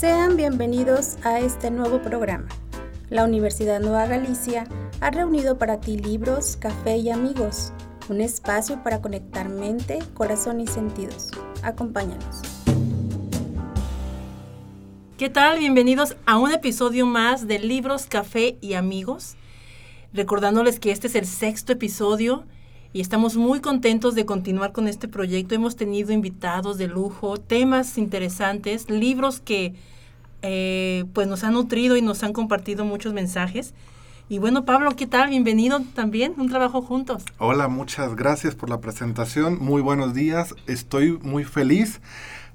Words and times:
Sean 0.00 0.38
bienvenidos 0.38 1.18
a 1.24 1.40
este 1.40 1.70
nuevo 1.70 2.00
programa. 2.00 2.48
La 3.10 3.22
Universidad 3.22 3.80
Nueva 3.80 4.06
Galicia 4.06 4.66
ha 5.02 5.10
reunido 5.10 5.58
para 5.58 5.78
ti 5.78 5.98
libros, 5.98 6.56
café 6.56 6.96
y 6.96 7.10
amigos, 7.10 7.74
un 8.08 8.22
espacio 8.22 8.82
para 8.82 9.02
conectar 9.02 9.50
mente, 9.50 9.98
corazón 10.14 10.62
y 10.62 10.66
sentidos. 10.66 11.30
Acompáñanos. 11.62 12.40
¿Qué 15.18 15.28
tal? 15.28 15.58
Bienvenidos 15.58 16.16
a 16.24 16.38
un 16.38 16.50
episodio 16.50 17.04
más 17.04 17.46
de 17.46 17.58
Libros, 17.58 18.06
Café 18.06 18.56
y 18.62 18.72
Amigos. 18.72 19.36
Recordándoles 20.14 20.80
que 20.80 20.92
este 20.92 21.08
es 21.08 21.14
el 21.14 21.26
sexto 21.26 21.74
episodio 21.74 22.46
y 22.92 23.00
estamos 23.00 23.36
muy 23.36 23.60
contentos 23.60 24.14
de 24.14 24.26
continuar 24.26 24.72
con 24.72 24.88
este 24.88 25.06
proyecto. 25.06 25.54
Hemos 25.54 25.76
tenido 25.76 26.12
invitados 26.12 26.76
de 26.76 26.88
lujo, 26.88 27.38
temas 27.38 27.98
interesantes, 27.98 28.90
libros 28.90 29.40
que 29.40 29.74
eh, 30.42 31.04
pues 31.12 31.28
nos 31.28 31.44
han 31.44 31.54
nutrido 31.54 31.96
y 31.96 32.02
nos 32.02 32.22
han 32.24 32.32
compartido 32.32 32.84
muchos 32.84 33.12
mensajes. 33.12 33.74
Y 34.28 34.38
bueno, 34.38 34.64
Pablo, 34.64 34.94
¿qué 34.96 35.06
tal? 35.06 35.30
Bienvenido 35.30 35.80
también, 35.94 36.34
un 36.38 36.48
trabajo 36.48 36.82
juntos. 36.82 37.24
Hola, 37.38 37.68
muchas 37.68 38.14
gracias 38.14 38.54
por 38.54 38.70
la 38.70 38.80
presentación. 38.80 39.58
Muy 39.60 39.82
buenos 39.82 40.14
días. 40.14 40.54
Estoy 40.66 41.18
muy 41.22 41.44
feliz. 41.44 42.00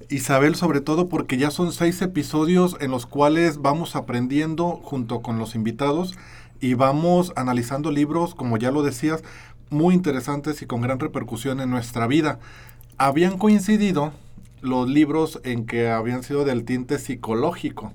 Isabel, 0.09 0.55
sobre 0.55 0.81
todo 0.81 1.07
porque 1.07 1.37
ya 1.37 1.51
son 1.51 1.71
seis 1.71 2.01
episodios 2.01 2.77
en 2.79 2.91
los 2.91 3.05
cuales 3.05 3.61
vamos 3.61 3.95
aprendiendo 3.95 4.81
junto 4.83 5.21
con 5.21 5.37
los 5.37 5.55
invitados 5.55 6.15
y 6.61 6.73
vamos 6.73 7.33
analizando 7.35 7.91
libros, 7.91 8.35
como 8.35 8.57
ya 8.57 8.71
lo 8.71 8.81
decías, 8.81 9.23
muy 9.69 9.95
interesantes 9.95 10.61
y 10.61 10.65
con 10.65 10.81
gran 10.81 10.99
repercusión 10.99 11.59
en 11.59 11.69
nuestra 11.69 12.07
vida. 12.07 12.39
Habían 12.97 13.37
coincidido 13.37 14.13
los 14.61 14.89
libros 14.89 15.39
en 15.43 15.65
que 15.65 15.89
habían 15.89 16.23
sido 16.23 16.45
del 16.45 16.65
tinte 16.65 16.97
psicológico 16.97 17.93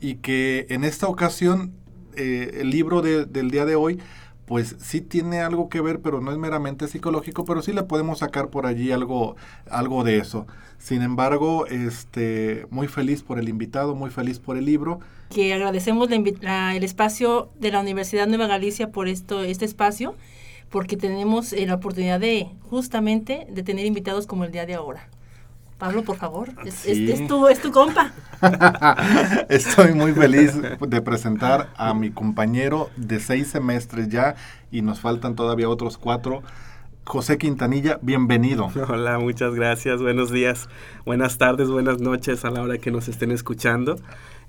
y 0.00 0.16
que 0.16 0.66
en 0.70 0.84
esta 0.84 1.08
ocasión 1.08 1.72
eh, 2.14 2.58
el 2.60 2.70
libro 2.70 3.02
del 3.02 3.50
día 3.50 3.64
de 3.64 3.74
hoy 3.74 4.00
pues 4.48 4.76
sí 4.80 5.02
tiene 5.02 5.40
algo 5.40 5.68
que 5.68 5.82
ver, 5.82 6.00
pero 6.00 6.22
no 6.22 6.32
es 6.32 6.38
meramente 6.38 6.88
psicológico, 6.88 7.44
pero 7.44 7.60
sí 7.60 7.74
le 7.74 7.82
podemos 7.82 8.20
sacar 8.20 8.48
por 8.48 8.64
allí 8.64 8.90
algo, 8.92 9.36
algo 9.70 10.04
de 10.04 10.16
eso. 10.16 10.46
Sin 10.78 11.02
embargo, 11.02 11.66
este, 11.66 12.66
muy 12.70 12.88
feliz 12.88 13.22
por 13.22 13.38
el 13.38 13.50
invitado, 13.50 13.94
muy 13.94 14.08
feliz 14.08 14.38
por 14.38 14.56
el 14.56 14.64
libro. 14.64 15.00
Que 15.28 15.52
agradecemos 15.52 16.08
el 16.10 16.82
espacio 16.82 17.50
de 17.60 17.70
la 17.70 17.80
Universidad 17.80 18.26
Nueva 18.26 18.46
Galicia 18.46 18.90
por 18.90 19.06
esto, 19.06 19.42
este 19.42 19.66
espacio, 19.66 20.14
porque 20.70 20.96
tenemos 20.96 21.52
eh, 21.52 21.66
la 21.66 21.74
oportunidad 21.74 22.20
de 22.20 22.50
justamente 22.68 23.46
de 23.50 23.62
tener 23.62 23.86
invitados 23.86 24.26
como 24.26 24.44
el 24.44 24.52
día 24.52 24.66
de 24.66 24.74
ahora. 24.74 25.08
Pablo, 25.78 26.02
por 26.02 26.16
favor, 26.16 26.48
es, 26.64 26.82
tu, 27.28 27.46
es 27.46 27.62
tu 27.62 27.70
compa. 27.70 28.12
Estoy 29.48 29.94
muy 29.94 30.12
feliz 30.12 30.54
de 30.80 31.02
presentar 31.02 31.68
a 31.76 31.94
mi 31.94 32.10
compañero 32.10 32.90
de 32.96 33.20
seis 33.20 33.46
semestres 33.46 34.08
ya 34.08 34.34
y 34.72 34.82
nos 34.82 34.98
faltan 34.98 35.36
todavía 35.36 35.68
otros 35.68 35.96
cuatro. 35.96 36.42
José 37.04 37.38
Quintanilla, 37.38 38.00
bienvenido. 38.02 38.68
Hola, 38.88 39.20
muchas 39.20 39.54
gracias, 39.54 40.02
buenos 40.02 40.32
días, 40.32 40.68
buenas 41.06 41.38
tardes, 41.38 41.70
buenas 41.70 42.00
noches 42.00 42.44
a 42.44 42.50
la 42.50 42.60
hora 42.60 42.78
que 42.78 42.90
nos 42.90 43.06
estén 43.06 43.30
escuchando. 43.30 43.96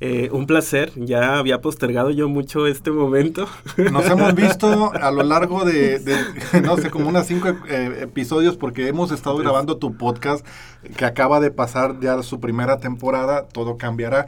Eh, 0.02 0.30
un 0.32 0.46
placer, 0.46 0.94
ya 0.96 1.38
había 1.38 1.60
postergado 1.60 2.10
yo 2.10 2.30
mucho 2.30 2.68
este 2.68 2.90
momento. 2.90 3.50
Nos 3.92 4.06
hemos 4.06 4.34
visto 4.34 4.94
a 4.94 5.12
lo 5.12 5.24
largo 5.24 5.66
de, 5.66 6.02
no 6.64 6.78
sé, 6.78 6.90
como 6.90 7.10
unas 7.10 7.28
cinco 7.28 7.50
eh, 7.68 8.00
episodios 8.02 8.56
porque 8.56 8.88
hemos 8.88 9.12
estado 9.12 9.36
grabando 9.38 9.78
tu 9.78 9.98
podcast 9.98 10.46
que 10.96 11.04
acaba 11.04 11.42
de 11.42 11.52
pasar 11.52 12.00
ya 12.00 12.24
su 12.24 12.40
primera 12.40 12.78
temporada, 12.78 13.48
todo 13.50 13.78
cambiará 13.78 14.28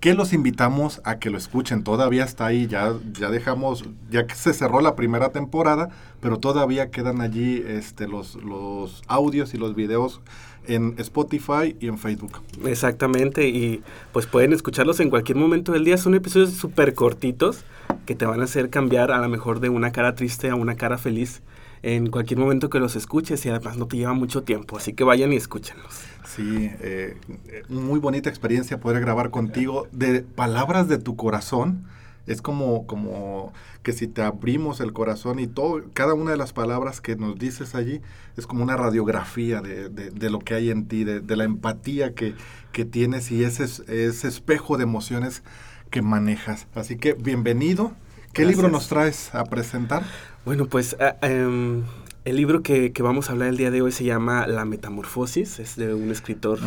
que 0.00 0.14
los 0.14 0.32
invitamos 0.32 1.00
a 1.04 1.20
que 1.20 1.30
lo 1.30 1.38
escuchen. 1.38 1.84
Todavía 1.84 2.24
está 2.24 2.46
ahí, 2.46 2.66
ya, 2.66 2.92
ya 3.12 3.30
dejamos, 3.30 3.84
ya 4.10 4.26
que 4.26 4.34
se 4.34 4.52
cerró 4.52 4.80
la 4.80 4.96
primera 4.96 5.28
temporada, 5.28 5.90
pero 6.18 6.38
todavía 6.38 6.90
quedan 6.90 7.20
allí 7.20 7.62
este, 7.64 8.08
los, 8.08 8.34
los 8.34 9.02
audios 9.06 9.54
y 9.54 9.58
los 9.58 9.76
videos 9.76 10.20
en 10.66 10.94
Spotify 10.98 11.76
y 11.80 11.88
en 11.88 11.98
Facebook. 11.98 12.40
Exactamente, 12.64 13.48
y 13.48 13.82
pues 14.12 14.26
pueden 14.26 14.52
escucharlos 14.52 15.00
en 15.00 15.10
cualquier 15.10 15.38
momento 15.38 15.72
del 15.72 15.84
día. 15.84 15.96
Son 15.96 16.14
episodios 16.14 16.52
súper 16.52 16.94
cortitos 16.94 17.64
que 18.06 18.14
te 18.14 18.26
van 18.26 18.40
a 18.40 18.44
hacer 18.44 18.70
cambiar 18.70 19.10
a 19.10 19.18
lo 19.18 19.28
mejor 19.28 19.60
de 19.60 19.68
una 19.68 19.92
cara 19.92 20.14
triste 20.14 20.50
a 20.50 20.54
una 20.54 20.76
cara 20.76 20.98
feliz 20.98 21.42
en 21.82 22.10
cualquier 22.10 22.38
momento 22.38 22.70
que 22.70 22.78
los 22.78 22.96
escuches 22.96 23.44
y 23.44 23.48
además 23.48 23.76
no 23.76 23.86
te 23.86 23.96
lleva 23.96 24.12
mucho 24.12 24.44
tiempo, 24.44 24.76
así 24.76 24.92
que 24.92 25.04
vayan 25.04 25.32
y 25.32 25.36
escúchenlos. 25.36 25.92
Sí, 26.24 26.70
eh, 26.80 27.16
muy 27.68 27.98
bonita 27.98 28.30
experiencia 28.30 28.78
poder 28.78 29.00
grabar 29.00 29.30
contigo 29.30 29.88
de 29.92 30.22
palabras 30.22 30.88
de 30.88 30.98
tu 30.98 31.16
corazón. 31.16 31.84
Es 32.26 32.42
como, 32.42 32.86
como 32.86 33.52
que 33.82 33.92
si 33.92 34.06
te 34.06 34.22
abrimos 34.22 34.80
el 34.80 34.92
corazón 34.92 35.38
y 35.38 35.46
todo, 35.46 35.82
cada 35.92 36.14
una 36.14 36.30
de 36.30 36.36
las 36.36 36.52
palabras 36.52 37.00
que 37.00 37.16
nos 37.16 37.38
dices 37.38 37.74
allí 37.74 38.00
es 38.36 38.46
como 38.46 38.62
una 38.62 38.76
radiografía 38.76 39.60
de, 39.60 39.88
de, 39.88 40.30
lo 40.30 40.38
que 40.38 40.54
hay 40.54 40.70
en 40.70 40.86
ti, 40.86 41.04
de, 41.04 41.20
de 41.20 41.36
la 41.36 41.44
empatía 41.44 42.14
que, 42.14 42.34
que, 42.72 42.84
tienes 42.84 43.30
y 43.30 43.44
ese, 43.44 43.64
ese 43.64 44.28
espejo 44.28 44.76
de 44.76 44.84
emociones 44.84 45.42
que 45.90 46.02
manejas. 46.02 46.66
Así 46.74 46.96
que 46.96 47.14
bienvenido. 47.14 47.92
¿Qué 48.32 48.46
libro 48.46 48.70
nos 48.70 48.88
traes 48.88 49.34
a 49.34 49.44
presentar? 49.44 50.04
Bueno, 50.46 50.66
pues 50.66 50.96
ah, 50.98 51.16
em, 51.20 51.84
el 52.24 52.36
libro 52.36 52.62
que, 52.62 52.92
que, 52.92 53.02
vamos 53.02 53.28
a 53.28 53.32
hablar 53.32 53.48
el 53.48 53.56
día 53.56 53.70
de 53.70 53.82
hoy 53.82 53.92
se 53.92 54.04
llama 54.04 54.46
La 54.46 54.64
Metamorfosis, 54.64 55.58
es 55.58 55.76
de 55.76 55.94
un 55.94 56.10
escritor 56.10 56.60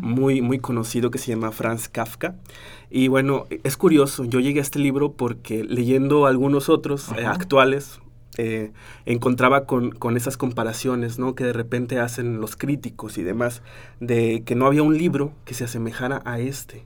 muy, 0.00 0.40
muy 0.40 0.58
conocido 0.58 1.10
que 1.10 1.18
se 1.18 1.32
llama 1.32 1.50
Franz 1.50 1.88
Kafka. 1.88 2.36
Y 2.90 3.08
bueno, 3.08 3.46
es 3.64 3.76
curioso, 3.76 4.24
yo 4.24 4.40
llegué 4.40 4.60
a 4.60 4.62
este 4.62 4.78
libro 4.78 5.12
porque 5.12 5.64
leyendo 5.64 6.26
algunos 6.26 6.68
otros 6.68 7.08
eh, 7.16 7.26
actuales, 7.26 8.00
eh, 8.38 8.72
encontraba 9.04 9.66
con, 9.66 9.90
con, 9.90 10.16
esas 10.16 10.36
comparaciones, 10.36 11.18
¿no? 11.18 11.34
Que 11.34 11.44
de 11.44 11.52
repente 11.52 11.98
hacen 11.98 12.40
los 12.40 12.56
críticos 12.56 13.18
y 13.18 13.22
demás, 13.22 13.62
de 13.98 14.42
que 14.44 14.54
no 14.54 14.66
había 14.66 14.82
un 14.82 14.96
libro 14.96 15.32
que 15.44 15.54
se 15.54 15.64
asemejara 15.64 16.22
a 16.24 16.38
este. 16.38 16.84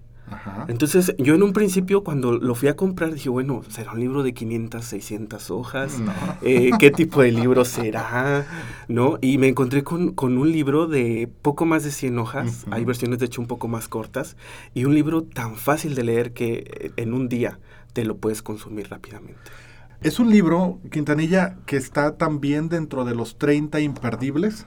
Entonces, 0.69 1.15
yo 1.19 1.35
en 1.35 1.43
un 1.43 1.53
principio, 1.53 2.03
cuando 2.03 2.33
lo 2.33 2.55
fui 2.55 2.69
a 2.69 2.77
comprar, 2.77 3.13
dije, 3.13 3.29
bueno, 3.29 3.63
¿será 3.69 3.93
un 3.93 4.01
libro 4.01 4.23
de 4.23 4.35
500, 4.35 4.85
600 4.85 5.51
hojas? 5.51 6.01
Eh, 6.43 6.71
¿Qué 6.79 6.91
tipo 6.91 7.23
de 7.23 7.33
libro 7.33 7.65
será? 7.65 8.47
¿No? 8.89 9.19
Y 9.21 9.39
me 9.39 9.49
encontré 9.49 9.83
con, 9.83 10.13
con 10.13 10.39
un 10.39 10.51
libro 10.51 10.87
de 10.87 11.31
poco 11.43 11.67
más 11.67 11.85
de 11.85 11.91
100 11.91 12.19
hojas, 12.19 12.65
hay 12.71 12.85
versiones 12.85 13.19
de 13.19 13.27
hecho 13.27 13.41
un 13.41 13.47
poco 13.47 13.69
más 13.69 13.89
cortas, 13.89 14.37
y 14.75 14.85
un 14.85 14.95
libro 14.95 15.23
tan 15.23 15.57
fácil 15.57 15.95
de 15.95 16.05
leer 16.05 16.33
que 16.33 16.65
eh, 16.81 16.93
en 16.97 17.15
un 17.15 17.29
día 17.29 17.59
te 17.93 18.05
lo 18.05 18.17
puedes 18.17 18.43
consumir 18.43 18.89
rápidamente. 18.91 19.41
Es 20.03 20.19
un 20.19 20.31
libro, 20.31 20.81
Quintanilla, 20.91 21.57
que 21.65 21.77
está 21.77 22.17
también 22.17 22.69
dentro 22.69 23.05
de 23.05 23.15
los 23.15 23.39
30 23.39 23.81
imperdibles 23.81 24.67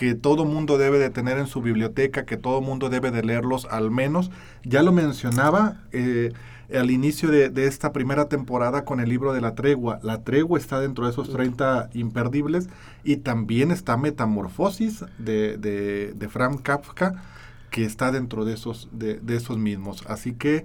que 0.00 0.14
todo 0.14 0.46
mundo 0.46 0.78
debe 0.78 0.98
de 0.98 1.10
tener 1.10 1.36
en 1.36 1.46
su 1.46 1.60
biblioteca, 1.60 2.24
que 2.24 2.38
todo 2.38 2.62
mundo 2.62 2.88
debe 2.88 3.10
de 3.10 3.22
leerlos 3.22 3.66
al 3.70 3.90
menos. 3.90 4.30
Ya 4.64 4.82
lo 4.82 4.92
mencionaba 4.92 5.82
eh, 5.92 6.32
al 6.74 6.90
inicio 6.90 7.28
de, 7.28 7.52
esta 7.66 7.92
primera 7.92 8.26
temporada 8.26 8.86
con 8.86 9.00
el 9.00 9.10
libro 9.10 9.34
de 9.34 9.42
La 9.42 9.54
Tregua. 9.54 10.00
La 10.02 10.24
Tregua 10.24 10.58
está 10.58 10.80
dentro 10.80 11.04
de 11.04 11.10
esos 11.10 11.30
30 11.30 11.90
imperdibles 11.92 12.70
y 13.04 13.16
también 13.18 13.70
está 13.70 13.98
Metamorfosis 13.98 15.04
de, 15.18 15.58
de, 15.58 16.14
de 16.14 16.28
Frank 16.30 16.62
Kafka 16.62 17.22
que 17.68 17.84
está 17.84 18.10
dentro 18.10 18.46
de 18.46 18.54
esos, 18.54 18.88
de, 18.92 19.20
de 19.20 19.36
esos 19.36 19.58
mismos. 19.58 20.02
Así 20.08 20.32
que 20.32 20.64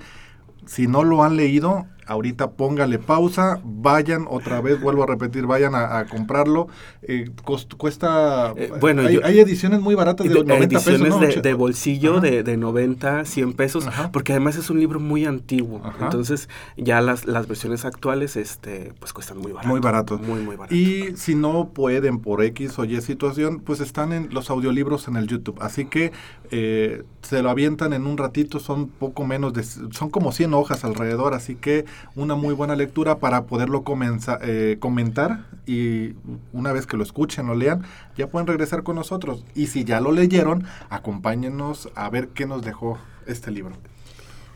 si 0.65 0.87
no 0.87 1.03
lo 1.03 1.25
han 1.25 1.35
leído, 1.35 1.87
ahorita 2.05 2.51
póngale 2.51 2.99
pausa, 2.99 3.59
vayan 3.63 4.25
otra 4.29 4.61
vez, 4.61 4.79
vuelvo 4.79 5.03
a 5.03 5.07
repetir, 5.07 5.45
vayan 5.45 5.73
a, 5.75 6.05
comprarlo. 6.05 6.67
Eh, 7.01 7.29
cuesta, 7.77 8.53
eh, 8.55 8.71
bueno, 8.79 9.03
hay, 9.03 9.39
ediciones 9.39 9.81
muy 9.81 9.95
baratas 9.95 10.27
de 10.27 10.33
90 10.33 10.65
ediciones 10.65 11.15
pesos. 11.15 11.43
De, 11.43 11.53
bolsillo 11.53 12.19
de, 12.19 12.43
de, 12.43 12.57
90, 12.57 13.25
100 13.25 13.53
pesos, 13.53 13.87
porque 14.11 14.33
además 14.33 14.55
es 14.55 14.69
un 14.69 14.79
libro 14.79 14.99
muy 14.99 15.25
antiguo. 15.25 15.81
Entonces 15.99 16.49
ya 16.77 17.01
las, 17.01 17.25
las 17.25 17.47
versiones 17.47 17.85
actuales 17.85 18.35
este, 18.35 18.93
pues 18.99 19.13
cuestan 19.13 19.37
muy 19.37 19.51
barato. 19.51 19.69
Muy 19.69 19.79
barato. 19.79 20.17
Muy, 20.17 20.41
muy 20.41 20.55
barato. 20.55 20.75
Y 20.75 21.15
si 21.17 21.35
no 21.35 21.69
pueden 21.69 22.19
por 22.19 22.43
X 22.43 22.77
o 22.79 22.85
Y 22.85 23.01
situación, 23.01 23.59
pues 23.59 23.79
están 23.79 24.13
en 24.13 24.33
los 24.33 24.49
audiolibros 24.49 25.07
en 25.07 25.15
el 25.15 25.27
YouTube. 25.27 25.57
Así 25.61 25.85
que 25.85 26.11
eh, 26.51 27.03
se 27.21 27.41
lo 27.41 27.49
avientan 27.49 27.93
en 27.93 28.05
un 28.05 28.17
ratito, 28.17 28.59
son 28.59 28.87
poco 28.87 29.25
menos 29.25 29.53
de, 29.53 29.63
son 29.63 30.09
como 30.09 30.31
100 30.31 30.53
hojas 30.53 30.83
alrededor, 30.83 31.33
así 31.33 31.55
que 31.55 31.85
una 32.15 32.35
muy 32.35 32.53
buena 32.53 32.75
lectura 32.75 33.19
para 33.19 33.45
poderlo 33.45 33.83
comenzar, 33.83 34.39
eh, 34.43 34.77
comentar 34.79 35.45
y 35.65 36.13
una 36.53 36.71
vez 36.71 36.85
que 36.85 36.97
lo 36.97 37.03
escuchen 37.03 37.49
o 37.49 37.55
lean, 37.55 37.83
ya 38.17 38.27
pueden 38.27 38.47
regresar 38.47 38.83
con 38.83 38.95
nosotros. 38.95 39.43
Y 39.55 39.67
si 39.67 39.83
ya 39.83 39.99
lo 39.99 40.11
leyeron, 40.11 40.65
acompáñenos 40.89 41.89
a 41.95 42.09
ver 42.09 42.29
qué 42.29 42.45
nos 42.45 42.63
dejó 42.63 42.97
este 43.25 43.51
libro. 43.51 43.75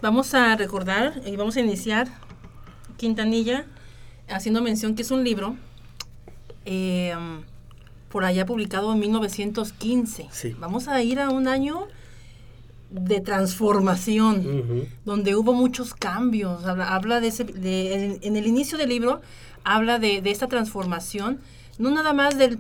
Vamos 0.02 0.34
a 0.34 0.56
recordar 0.56 1.22
y 1.26 1.36
vamos 1.36 1.58
a 1.58 1.60
iniciar 1.60 2.08
Quintanilla 2.98 3.66
haciendo 4.30 4.62
mención 4.62 4.96
que 4.96 5.02
es 5.02 5.12
un 5.12 5.24
libro 5.24 5.56
eh, 6.66 7.14
por 8.10 8.26
allá 8.26 8.46
publicado 8.46 8.94
en 8.94 9.00
1915. 9.00 10.30
Vamos 10.60 10.88
a 10.88 11.02
ir 11.02 11.20
a 11.20 11.30
un 11.30 11.48
año 11.48 11.88
de 12.90 13.22
transformación, 13.22 14.88
donde 15.06 15.36
hubo 15.36 15.54
muchos 15.54 15.94
cambios. 15.94 16.66
Habla, 16.66 17.20
de 17.20 17.28
ese, 17.28 17.46
en, 18.22 18.36
el 18.36 18.48
inicio 18.48 18.78
del 18.78 18.90
libro, 18.90 19.22
habla 19.64 20.00
de, 20.00 20.22
esta 20.26 20.48
transformación, 20.48 21.40
no 21.78 21.92
nada 21.92 22.14
más 22.14 22.38
del, 22.38 22.60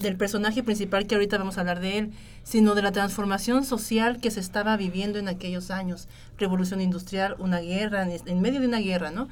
del, 0.00 0.16
personaje 0.16 0.62
principal 0.62 1.06
que 1.06 1.14
ahorita 1.14 1.38
vamos 1.38 1.58
a 1.58 1.60
hablar 1.60 1.80
de 1.80 1.98
él, 1.98 2.10
sino 2.42 2.74
de 2.74 2.82
la 2.82 2.92
transformación 2.92 3.64
social 3.64 4.20
que 4.20 4.30
se 4.30 4.40
estaba 4.40 4.76
viviendo 4.76 5.18
en 5.18 5.28
aquellos 5.28 5.70
años. 5.70 6.08
Revolución 6.38 6.80
industrial, 6.80 7.36
una 7.38 7.60
guerra, 7.60 8.06
en, 8.10 8.40
medio 8.40 8.60
de 8.60 8.66
una 8.66 8.80
guerra, 8.80 9.10
¿no? 9.10 9.28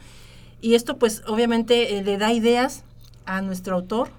Y 0.61 0.75
esto 0.75 0.97
pues 0.97 1.23
obviamente 1.27 1.97
eh, 1.97 2.05
le 2.05 2.19
da 2.19 2.33
ideas 2.33 2.85
a 3.25 3.41
nuestro 3.43 3.75
autor, 3.75 4.11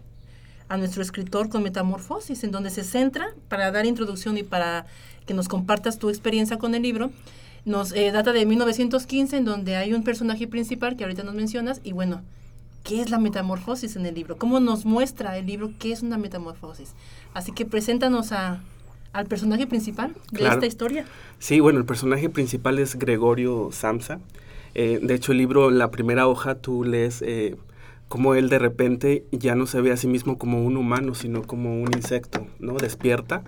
a 0.68 0.78
nuestro 0.78 1.02
escritor 1.02 1.50
con 1.50 1.64
Metamorfosis, 1.64 2.44
en 2.44 2.52
donde 2.52 2.70
se 2.70 2.84
centra 2.84 3.34
para 3.48 3.72
dar 3.72 3.86
introducción 3.86 4.38
y 4.38 4.44
para 4.44 4.86
que 5.26 5.34
nos 5.34 5.48
compartas 5.48 6.00
tu 6.00 6.10
experiencia 6.10 6.58
con 6.58 6.76
el 6.76 6.82
libro. 6.82 7.12
Nos 7.66 7.92
eh, 7.92 8.12
data 8.12 8.34
de 8.34 8.46
1915, 8.46 9.38
en 9.38 9.46
donde 9.46 9.76
hay 9.76 9.94
un 9.94 10.04
personaje 10.04 10.48
principal 10.48 10.96
que 10.96 11.04
ahorita 11.04 11.24
nos 11.24 11.36
mencionas, 11.36 11.80
y 11.84 11.92
bueno, 11.92 12.22
¿qué 12.84 13.02
es 13.02 13.10
la 13.10 13.20
metamorfosis 13.20 13.96
en 13.96 14.06
el 14.06 14.16
libro? 14.16 14.38
¿Cómo 14.38 14.60
nos 14.60 14.86
muestra 14.86 15.38
el 15.38 15.46
libro 15.46 15.72
qué 15.78 15.92
es 15.92 16.02
una 16.02 16.18
metamorfosis? 16.18 16.94
Así 17.34 17.52
que 17.52 17.66
preséntanos 17.66 18.32
a, 18.32 18.62
al 19.14 19.28
personaje 19.28 19.68
principal 19.68 20.16
de 20.32 20.48
esta 20.48 20.66
historia. 20.66 21.06
Sí, 21.40 21.60
bueno, 21.60 21.80
el 21.80 21.86
personaje 21.86 22.30
principal 22.30 22.80
es 22.80 22.98
Gregorio 22.98 23.70
Samsa. 23.72 24.20
Eh, 24.74 25.00
de 25.02 25.14
hecho, 25.14 25.34
el 25.34 25.38
libro, 25.38 25.70
la 25.70 25.92
primera 25.92 26.28
hoja, 26.28 26.56
tú 26.56 26.84
lees 26.84 27.22
eh, 27.22 27.58
cómo 28.08 28.36
él 28.36 28.50
de 28.50 28.58
repente 28.58 29.26
ya 29.32 29.56
no 29.56 29.68
se 29.68 29.82
ve 29.82 29.92
a 29.92 29.98
sí 29.98 30.08
mismo 30.08 30.38
como 30.38 30.64
un 30.64 30.78
humano, 30.78 31.14
sino 31.14 31.44
como 31.44 31.82
un 31.82 31.94
insecto, 31.94 32.48
¿no? 32.60 32.78
Despierta 32.78 33.44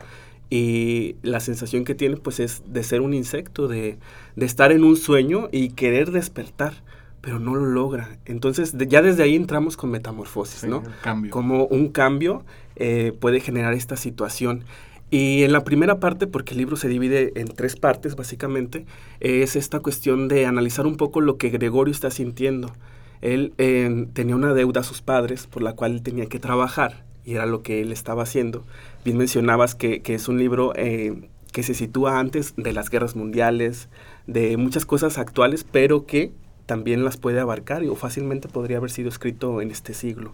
y 0.53 1.15
la 1.23 1.39
sensación 1.39 1.83
que 1.83 1.95
tiene 1.95 2.15
pues 2.17 2.39
es 2.39 2.61
de 2.67 2.83
ser 2.83 3.01
un 3.01 3.15
insecto, 3.15 3.67
de, 3.67 3.97
estar 4.35 4.71
en 4.71 4.83
un 4.83 4.97
sueño 4.97 5.49
y 5.51 5.69
querer 5.69 6.11
despertar, 6.11 6.75
pero 7.21 7.39
no 7.39 7.55
lo 7.55 7.65
logra. 7.65 8.19
Entonces 8.25 8.75
ya 8.87 9.01
desde 9.01 9.23
ahí 9.23 9.35
entramos 9.35 9.77
con 9.77 9.89
metamorfosis, 9.89 10.65
¿no? 10.65 10.83
Cambio. 11.01 11.31
Como 11.31 11.65
un 11.65 11.87
cambio 11.87 12.45
eh, 12.75 13.17
puede 13.19 13.39
generar 13.39 13.73
esta 13.73 13.97
situación. 13.97 14.63
Y 15.09 15.41
en 15.41 15.53
la 15.53 15.63
primera 15.63 15.99
parte, 15.99 16.27
porque 16.27 16.51
el 16.51 16.59
libro 16.59 16.75
se 16.75 16.87
divide 16.87 17.31
en 17.33 17.47
tres 17.47 17.75
partes 17.75 18.15
básicamente, 18.15 18.85
es 19.21 19.55
esta 19.55 19.79
cuestión 19.79 20.27
de 20.27 20.45
analizar 20.45 20.85
un 20.85 20.97
poco 20.97 21.19
lo 21.19 21.37
que 21.37 21.49
Gregorio 21.49 21.91
está 21.91 22.11
sintiendo. 22.11 22.71
Él 23.21 23.53
eh, 23.57 24.05
tenía 24.13 24.35
una 24.35 24.53
deuda 24.53 24.81
a 24.81 24.83
sus 24.83 25.01
padres 25.01 25.47
por 25.47 25.63
la 25.63 25.73
cual 25.73 26.03
tenía 26.03 26.27
que 26.27 26.37
trabajar 26.37 27.11
y 27.25 27.35
era 27.35 27.45
lo 27.45 27.61
que 27.61 27.81
él 27.81 27.91
estaba 27.91 28.23
haciendo. 28.23 28.63
Bien 29.05 29.17
mencionabas 29.17 29.75
que, 29.75 30.01
es 30.05 30.27
un 30.27 30.37
libro 30.37 30.73
eh, 30.75 31.29
que 31.51 31.63
se 31.63 31.73
sitúa 31.73 32.19
antes 32.19 32.53
de 32.57 32.73
las 32.73 32.89
guerras 32.89 33.15
mundiales, 33.15 33.89
de 34.27 34.57
muchas 34.57 34.85
cosas 34.85 35.17
actuales, 35.17 35.65
pero 35.69 36.05
que 36.05 36.31
también 36.65 37.03
las 37.03 37.17
puede 37.17 37.39
abarcar 37.39 37.83
o 37.83 37.95
fácilmente 37.95 38.47
podría 38.47 38.77
haber 38.77 38.91
sido 38.91 39.09
escrito 39.09 39.61
en 39.61 39.71
este 39.71 39.93
siglo. 39.93 40.31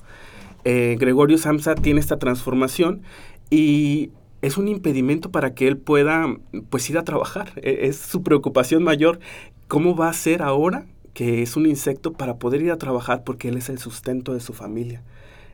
Eh, 0.64 0.98
Gregorio 1.00 1.38
Samsa 1.38 1.76
tiene 1.76 2.00
esta 2.00 2.18
transformación 2.18 3.02
y 3.50 4.12
es 4.42 4.58
un 4.58 4.68
impedimento 4.68 5.32
para 5.32 5.54
que 5.54 5.68
él 5.68 5.78
pueda 5.78 6.36
pues 6.70 6.90
ir 6.90 6.98
a 6.98 7.04
trabajar. 7.04 7.54
E, 7.58 7.88
es 7.88 7.98
su 7.98 8.24
preocupación 8.24 8.84
mayor. 8.84 9.20
¿Cómo 9.68 9.96
va 9.96 10.10
a 10.10 10.14
ser 10.14 10.42
ahora 10.42 10.86
que 11.14 11.42
es 11.42 11.56
un 11.56 11.66
insecto 11.66 12.14
para 12.14 12.38
poder 12.38 12.62
ir 12.62 12.72
a 12.72 12.78
trabajar 12.78 13.24
porque 13.24 13.50
él 13.50 13.58
es 13.58 13.70
el 13.70 13.80
sustento 13.80 14.34
de 14.34 14.40
su 14.40 14.54
familia? 14.54 15.02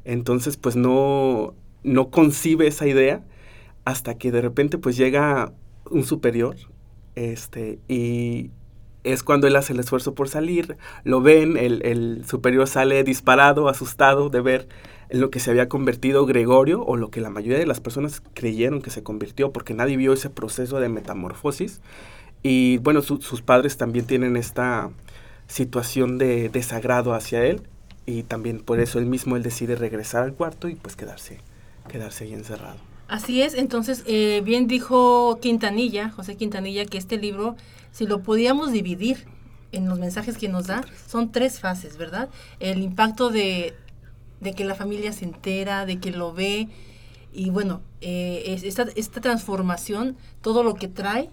Entonces, 0.06 0.56
pues 0.56 0.76
no, 0.76 1.54
no 1.84 2.10
concibe 2.10 2.68
esa 2.68 2.88
idea 2.88 3.24
hasta 3.84 4.18
que 4.18 4.32
de 4.32 4.42
repente 4.42 4.78
pues 4.78 4.98
llega 4.98 5.52
un 5.90 6.04
superior 6.04 6.56
este, 7.16 7.80
y 7.88 8.52
es 9.04 9.24
cuando 9.24 9.48
él 9.48 9.56
hace 9.56 9.74
el 9.74 9.80
esfuerzo 9.80 10.16
por 10.16 10.30
salir, 10.30 10.78
lo 11.04 11.22
ven, 11.22 11.58
el, 11.58 11.82
el, 11.86 12.26
superior 12.26 12.68
sale 12.68 13.04
disparado, 13.04 13.70
asustado 13.70 14.30
de 14.30 14.42
ver 14.42 14.68
en 15.10 15.22
lo 15.22 15.30
que 15.30 15.40
se 15.40 15.52
había 15.52 15.70
convertido 15.70 16.26
Gregorio 16.26 16.84
o 16.84 16.98
lo 16.98 17.12
que 17.12 17.22
la 17.22 17.30
mayoría 17.30 17.60
de 17.60 17.68
las 17.68 17.80
personas 17.80 18.22
creyeron 18.34 18.82
que 18.82 18.90
se 18.90 19.04
convirtió 19.04 19.52
porque 19.52 19.76
nadie 19.76 19.98
vio 19.98 20.14
ese 20.14 20.32
proceso 20.32 20.80
de 20.80 20.90
metamorfosis. 20.90 21.82
Y 22.42 22.78
bueno, 22.80 23.02
sus 23.02 23.42
padres 23.42 23.78
también 23.78 24.06
tienen 24.06 24.36
esta 24.38 24.90
situación 25.48 26.18
de 26.18 26.50
desagrado 26.50 27.14
hacia 27.14 27.46
él 27.46 27.62
y 28.06 28.24
también 28.24 28.60
por 28.60 28.80
eso 28.80 29.00
él 29.00 29.06
mismo 29.06 29.36
él 29.36 29.44
decide 29.44 29.76
regresar 29.76 30.24
al 30.24 30.34
cuarto 30.34 30.70
y 30.70 30.76
pues 30.76 30.96
quedarse, 30.96 31.40
quedarse 31.88 32.26
ahí 32.26 32.34
encerrado. 32.34 32.78
Así 33.08 33.42
es, 33.42 33.54
entonces 33.54 34.04
eh, 34.08 34.42
bien 34.44 34.68
dijo 34.68 35.40
Quintanilla, 35.42 36.10
José 36.10 36.36
Quintanilla, 36.36 36.86
que 36.86 36.98
este 36.98 37.18
libro, 37.18 37.56
si 37.92 38.08
lo 38.08 38.22
podíamos 38.22 38.72
dividir 38.72 39.26
en 39.72 39.88
los 39.88 40.00
mensajes 40.00 40.38
que 40.38 40.50
nos 40.50 40.68
da, 40.68 40.84
son 41.08 41.32
tres 41.32 41.60
fases, 41.60 41.98
¿verdad? 41.98 42.30
El 42.60 42.82
impacto 42.82 43.30
de, 43.30 43.76
de 44.40 44.54
que 44.54 44.66
la 44.66 44.74
familia 44.74 45.12
se 45.14 45.26
entera, 45.26 45.86
de 45.86 46.00
que 46.00 46.12
lo 46.12 46.34
ve, 46.34 46.70
y 47.32 47.50
bueno, 47.50 47.82
eh, 48.02 48.60
esta, 48.64 48.86
esta 48.96 49.22
transformación, 49.22 50.16
todo 50.42 50.64
lo 50.64 50.76
que 50.76 50.88
trae, 50.88 51.30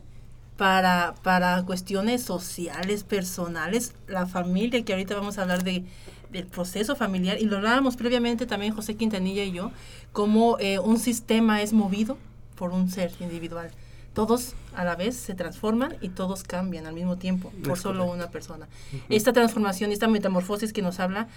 para, 0.57 1.15
para 1.23 1.63
cuestiones 1.65 2.23
sociales, 2.23 3.05
personales, 3.05 3.95
la 4.07 4.27
familia, 4.27 4.85
que 4.85 4.93
ahorita 4.93 5.15
vamos 5.15 5.39
a 5.39 5.43
hablar 5.43 5.65
de, 5.65 5.85
del 6.33 6.47
proceso 6.47 6.97
familiar, 6.97 7.41
y 7.41 7.45
lo 7.45 7.59
hablábamos 7.59 7.97
previamente 7.97 8.47
también 8.47 8.75
José 8.75 8.97
Quintanilla 8.97 9.45
y 9.45 9.53
yo, 9.53 9.71
cómo 10.13 10.57
eh, 10.59 10.79
un 10.79 10.99
sistema 10.99 11.63
es 11.63 11.73
movido 11.73 12.17
por 12.57 12.73
un 12.73 12.91
ser 12.91 13.13
individual. 13.21 13.71
Todos 14.15 14.55
a 14.75 14.85
la 14.85 14.97
vez 14.97 15.17
se 15.17 15.35
transforman 15.35 15.97
y 16.01 16.09
todos 16.11 16.43
cambian 16.43 16.87
al 16.87 16.95
mismo 16.95 17.17
tiempo 17.17 17.51
por 17.65 17.79
solo 17.79 18.05
una 18.05 18.31
persona. 18.31 18.69
Esta 19.09 19.33
transformación, 19.33 19.91
esta 19.91 20.07
metamorfosis 20.07 20.73
que 20.73 20.83
nos 20.83 21.01
habla 21.01 21.29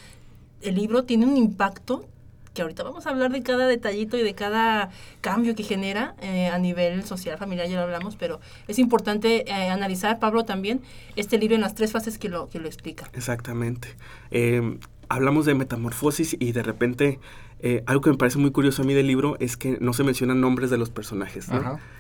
el 0.62 0.76
libro 0.76 1.04
tiene 1.04 1.26
un 1.26 1.38
impacto 1.38 2.06
que 2.56 2.64
ahorita 2.64 2.82
vamos 2.82 3.06
a 3.06 3.12
hablar 3.12 3.32
de 3.32 3.44
cada 3.44 3.68
detallito 3.68 4.18
y 4.18 4.24
de 4.24 4.34
cada 4.34 4.90
cambio 5.22 5.54
que 5.54 5.62
genera 5.62 6.16
eh, 6.22 6.48
a 6.48 6.58
nivel 6.58 7.04
social, 7.04 7.38
familiar, 7.38 7.68
ya 7.68 7.76
lo 7.76 7.84
hablamos, 7.84 8.16
pero 8.16 8.40
es 8.68 8.80
importante 8.80 9.48
eh, 9.48 9.70
analizar, 9.70 10.18
Pablo, 10.18 10.46
también 10.46 10.82
este 11.16 11.38
libro 11.38 11.54
en 11.54 11.62
las 11.62 11.76
tres 11.76 11.92
fases 11.92 12.18
que 12.18 12.30
lo, 12.30 12.50
que 12.50 12.60
lo 12.60 12.68
explica. 12.68 13.10
Exactamente. 13.14 13.90
Eh, 14.32 14.80
hablamos 15.10 15.46
de 15.46 15.56
metamorfosis 15.56 16.36
y 16.40 16.52
de 16.52 16.64
repente 16.64 17.20
eh, 17.60 17.84
algo 17.88 18.02
que 18.02 18.12
me 18.12 18.18
parece 18.18 18.38
muy 18.38 18.52
curioso 18.52 18.84
a 18.84 18.86
mí 18.86 18.94
del 18.94 19.08
libro 19.08 19.38
es 19.40 19.58
que 19.58 19.78
no 19.80 19.94
se 19.94 20.04
mencionan 20.04 20.42
nombres 20.42 20.70
de 20.70 20.78
los 20.78 20.90
personajes. 20.90 21.48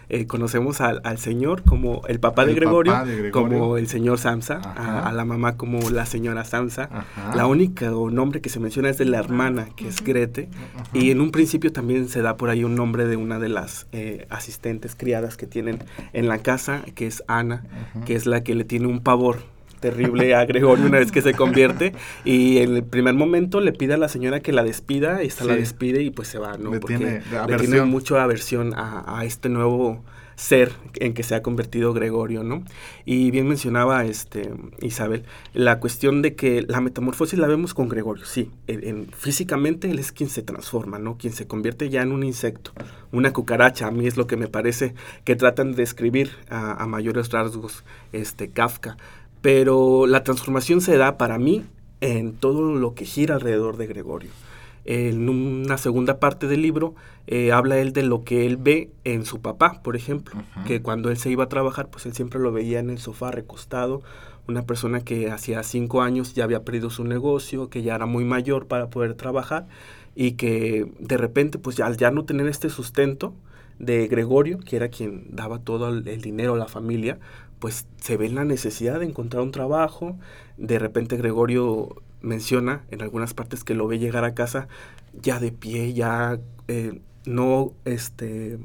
Eh, 0.09 0.27
conocemos 0.27 0.81
al, 0.81 1.17
señor 1.17 1.63
como 1.63 2.03
el 2.07 2.19
papá, 2.19 2.45
de, 2.45 2.53
Gregorio, 2.53 2.93
como 3.31 3.77
el 3.77 3.87
señor 3.87 4.19
Samsa, 4.19 4.57
a, 4.57 5.11
la 5.11 5.25
mamá 5.25 5.57
como 5.57 5.89
la 5.89 6.05
señora 6.05 6.43
Samsa. 6.43 6.89
La 7.33 7.47
única 7.47 7.89
nombre 7.89 8.41
que 8.41 8.49
se 8.49 8.59
menciona 8.59 8.89
es 8.89 8.97
de 8.97 9.05
la 9.05 9.17
hermana, 9.17 9.69
que 9.75 9.87
es 9.87 10.03
Grete. 10.03 10.49
Y 10.93 11.09
en 11.09 11.21
un 11.21 11.31
principio 11.31 11.71
también 11.71 12.09
se 12.09 12.21
da 12.21 12.37
por 12.37 12.49
ahí 12.49 12.63
un 12.63 12.75
nombre 12.75 13.05
de 13.05 13.15
una 13.15 13.39
de 13.39 13.49
las 13.49 13.87
eh, 13.91 14.27
asistentes 14.29 14.95
criadas 14.95 15.37
que 15.37 15.47
tienen 15.47 15.79
en 16.13 16.27
la 16.27 16.39
casa, 16.39 16.83
que 16.93 17.07
es 17.07 17.23
Ana, 17.27 17.63
que 18.05 18.15
es 18.15 18.27
la 18.27 18.43
que 18.43 18.53
le 18.55 18.65
tiene 18.65 18.87
un 18.87 18.99
pavor 18.99 19.54
terrible 19.85 20.33
a 20.33 20.43
Gregorio 20.45 20.85
una 20.87 20.97
vez 20.97 21.11
que 21.11 21.21
se 21.21 21.35
convierte 21.35 21.93
y 22.23 22.57
en 22.57 22.75
el 22.75 22.83
primer 22.83 23.13
momento 23.13 23.61
le 23.61 23.71
pide 23.71 23.93
a 23.93 23.97
la 23.97 24.09
señora 24.09 24.39
que 24.39 24.51
la 24.51 24.63
despida 24.63 25.23
y 25.23 25.27
esta 25.27 25.45
la 25.45 25.55
despide 25.55 26.01
y 26.01 26.09
pues 26.09 26.27
se 26.27 26.39
va, 26.39 26.57
¿no? 26.57 26.71
Porque 26.71 26.97
tiene, 26.97 27.21
le 27.47 27.57
tiene 27.57 27.81
mucho 27.83 28.19
aversión 28.19 28.73
a, 28.75 29.23
este 29.25 29.47
nuevo 29.47 30.03
ser 30.35 30.71
en 30.95 31.13
que 31.13 31.21
se 31.21 31.35
ha 31.35 31.43
convertido 31.43 31.93
Gregorio, 31.93 32.43
¿no? 32.43 32.63
Y 33.05 33.29
bien 33.29 33.47
mencionaba 33.47 34.03
este 34.05 34.51
Isabel, 34.81 35.23
la 35.53 35.79
cuestión 35.79 36.23
de 36.23 36.35
que 36.35 36.65
la 36.67 36.81
metamorfosis 36.81 37.37
la 37.37 37.47
vemos 37.47 37.73
con 37.75 37.87
Gregorio, 37.87 38.25
sí, 38.25 38.49
en, 38.67 39.07
físicamente 39.15 39.89
él 39.91 39.99
es 39.99 40.11
quien 40.11 40.29
se 40.29 40.41
transforma, 40.41 40.97
¿no? 40.97 41.17
Quien 41.17 41.31
se 41.31 41.45
convierte 41.45 41.89
ya 41.89 42.01
en 42.01 42.11
un 42.11 42.23
insecto, 42.23 42.71
una 43.11 43.33
cucaracha, 43.33 43.85
a 43.85 43.91
mí 43.91 44.07
es 44.07 44.17
lo 44.17 44.25
que 44.25 44.35
me 44.35 44.47
parece 44.47 44.95
que 45.23 45.35
tratan 45.35 45.71
de 45.71 45.77
describir 45.77 46.31
a, 46.49 46.83
a 46.83 46.87
mayores 46.87 47.29
rasgos 47.29 47.83
este 48.11 48.49
Kafka, 48.49 48.97
pero 49.45 50.07
la 50.07 50.23
transformación 50.23 50.81
se 50.81 50.97
da 50.97 51.19
para 51.19 51.37
mí 51.37 51.63
en 52.01 52.33
todo 52.33 52.73
lo 52.73 52.95
que 52.95 53.05
gira 53.05 53.35
alrededor 53.35 53.77
de 53.77 53.85
Gregorio. 53.85 54.31
En 54.85 55.29
una 55.29 55.77
segunda 55.77 56.19
parte 56.19 56.47
del 56.47 56.63
libro 56.63 56.95
eh, 57.27 57.51
habla 57.51 57.77
él 57.77 57.93
de 57.93 58.01
lo 58.01 58.23
que 58.23 58.47
él 58.47 58.57
ve 58.57 58.89
en 59.03 59.23
su 59.23 59.41
papá, 59.41 59.83
por 59.83 59.95
ejemplo, 59.95 60.33
que 60.65 60.81
cuando 60.81 61.11
él 61.11 61.17
se 61.17 61.29
iba 61.29 61.43
a 61.43 61.47
trabajar, 61.47 61.89
pues 61.91 62.07
él 62.07 62.13
siempre 62.13 62.39
lo 62.39 62.51
veía 62.51 62.79
en 62.79 62.89
el 62.89 62.97
sofá 62.97 63.29
recostado, 63.29 64.01
una 64.47 64.63
persona 64.63 65.01
que 65.01 65.29
hacía 65.29 65.61
cinco 65.61 66.01
años 66.01 66.33
ya 66.33 66.43
había 66.43 66.63
perdido 66.63 66.89
su 66.89 67.03
negocio, 67.03 67.69
que 67.69 67.83
ya 67.83 67.93
era 67.93 68.07
muy 68.07 68.25
mayor 68.25 68.65
para 68.65 68.89
poder 68.89 69.13
trabajar 69.13 69.67
y 70.15 70.31
que 70.31 70.91
de 70.97 71.17
repente, 71.17 71.59
pues 71.59 71.75
ya, 71.75 71.85
al 71.85 71.97
ya 71.97 72.09
no 72.09 72.25
tener 72.25 72.47
este 72.47 72.71
sustento 72.71 73.35
de 73.77 74.07
Gregorio, 74.07 74.57
que 74.57 74.75
era 74.75 74.87
quien 74.87 75.27
daba 75.35 75.59
todo 75.59 75.89
el 75.89 76.21
dinero 76.21 76.55
a 76.55 76.57
la 76.57 76.67
familia, 76.67 77.19
pues 77.65 77.87
se 77.99 78.15
ve 78.15 78.29
la 78.29 78.45
necesidad 78.45 78.99
de 78.99 79.07
encontrar 79.07 79.41
un 79.41 79.49
trabajo. 79.49 80.15
De 80.55 80.77
repente 80.77 81.17
Gregorio 81.17 81.95
menciona 82.21 82.83
en 82.91 83.01
algunas 83.01 83.33
partes 83.33 83.63
que 83.63 83.73
lo 83.73 83.87
ve 83.87 83.97
llegar 83.97 84.23
a 84.23 84.35
casa 84.35 84.67
ya 85.19 85.39
de 85.39 85.51
pie, 85.51 85.93
ya 85.93 86.37
eh, 86.67 86.99
no 87.25 87.73
este 87.83 88.59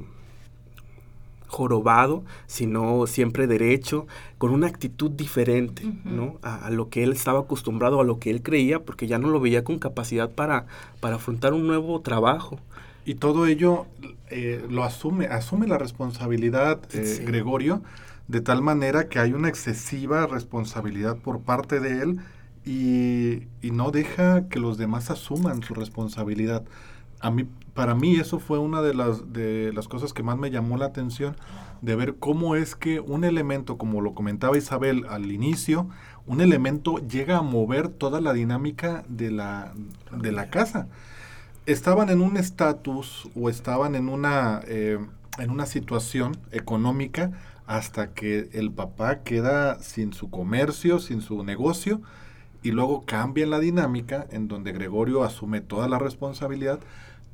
jorobado, 1.47 2.23
sino 2.45 3.07
siempre 3.07 3.47
derecho, 3.47 4.05
con 4.37 4.51
una 4.51 4.67
actitud 4.67 5.09
diferente, 5.09 5.81
¿no? 6.05 6.37
A, 6.43 6.69
lo 6.69 6.89
que 6.89 7.01
él 7.01 7.11
estaba 7.11 7.39
acostumbrado, 7.39 8.01
a 8.01 8.03
lo 8.03 8.19
que 8.19 8.29
él 8.29 8.43
creía, 8.43 8.83
porque 8.83 9.07
ya 9.07 9.17
no 9.17 9.29
lo 9.29 9.39
veía 9.39 9.63
con 9.63 9.79
capacidad 9.79 10.29
para, 10.29 10.67
para 10.99 11.15
afrontar 11.15 11.55
un 11.55 11.65
nuevo 11.65 12.01
trabajo. 12.01 12.59
Y 13.03 13.15
todo 13.15 13.47
ello 13.47 13.87
eh, 14.29 14.63
lo 14.69 14.83
asume, 14.83 15.25
asume 15.25 15.65
la 15.65 15.79
responsabilidad, 15.79 16.79
eh, 16.93 17.23
Gregorio, 17.25 17.81
de 18.31 18.39
tal 18.39 18.61
manera 18.61 19.09
que 19.09 19.19
hay 19.19 19.33
una 19.33 19.49
excesiva 19.49 20.25
responsabilidad 20.25 21.17
por 21.17 21.41
parte 21.41 21.81
de 21.81 22.01
él 22.01 22.19
y, 22.63 23.49
y 23.61 23.71
no 23.71 23.91
deja 23.91 24.47
que 24.47 24.57
los 24.57 24.77
demás 24.77 25.11
asuman 25.11 25.63
su 25.63 25.73
responsabilidad. 25.73 26.63
A 27.19 27.29
mí, 27.29 27.45
para 27.73 27.93
mí 27.93 28.15
eso 28.15 28.39
fue 28.39 28.57
una 28.57 28.81
de 28.81 28.93
las, 28.93 29.33
de 29.33 29.73
las 29.73 29.89
cosas 29.89 30.13
que 30.13 30.23
más 30.23 30.37
me 30.37 30.49
llamó 30.49 30.77
la 30.77 30.85
atención, 30.85 31.35
de 31.81 31.95
ver 31.97 32.15
cómo 32.19 32.55
es 32.55 32.73
que 32.77 33.01
un 33.01 33.25
elemento, 33.25 33.77
como 33.77 33.99
lo 33.99 34.13
comentaba 34.13 34.57
Isabel 34.57 35.05
al 35.09 35.29
inicio, 35.29 35.89
un 36.25 36.39
elemento 36.39 36.99
llega 36.99 37.37
a 37.37 37.41
mover 37.41 37.89
toda 37.89 38.21
la 38.21 38.31
dinámica 38.31 39.03
de 39.09 39.31
la, 39.31 39.73
de 40.09 40.31
la 40.31 40.49
casa. 40.49 40.87
Estaban 41.65 42.09
en 42.09 42.21
un 42.21 42.37
estatus 42.37 43.29
o 43.35 43.49
estaban 43.49 43.95
en 43.95 44.07
una, 44.07 44.61
eh, 44.67 44.99
en 45.37 45.49
una 45.49 45.65
situación 45.65 46.37
económica 46.51 47.31
hasta 47.71 48.13
que 48.13 48.49
el 48.51 48.69
papá 48.69 49.23
queda 49.23 49.79
sin 49.79 50.11
su 50.11 50.29
comercio, 50.29 50.99
sin 50.99 51.21
su 51.21 51.41
negocio, 51.45 52.01
y 52.61 52.71
luego 52.71 53.05
cambia 53.05 53.47
la 53.47 53.59
dinámica 53.59 54.27
en 54.29 54.49
donde 54.49 54.73
Gregorio 54.73 55.23
asume 55.23 55.61
toda 55.61 55.87
la 55.87 55.97
responsabilidad, 55.97 56.81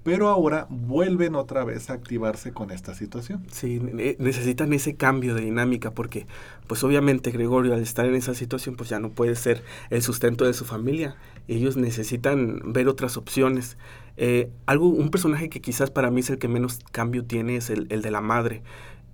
pero 0.03 0.29
ahora 0.29 0.67
vuelven 0.69 1.33
otra 1.33 1.65
vez 1.65 1.89
a 1.89 1.93
activarse 1.93 2.53
con 2.53 2.69
esta 2.69 2.93
situación. 2.93 3.47
Sí, 3.51 3.81
necesitan 4.19 4.73
ese 4.73 4.95
cambio 4.95 5.33
de 5.33 5.41
dinámica 5.41 5.91
porque 5.91 6.27
pues 6.67 6.83
obviamente 6.83 7.31
Gregorio 7.31 7.73
al 7.73 7.81
estar 7.81 8.05
en 8.05 8.13
esa 8.13 8.35
situación 8.35 8.75
pues 8.75 8.89
ya 8.89 8.99
no 8.99 9.09
puede 9.09 9.35
ser 9.35 9.63
el 9.89 10.03
sustento 10.03 10.45
de 10.45 10.53
su 10.53 10.65
familia. 10.65 11.15
Ellos 11.47 11.77
necesitan 11.77 12.61
ver 12.63 12.87
otras 12.87 13.17
opciones. 13.17 13.75
Eh, 14.17 14.51
algo, 14.65 14.87
un 14.87 15.09
personaje 15.09 15.49
que 15.49 15.61
quizás 15.61 15.89
para 15.89 16.11
mí 16.11 16.21
es 16.21 16.29
el 16.29 16.37
que 16.37 16.47
menos 16.47 16.79
cambio 16.91 17.25
tiene 17.25 17.55
es 17.55 17.69
el, 17.71 17.87
de 17.87 18.11
la 18.11 18.21
madre. 18.21 18.61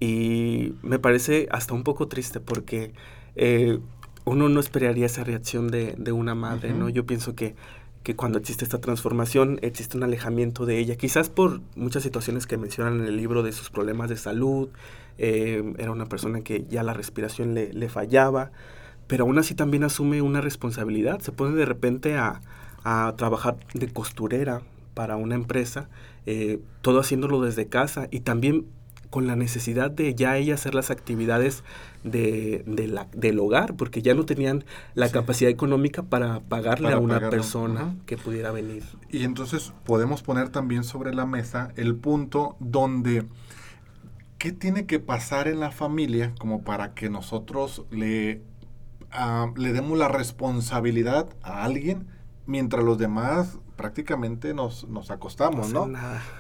Y 0.04 0.74
me 0.82 1.00
parece 1.00 1.48
hasta 1.50 1.74
un 1.74 1.84
poco 1.84 2.10
triste 2.10 2.42
porque 2.42 2.92
eh, 3.38 3.80
uno 4.26 4.50
no 4.50 4.60
esperaría 4.60 5.06
esa 5.06 5.24
reacción 5.24 5.70
de, 5.70 6.12
una 6.12 6.36
madre, 6.36 6.74
¿no? 6.74 6.90
Yo 6.90 7.06
pienso 7.06 7.36
que 7.36 7.56
que 8.04 8.18
cuando 8.18 8.38
existe 8.38 8.66
esta 8.66 8.82
transformación 8.82 9.60
existe 9.62 9.96
un 9.96 10.04
alejamiento 10.04 10.66
de 10.66 10.78
ella, 10.78 10.98
quizás 10.98 11.30
por 11.30 11.62
muchas 11.76 12.04
situaciones 12.04 12.46
que 12.48 12.58
mencionan 12.58 13.00
en 13.00 13.06
el 13.06 13.16
libro 13.16 13.44
de 13.44 13.54
sus 13.54 13.70
problemas 13.70 14.10
de 14.10 14.18
salud, 14.18 14.68
eh, 15.18 15.74
era 15.78 15.92
una 15.92 16.06
persona 16.08 16.42
que 16.42 16.66
ya 16.70 16.84
la 16.84 16.94
respiración 16.94 17.54
le, 17.54 17.88
fallaba, 17.90 18.52
pero 19.08 19.24
aún 19.24 19.38
así 19.40 19.56
también 19.56 19.86
asume 19.86 20.22
una 20.22 20.42
responsabilidad, 20.42 21.22
se 21.22 21.32
pone 21.32 21.56
de 21.56 21.66
repente 21.66 22.18
a, 22.18 22.42
trabajar 23.16 23.56
de 23.74 23.88
costurera 23.88 24.64
para 24.94 25.16
una 25.16 25.36
empresa, 25.36 25.88
eh, 26.26 26.60
todo 26.82 27.00
haciéndolo 27.00 27.40
desde 27.40 27.68
casa 27.68 28.10
y 28.12 28.20
también 28.20 28.66
con 29.14 29.28
la 29.28 29.36
necesidad 29.36 29.92
de 29.92 30.16
ya 30.16 30.38
ella 30.38 30.56
hacer 30.56 30.74
las 30.74 30.90
actividades 30.90 31.64
de, 32.04 32.64
la, 32.66 33.06
del 33.14 33.38
hogar, 33.38 33.76
porque 33.76 34.02
ya 34.02 34.16
no 34.16 34.26
tenían 34.26 34.66
la 34.96 35.12
capacidad 35.12 35.52
económica 35.52 36.02
para 36.02 36.40
pagarle 36.40 36.92
a 36.92 36.98
una 36.98 37.30
persona 37.30 37.96
que 38.08 38.18
pudiera 38.18 38.50
venir. 38.50 38.82
Y 39.12 39.24
entonces 39.24 39.72
podemos 39.86 40.24
poner 40.24 40.50
también 40.50 40.84
sobre 40.84 41.14
la 41.14 41.28
mesa 41.28 41.74
el 41.76 41.94
punto 41.94 42.56
donde 42.60 43.24
qué 44.40 44.52
tiene 44.52 44.88
que 44.88 44.98
pasar 45.00 45.48
en 45.48 45.60
la 45.60 45.70
familia 45.70 46.34
como 46.40 46.64
para 46.64 46.96
que 46.96 47.12
nosotros 47.12 47.86
le, 47.92 48.42
ah, 49.12 49.54
le 49.56 49.74
demos 49.74 49.96
la 49.96 50.08
responsabilidad 50.08 51.30
a 51.44 51.64
alguien 51.64 52.08
mientras 52.46 52.84
los 52.84 52.98
demás 52.98 53.58
prácticamente 53.76 54.54
nos, 54.54 54.88
nos 54.88 55.10
acostamos, 55.10 55.74
¿no? 55.74 55.90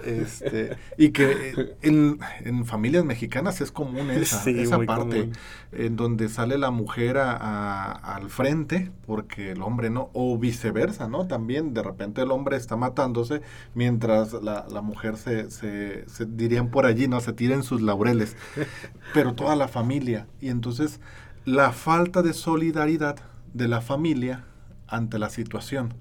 Este, 0.05 0.77
y 0.97 1.09
que 1.09 1.75
en, 1.81 2.19
en, 2.41 2.65
familias 2.65 3.03
mexicanas 3.05 3.59
es 3.61 3.71
común 3.71 4.11
esa, 4.11 4.47
esa 4.49 4.79
parte, 4.79 5.31
en 5.71 5.95
donde 5.95 6.29
sale 6.29 6.57
la 6.57 6.71
mujer 6.71 7.17
a, 7.17 7.91
al 7.91 8.29
frente 8.29 8.91
porque 9.07 9.51
el 9.51 9.61
hombre 9.61 9.89
no, 9.89 10.09
o 10.13 10.37
viceversa, 10.37 11.07
¿no? 11.07 11.25
También 11.27 11.73
de 11.73 11.81
repente 11.81 12.21
el 12.21 12.31
hombre 12.31 12.55
está 12.57 12.75
matándose 12.75 13.41
mientras 13.73 14.33
la, 14.33 14.67
la 14.71 14.81
mujer 14.81 15.17
se, 15.17 15.49
se, 15.49 16.07
se, 16.07 16.25
dirían 16.25 16.69
por 16.69 16.85
allí, 16.85 17.07
¿no? 17.07 17.19
Se 17.19 17.33
tiren 17.33 17.63
sus 17.63 17.81
laureles, 17.81 18.37
pero 19.13 19.33
toda 19.33 19.55
la 19.55 19.67
familia. 19.67 20.27
Y 20.39 20.49
entonces 20.49 20.99
la 21.45 21.71
falta 21.71 22.21
de 22.21 22.33
solidaridad 22.33 23.17
de 23.53 23.67
la 23.67 23.81
familia 23.81 24.45
ante 24.87 25.19
la 25.19 25.29
situación 25.29 25.93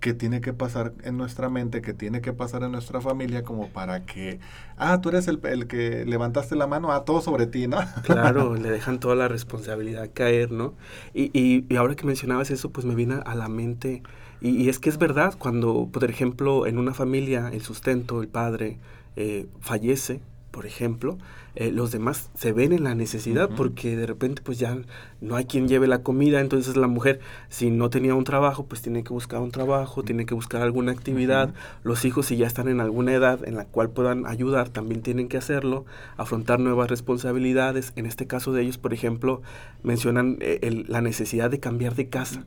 que 0.00 0.14
tiene 0.14 0.40
que 0.40 0.52
pasar 0.52 0.94
en 1.04 1.16
nuestra 1.18 1.50
mente, 1.50 1.82
que 1.82 1.92
tiene 1.92 2.22
que 2.22 2.32
pasar 2.32 2.62
en 2.62 2.72
nuestra 2.72 3.00
familia, 3.00 3.44
como 3.44 3.68
para 3.68 4.06
que, 4.06 4.40
ah, 4.78 5.00
tú 5.00 5.10
eres 5.10 5.28
el, 5.28 5.40
el 5.44 5.66
que 5.66 6.04
levantaste 6.06 6.56
la 6.56 6.66
mano, 6.66 6.90
ah, 6.90 7.04
todo 7.04 7.20
sobre 7.20 7.46
ti, 7.46 7.68
¿no? 7.68 7.78
Claro, 8.02 8.56
le 8.56 8.70
dejan 8.70 8.98
toda 8.98 9.14
la 9.14 9.28
responsabilidad 9.28 10.10
caer, 10.12 10.50
¿no? 10.52 10.74
Y, 11.12 11.30
y, 11.38 11.76
ahora 11.76 11.94
que 11.94 12.06
mencionabas 12.06 12.50
eso, 12.50 12.70
pues 12.70 12.86
me 12.86 12.94
viene 12.94 13.20
a 13.24 13.34
la 13.34 13.48
mente, 13.48 14.02
y, 14.40 14.70
es 14.70 14.78
que 14.78 14.88
es 14.88 14.96
verdad, 14.96 15.34
cuando, 15.38 15.88
por 15.92 16.04
ejemplo, 16.04 16.66
en 16.66 16.78
una 16.78 16.94
familia 16.94 17.50
el 17.52 17.60
sustento, 17.60 18.22
el 18.22 18.28
padre, 18.28 18.78
eh, 19.16 19.48
fallece, 19.60 20.22
por 20.50 20.64
ejemplo, 20.64 21.18
eh, 21.54 21.72
los 21.72 21.90
demás 21.90 22.30
se 22.34 22.52
ven 22.52 22.72
en 22.72 22.84
la 22.84 22.94
necesidad 22.94 23.50
porque 23.56 23.96
de 23.96 24.06
repente 24.06 24.42
pues 24.42 24.58
ya 24.58 24.78
no 25.20 25.36
hay 25.36 25.44
quien 25.44 25.68
lleve 25.68 25.86
la 25.86 26.02
comida, 26.02 26.40
entonces 26.40 26.76
la 26.76 26.86
mujer 26.86 27.20
si 27.48 27.70
no 27.70 27.90
tenía 27.90 28.14
un 28.14 28.24
trabajo 28.24 28.66
pues 28.66 28.82
tiene 28.82 29.02
que 29.04 29.12
buscar 29.12 29.40
un 29.40 29.50
trabajo, 29.50 30.02
tiene 30.02 30.26
que 30.26 30.34
buscar 30.34 30.62
alguna 30.62 30.92
actividad, 30.92 31.54
los 31.82 32.04
hijos 32.04 32.26
si 32.26 32.36
ya 32.36 32.46
están 32.46 32.68
en 32.68 32.80
alguna 32.80 33.12
edad 33.12 33.46
en 33.46 33.56
la 33.56 33.64
cual 33.64 33.90
puedan 33.90 34.26
ayudar 34.26 34.68
también 34.68 35.02
tienen 35.02 35.28
que 35.28 35.36
hacerlo, 35.36 35.84
afrontar 36.16 36.60
nuevas 36.60 36.88
responsabilidades, 36.88 37.92
en 37.96 38.06
este 38.06 38.26
caso 38.26 38.52
de 38.52 38.62
ellos 38.62 38.78
por 38.78 38.94
ejemplo 38.94 39.42
mencionan 39.82 40.38
eh, 40.40 40.84
la 40.88 41.00
necesidad 41.00 41.50
de 41.50 41.60
cambiar 41.60 41.94
de 41.94 42.08
casa 42.08 42.44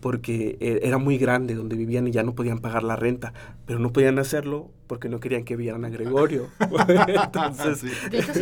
porque 0.00 0.56
eh, 0.60 0.80
era 0.82 0.98
muy 0.98 1.18
grande 1.18 1.54
donde 1.54 1.76
vivían 1.76 2.06
y 2.06 2.10
ya 2.10 2.22
no 2.22 2.34
podían 2.34 2.58
pagar 2.58 2.82
la 2.82 2.96
renta, 2.96 3.32
pero 3.66 3.78
no 3.78 3.92
podían 3.92 4.18
hacerlo 4.18 4.70
porque 4.86 5.08
no 5.08 5.20
querían 5.20 5.44
que 5.44 5.56
vieran 5.56 5.84
a 5.84 5.88
Gregorio. 5.88 6.48
entonces, 6.60 7.82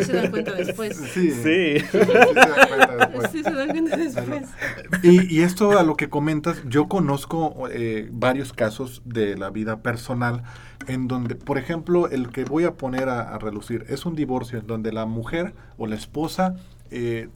se 0.04 0.12
dan 0.12 0.30
cuenta 0.30 0.52
después. 0.52 0.96
Sí. 0.96 1.30
Sí. 1.30 1.78
Sí, 3.32 3.42
se 3.42 3.52
dan 3.52 3.68
cuenta 3.68 3.96
después. 3.96 4.48
Y, 5.02 5.34
y, 5.34 5.42
esto 5.42 5.78
a 5.78 5.82
lo 5.82 5.96
que 5.96 6.08
comentas, 6.08 6.62
yo 6.68 6.88
conozco 6.88 7.68
eh, 7.70 8.08
varios 8.12 8.52
casos 8.52 9.02
de 9.04 9.36
la 9.36 9.50
vida 9.50 9.82
personal 9.82 10.42
en 10.86 11.08
donde, 11.08 11.34
por 11.34 11.58
ejemplo, 11.58 12.08
el 12.08 12.30
que 12.30 12.44
voy 12.44 12.64
a 12.64 12.74
poner 12.74 13.08
a, 13.08 13.38
relucir 13.38 13.84
es 13.88 14.06
un 14.06 14.14
divorcio 14.14 14.58
en 14.58 14.66
donde 14.66 14.92
la 14.92 15.06
mujer 15.06 15.54
o 15.78 15.86
la 15.86 15.94
esposa 15.94 16.56
eh, 16.90 17.28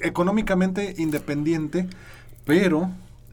económicamente 0.00 0.94
independiente, 0.98 1.88
pero 2.44 2.90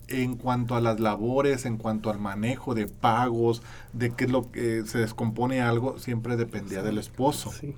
en 0.07 0.35
cuanto 0.35 0.75
a 0.75 0.81
las 0.81 0.99
labores, 0.99 1.65
en 1.65 1.77
cuanto 1.77 2.09
al 2.09 2.19
manejo 2.19 2.75
de 2.75 2.87
pagos, 2.87 3.61
de 3.93 4.11
qué 4.11 4.25
es 4.25 4.31
lo 4.31 4.51
que 4.51 4.83
se 4.85 4.99
descompone 4.99 5.61
algo, 5.61 5.99
siempre 5.99 6.37
dependía 6.37 6.81
del 6.81 6.97
esposo. 6.97 7.51
Sí. 7.51 7.75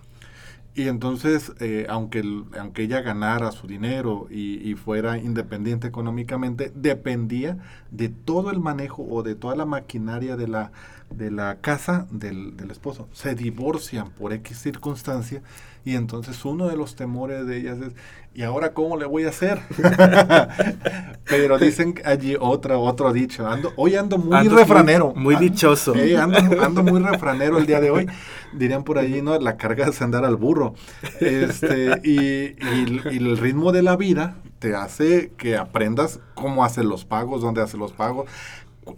Y 0.76 0.88
entonces, 0.88 1.52
eh, 1.60 1.88
aunque, 1.90 2.24
aunque 2.58 2.84
ella 2.84 3.02
ganara 3.02 3.52
su 3.52 3.68
dinero 3.68 4.28
y, 4.30 4.76
fuera 4.76 5.18
independiente 5.18 5.88
económicamente, 5.88 6.72
dependía 6.74 7.58
de 7.92 8.10
todo 8.10 8.52
el 8.52 8.60
manejo 8.60 9.04
o 9.10 9.24
de 9.24 9.36
toda 9.36 9.56
la 9.56 9.66
maquinaria 9.66 10.38
de 10.38 10.48
la, 10.48 10.72
de 11.10 11.32
la 11.32 11.60
casa 11.60 12.08
del, 12.12 12.56
del 12.56 12.72
esposo. 12.72 13.10
Se 13.12 13.36
divorcian 13.36 14.12
por 14.12 14.32
X 14.32 14.58
circunstancia 14.60 15.42
y 15.86 15.96
entonces 15.96 16.44
uno 16.46 16.68
de 16.68 16.76
los 16.76 16.96
temores 16.96 17.48
de 17.48 17.58
ellas 17.58 17.78
es, 17.80 17.94
¿y 18.34 18.44
ahora 18.44 18.74
cómo 18.74 18.98
le 18.98 19.06
voy 19.06 19.24
a 19.24 19.30
hacer? 19.30 19.60
Pero 21.26 21.58
dicen 21.58 21.96
allí 22.06 22.36
otra, 22.40 22.78
otro 22.78 23.12
dicho, 23.14 23.48
ando, 23.48 23.72
hoy 23.76 23.96
ando 23.96 24.18
muy 24.18 24.48
refranero. 24.48 25.14
Muy, 25.16 25.36
dichoso. 25.36 25.94
ando, 25.94 26.62
ando, 26.62 26.84
muy 26.84 27.02
refranero 27.02 27.58
el 27.58 27.66
día 27.66 27.80
de 27.80 27.92
hoy. 27.92 28.08
Dirían 28.54 28.84
por 28.84 28.98
allí, 28.98 29.22
¿no? 29.22 29.40
La 29.40 29.58
carga 29.58 29.88
es 29.88 30.02
andar 30.02 30.26
al 30.26 30.36
burro. 30.36 30.74
Este, 31.20 32.00
y, 32.04 32.56
y, 32.56 33.18
el 33.18 33.38
ritmo 33.38 33.72
de 33.72 33.84
la 33.84 33.96
vida 33.96 34.36
te 34.60 34.76
hace 34.76 35.32
que 35.38 35.56
aprendas 35.56 36.20
cómo 36.34 36.66
hacer 36.66 36.86
los 36.86 37.06
pagos, 37.06 37.42
dónde 37.42 37.62
hace 37.62 37.78
los 37.78 37.94
pagos, 37.94 38.30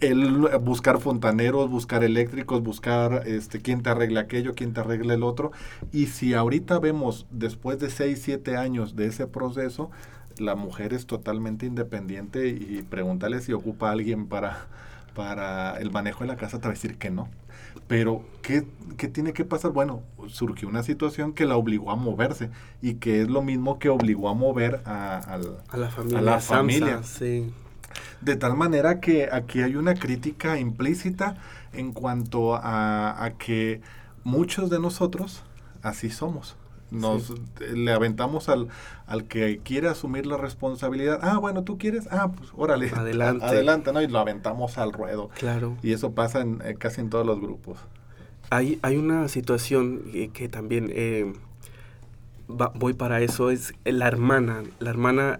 el 0.00 0.48
buscar 0.60 1.00
fontaneros, 1.00 1.70
buscar 1.70 2.04
eléctricos, 2.04 2.62
buscar 2.62 3.22
este 3.26 3.60
quién 3.60 3.82
te 3.82 3.90
arregla 3.90 4.20
aquello, 4.20 4.54
quién 4.54 4.72
te 4.72 4.80
arregla 4.80 5.14
el 5.14 5.22
otro. 5.22 5.52
Y 5.92 6.06
si 6.06 6.34
ahorita 6.34 6.78
vemos, 6.78 7.26
después 7.30 7.78
de 7.78 7.90
6, 7.90 8.20
7 8.22 8.56
años 8.56 8.96
de 8.96 9.06
ese 9.06 9.26
proceso, 9.26 9.90
la 10.38 10.54
mujer 10.54 10.92
es 10.92 11.06
totalmente 11.06 11.66
independiente 11.66 12.48
y 12.48 12.82
pregúntale 12.88 13.40
si 13.40 13.52
ocupa 13.52 13.88
a 13.88 13.92
alguien 13.92 14.26
para, 14.26 14.66
para 15.14 15.76
el 15.78 15.90
manejo 15.90 16.24
de 16.24 16.28
la 16.28 16.36
casa, 16.36 16.58
te 16.58 16.64
va 16.64 16.70
a 16.70 16.74
decir 16.74 16.98
que 16.98 17.10
no. 17.10 17.28
Pero, 17.88 18.24
¿qué, 18.42 18.66
¿qué, 18.96 19.08
tiene 19.08 19.32
que 19.32 19.44
pasar? 19.44 19.72
Bueno, 19.72 20.02
surgió 20.28 20.68
una 20.68 20.82
situación 20.82 21.32
que 21.32 21.46
la 21.46 21.56
obligó 21.56 21.90
a 21.90 21.96
moverse 21.96 22.50
y 22.80 22.94
que 22.94 23.22
es 23.22 23.28
lo 23.28 23.42
mismo 23.42 23.78
que 23.78 23.88
obligó 23.88 24.28
a 24.28 24.34
mover 24.34 24.82
a, 24.84 25.38
la 25.76 25.90
familia. 25.90 26.18
A 26.18 26.22
la 26.22 26.40
familia. 26.40 27.02
sí. 27.02 27.52
De 28.20 28.36
tal 28.36 28.56
manera 28.56 29.00
que 29.00 29.28
aquí 29.30 29.62
hay 29.62 29.76
una 29.76 29.94
crítica 29.94 30.58
implícita 30.58 31.36
en 31.72 31.92
cuanto 31.92 32.54
a, 32.54 33.24
a 33.24 33.30
que 33.38 33.80
muchos 34.24 34.70
de 34.70 34.78
nosotros 34.78 35.42
así 35.82 36.10
somos 36.10 36.56
nos 36.92 37.32
le 37.58 37.92
aventamos 37.92 38.48
al, 38.48 38.68
al 39.06 39.24
que 39.24 39.60
quiere 39.64 39.88
asumir 39.88 40.26
la 40.26 40.36
responsabilidad. 40.36 41.18
Ah, 41.22 41.38
bueno, 41.38 41.64
tú 41.64 41.78
quieres, 41.78 42.06
ah, 42.10 42.30
pues 42.30 42.50
órale. 42.54 42.90
Adelante. 42.90 43.44
Adelante, 43.44 43.92
¿no? 43.92 44.02
Y 44.02 44.08
lo 44.08 44.18
aventamos 44.18 44.78
al 44.78 44.92
ruedo. 44.92 45.30
Claro. 45.38 45.76
Y 45.82 45.92
eso 45.92 46.12
pasa 46.12 46.40
en, 46.40 46.60
eh, 46.64 46.76
casi 46.78 47.00
en 47.00 47.10
todos 47.10 47.26
los 47.26 47.40
grupos. 47.40 47.78
Hay, 48.50 48.78
hay 48.82 48.98
una 48.98 49.28
situación 49.28 50.02
que, 50.34 50.48
también 50.48 50.90
eh, 50.92 51.32
voy 52.48 52.92
para 52.92 53.22
eso, 53.22 53.50
es 53.50 53.72
la 53.84 54.06
hermana. 54.06 54.62
La 54.78 54.90
hermana 54.90 55.38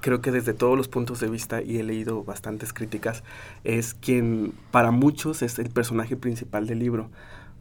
creo 0.00 0.20
que 0.20 0.30
desde 0.30 0.54
todos 0.54 0.76
los 0.76 0.88
puntos 0.88 1.20
de 1.20 1.28
vista, 1.28 1.62
y 1.62 1.78
he 1.78 1.82
leído 1.82 2.24
bastantes 2.24 2.72
críticas, 2.72 3.22
es 3.64 3.94
quien 3.94 4.52
para 4.70 4.90
muchos 4.90 5.42
es 5.42 5.58
el 5.58 5.70
personaje 5.70 6.16
principal 6.16 6.66
del 6.66 6.78
libro 6.78 7.10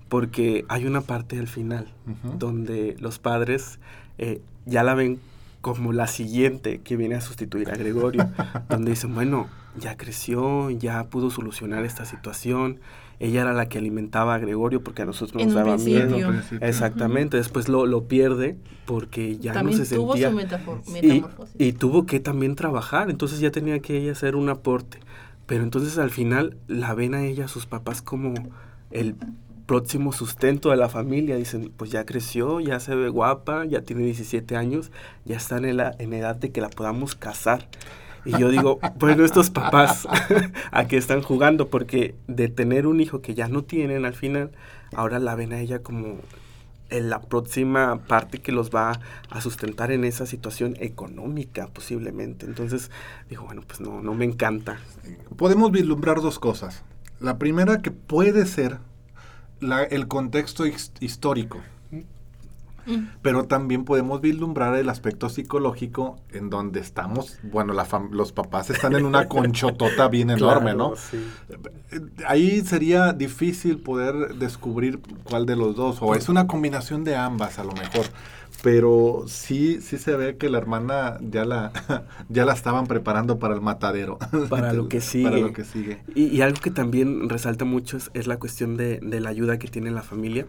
porque 0.09 0.65
hay 0.67 0.85
una 0.85 1.01
parte 1.01 1.39
al 1.39 1.47
final 1.47 1.87
donde 2.37 2.97
los 2.99 3.19
padres 3.19 3.79
eh, 4.17 4.41
ya 4.65 4.83
la 4.83 4.95
ven 4.95 5.19
como 5.61 5.93
la 5.93 6.07
siguiente 6.07 6.81
que 6.81 6.97
viene 6.97 7.15
a 7.15 7.21
sustituir 7.21 7.69
a 7.69 7.75
Gregorio, 7.75 8.29
donde 8.69 8.91
dicen, 8.91 9.13
bueno, 9.13 9.47
ya 9.77 9.97
creció, 9.97 10.69
ya 10.71 11.05
pudo 11.05 11.29
solucionar 11.29 11.85
esta 11.85 12.05
situación, 12.05 12.79
ella 13.19 13.41
era 13.41 13.53
la 13.53 13.67
que 13.67 13.77
alimentaba 13.77 14.35
a 14.35 14.37
Gregorio 14.37 14.81
porque 14.81 15.01
a 15.01 15.05
nosotros 15.05 15.43
nos 15.43 15.53
daba 15.53 15.77
miedo. 15.77 16.17
Exactamente, 16.61 17.37
después 17.37 17.67
lo, 17.67 17.85
lo, 17.85 18.07
pierde 18.07 18.57
porque 18.85 19.37
ya 19.37 19.61
no 19.61 19.73
se 19.73 19.85
sentía... 19.85 20.31
y, 21.01 21.23
y 21.57 21.73
tuvo 21.73 22.05
que 22.05 22.19
también 22.19 22.55
trabajar, 22.55 23.09
entonces 23.09 23.39
ya 23.39 23.51
tenía 23.51 23.79
que 23.79 23.97
ella 23.97 24.13
hacer 24.13 24.35
un 24.35 24.49
aporte. 24.49 24.99
Pero 25.45 25.63
entonces 25.63 25.97
al 25.97 26.11
final 26.11 26.57
la 26.67 26.93
ven 26.93 27.15
a 27.15 27.25
ella, 27.25 27.45
a 27.45 27.47
sus 27.47 27.65
papás, 27.65 28.01
como 28.03 28.35
el 28.91 29.15
próximo 29.65 30.13
sustento 30.13 30.71
de 30.71 30.77
la 30.77 30.89
familia. 30.89 31.35
Dicen, 31.35 31.71
pues 31.75 31.91
ya 31.91 32.05
creció, 32.05 32.59
ya 32.59 32.79
se 32.79 32.95
ve 32.95 33.09
guapa, 33.09 33.65
ya 33.65 33.81
tiene 33.81 34.03
17 34.03 34.55
años, 34.55 34.91
ya 35.25 35.37
está 35.37 35.57
en, 35.57 35.77
la, 35.77 35.95
en 35.99 36.13
edad 36.13 36.35
de 36.35 36.51
que 36.51 36.61
la 36.61 36.69
podamos 36.69 37.15
casar. 37.15 37.67
Y 38.25 38.37
yo 38.37 38.49
digo, 38.49 38.79
bueno, 38.95 39.23
estos 39.23 39.49
papás 39.49 40.07
a 40.71 40.87
qué 40.87 40.97
están 40.97 41.21
jugando, 41.21 41.69
porque 41.69 42.15
de 42.27 42.47
tener 42.47 42.87
un 42.87 42.99
hijo 42.99 43.21
que 43.21 43.33
ya 43.33 43.47
no 43.47 43.63
tienen 43.63 44.05
al 44.05 44.13
final, 44.13 44.51
ahora 44.93 45.19
la 45.19 45.35
ven 45.35 45.53
a 45.53 45.59
ella 45.59 45.79
como 45.79 46.17
en 46.89 47.09
la 47.09 47.21
próxima 47.21 47.99
parte 48.07 48.39
que 48.39 48.51
los 48.51 48.71
va 48.71 48.99
a 49.29 49.41
sustentar 49.41 49.91
en 49.91 50.03
esa 50.03 50.25
situación 50.25 50.75
económica 50.79 51.67
posiblemente. 51.67 52.45
Entonces 52.45 52.91
digo, 53.29 53.45
bueno, 53.45 53.61
pues 53.65 53.79
no, 53.79 54.01
no 54.01 54.13
me 54.13 54.25
encanta. 54.25 54.79
Podemos 55.37 55.71
vislumbrar 55.71 56.21
dos 56.21 56.39
cosas. 56.39 56.83
La 57.19 57.37
primera 57.37 57.81
que 57.81 57.91
puede 57.91 58.45
ser 58.45 58.79
el 59.89 60.07
contexto 60.07 60.63
histórico. 60.99 61.59
Mm. 62.85 63.07
Pero 63.21 63.45
también 63.45 63.85
podemos 63.85 64.21
vislumbrar 64.21 64.75
el 64.75 64.89
aspecto 64.89 65.29
psicológico 65.29 66.17
en 66.31 66.49
donde 66.49 66.79
estamos, 66.79 67.39
bueno, 67.43 67.73
los 68.11 68.31
papás 68.31 68.69
están 68.69 68.95
en 68.95 69.05
una 69.05 69.27
conchotota 69.29 70.07
bien 70.07 70.29
enorme, 70.29 70.73
¿no? 70.73 70.93
Ahí 72.27 72.61
sería 72.61 73.13
difícil 73.13 73.79
poder 73.79 74.35
descubrir 74.35 74.99
cuál 75.23 75.45
de 75.45 75.55
los 75.55 75.75
dos, 75.75 75.97
o 76.01 76.15
es 76.15 76.29
una 76.29 76.47
combinación 76.47 77.03
de 77.03 77.15
ambas 77.15 77.59
a 77.59 77.63
lo 77.63 77.73
mejor. 77.73 78.05
Pero 78.61 79.23
sí 79.27 79.79
sí 79.81 79.97
se 79.97 80.17
ve 80.17 80.35
que 80.35 80.49
la 80.49 80.57
hermana 80.57 81.17
ya 81.21 81.45
la 81.45 81.71
ya 82.29 82.45
la 82.45 82.53
estaban 82.53 82.87
preparando 82.87 83.39
para 83.39 83.53
el 83.53 83.61
matadero. 83.61 84.19
Para 84.49 84.73
lo 84.73 84.89
que 84.89 84.99
sigue 84.99 85.23
para 85.29 85.37
lo 85.37 85.53
que 85.53 85.63
sigue. 85.63 86.01
Y, 86.13 86.41
algo 86.41 86.59
que 86.59 86.71
también 86.71 87.29
resalta 87.29 87.63
mucho 87.63 87.97
es, 88.13 88.27
la 88.27 88.37
cuestión 88.37 88.75
de, 88.75 88.99
de, 88.99 89.19
la 89.21 89.29
ayuda 89.29 89.59
que 89.59 89.67
tiene 89.67 89.91
la 89.91 90.01
familia 90.01 90.45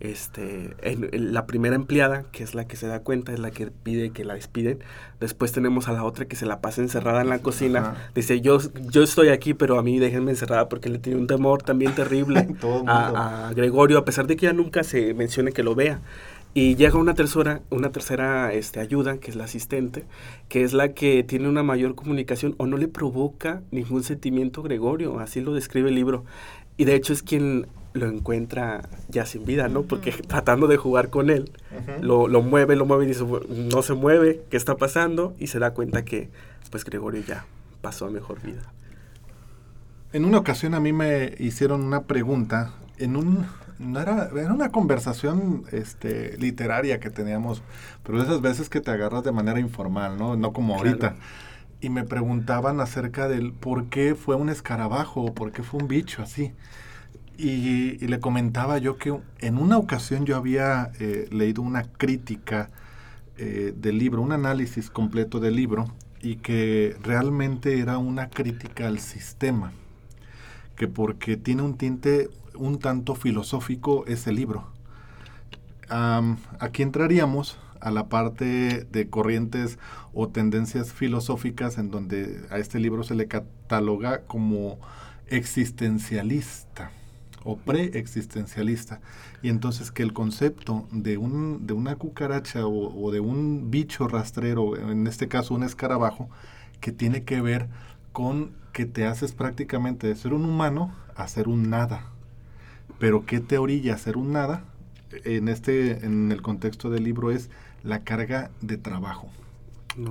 este 0.00 0.74
en, 0.82 1.32
la 1.32 1.46
primera 1.46 1.76
empleada 1.76 2.24
que 2.32 2.42
es 2.42 2.54
la 2.54 2.66
que 2.66 2.76
se 2.76 2.88
da 2.88 3.00
cuenta 3.00 3.32
es 3.32 3.38
la 3.38 3.50
que 3.50 3.70
pide 3.70 4.10
que 4.10 4.24
la 4.24 4.34
despiden. 4.34 4.80
Después 5.20 5.52
tenemos 5.52 5.88
a 5.88 5.92
la 5.92 6.04
otra 6.04 6.24
que 6.26 6.36
se 6.36 6.46
la 6.46 6.60
pasa 6.60 6.80
encerrada 6.80 7.20
en 7.22 7.28
la 7.28 7.38
cocina. 7.38 8.10
Dice 8.14 8.40
yo 8.40 8.58
yo 8.90 9.02
estoy 9.02 9.28
aquí 9.28 9.54
pero 9.54 9.78
a 9.78 9.82
mí 9.82 9.98
déjenme 9.98 10.32
encerrada 10.32 10.68
porque 10.68 10.88
le 10.88 10.98
tiene 10.98 11.20
un 11.20 11.26
temor 11.26 11.62
también 11.62 11.94
terrible 11.94 12.48
a, 12.86 13.48
a 13.48 13.52
Gregorio 13.54 13.98
a 13.98 14.04
pesar 14.04 14.26
de 14.26 14.36
que 14.36 14.46
ya 14.46 14.52
nunca 14.52 14.82
se 14.82 15.14
mencione 15.14 15.52
que 15.52 15.62
lo 15.62 15.74
vea. 15.74 16.00
Y 16.54 16.76
llega 16.76 16.98
una 16.98 17.14
tercera, 17.14 17.62
una 17.70 17.92
tercera 17.92 18.52
este, 18.52 18.80
ayuda, 18.80 19.16
que 19.16 19.30
es 19.30 19.36
la 19.36 19.44
asistente, 19.44 20.04
que 20.50 20.64
es 20.64 20.74
la 20.74 20.92
que 20.92 21.24
tiene 21.24 21.48
una 21.48 21.62
mayor 21.62 21.94
comunicación 21.94 22.54
o 22.58 22.66
no 22.66 22.76
le 22.76 22.88
provoca 22.88 23.62
ningún 23.70 24.02
sentimiento 24.02 24.62
Gregorio, 24.62 25.18
así 25.18 25.40
lo 25.40 25.54
describe 25.54 25.88
el 25.88 25.94
libro. 25.94 26.24
Y 26.76 26.84
de 26.84 26.94
hecho 26.94 27.14
es 27.14 27.22
quien 27.22 27.68
lo 27.92 28.06
encuentra 28.06 28.88
ya 29.08 29.26
sin 29.26 29.44
vida, 29.44 29.68
¿no? 29.68 29.82
Porque 29.82 30.12
tratando 30.12 30.66
de 30.66 30.76
jugar 30.76 31.10
con 31.10 31.30
él, 31.30 31.50
lo, 32.00 32.28
lo, 32.28 32.42
mueve, 32.42 32.76
lo 32.76 32.86
mueve 32.86 33.04
y 33.04 33.08
dice, 33.08 33.24
no 33.48 33.82
se 33.82 33.94
mueve, 33.94 34.42
¿qué 34.50 34.56
está 34.56 34.76
pasando? 34.76 35.34
Y 35.38 35.48
se 35.48 35.58
da 35.58 35.72
cuenta 35.72 36.04
que, 36.04 36.30
pues, 36.70 36.84
Gregorio 36.84 37.22
ya 37.26 37.44
pasó 37.80 38.06
a 38.06 38.10
mejor 38.10 38.40
vida. 38.42 38.62
En 40.12 40.24
una 40.24 40.38
ocasión 40.38 40.74
a 40.74 40.80
mí 40.80 40.92
me 40.92 41.34
hicieron 41.38 41.82
una 41.82 42.02
pregunta 42.02 42.72
en 42.98 43.16
un 43.16 43.46
no 43.82 44.00
era, 44.00 44.30
era 44.36 44.52
una 44.52 44.70
conversación 44.70 45.64
este, 45.72 46.36
literaria 46.38 47.00
que 47.00 47.10
teníamos, 47.10 47.62
pero 48.02 48.22
esas 48.22 48.40
veces 48.40 48.68
que 48.68 48.80
te 48.80 48.90
agarras 48.90 49.24
de 49.24 49.32
manera 49.32 49.60
informal, 49.60 50.18
¿no? 50.18 50.36
No 50.36 50.52
como 50.52 50.76
ahorita. 50.76 51.16
Y 51.80 51.88
me 51.88 52.04
preguntaban 52.04 52.80
acerca 52.80 53.26
del 53.28 53.52
por 53.52 53.86
qué 53.86 54.14
fue 54.14 54.36
un 54.36 54.48
escarabajo 54.48 55.22
o 55.22 55.34
por 55.34 55.50
qué 55.50 55.62
fue 55.62 55.80
un 55.80 55.88
bicho 55.88 56.22
así. 56.22 56.52
Y, 57.42 57.98
le 58.06 58.20
comentaba 58.20 58.78
yo 58.78 58.98
que 58.98 59.18
en 59.40 59.58
una 59.58 59.76
ocasión 59.76 60.24
yo 60.24 60.36
había 60.36 60.92
eh, 61.00 61.26
leído 61.32 61.60
una 61.60 61.82
crítica 61.82 62.70
eh, 63.36 63.74
del 63.76 63.98
libro, 63.98 64.22
un 64.22 64.30
análisis 64.30 64.90
completo 64.90 65.40
del 65.40 65.56
libro, 65.56 65.86
y 66.20 66.36
que 66.36 66.96
realmente 67.02 67.80
era 67.80 67.98
una 67.98 68.30
crítica 68.30 68.86
al 68.86 69.00
sistema, 69.00 69.72
que 70.76 70.86
porque 70.86 71.36
tiene 71.36 71.62
un 71.62 71.76
tinte 71.76 72.30
un 72.54 72.78
tanto 72.78 73.16
filosófico 73.16 74.04
ese 74.06 74.30
libro. 74.30 74.68
aquí 76.60 76.82
entraríamos 76.84 77.58
a 77.80 77.90
la 77.90 78.08
parte 78.08 78.86
de 78.92 79.10
corrientes 79.10 79.80
o 80.14 80.28
tendencias 80.28 80.92
filosóficas 80.92 81.76
en 81.76 81.90
donde 81.90 82.46
a 82.50 82.58
este 82.58 82.78
libro 82.78 83.02
se 83.02 83.16
le 83.16 83.26
cataloga 83.26 84.20
como 84.28 84.78
existencialista 85.26 86.92
o 87.44 87.56
preexistencialista. 87.56 89.00
Y 89.42 89.48
entonces 89.48 89.90
que 89.90 90.02
el 90.02 90.12
concepto 90.12 90.86
de, 90.90 91.16
un, 91.16 91.66
de 91.66 91.72
una 91.72 91.96
cucaracha 91.96 92.66
o, 92.66 93.10
de 93.10 93.20
un 93.20 93.70
bicho 93.70 94.08
rastrero, 94.08 94.76
en 94.76 95.06
este 95.06 95.28
caso 95.28 95.54
un 95.54 95.62
escarabajo, 95.62 96.28
que 96.80 96.92
tiene 96.92 97.24
que 97.24 97.40
ver 97.40 97.68
con 98.12 98.52
que 98.72 98.86
te 98.86 99.06
haces 99.06 99.32
prácticamente 99.32 100.06
de 100.06 100.16
ser 100.16 100.32
un 100.32 100.44
humano 100.44 100.94
a 101.14 101.28
ser 101.28 101.48
un 101.48 101.70
nada. 101.70 102.06
Pero 102.98 103.26
¿qué 103.26 103.40
te 103.40 103.58
orilla 103.58 103.94
hacer 103.94 104.16
un 104.16 104.32
nada? 104.32 104.64
En, 105.24 105.48
este, 105.48 106.04
en 106.06 106.32
el 106.32 106.40
contexto 106.40 106.88
del 106.88 107.04
libro 107.04 107.30
es 107.30 107.50
la 107.82 108.00
carga 108.00 108.50
de 108.60 108.78
trabajo. 108.78 109.28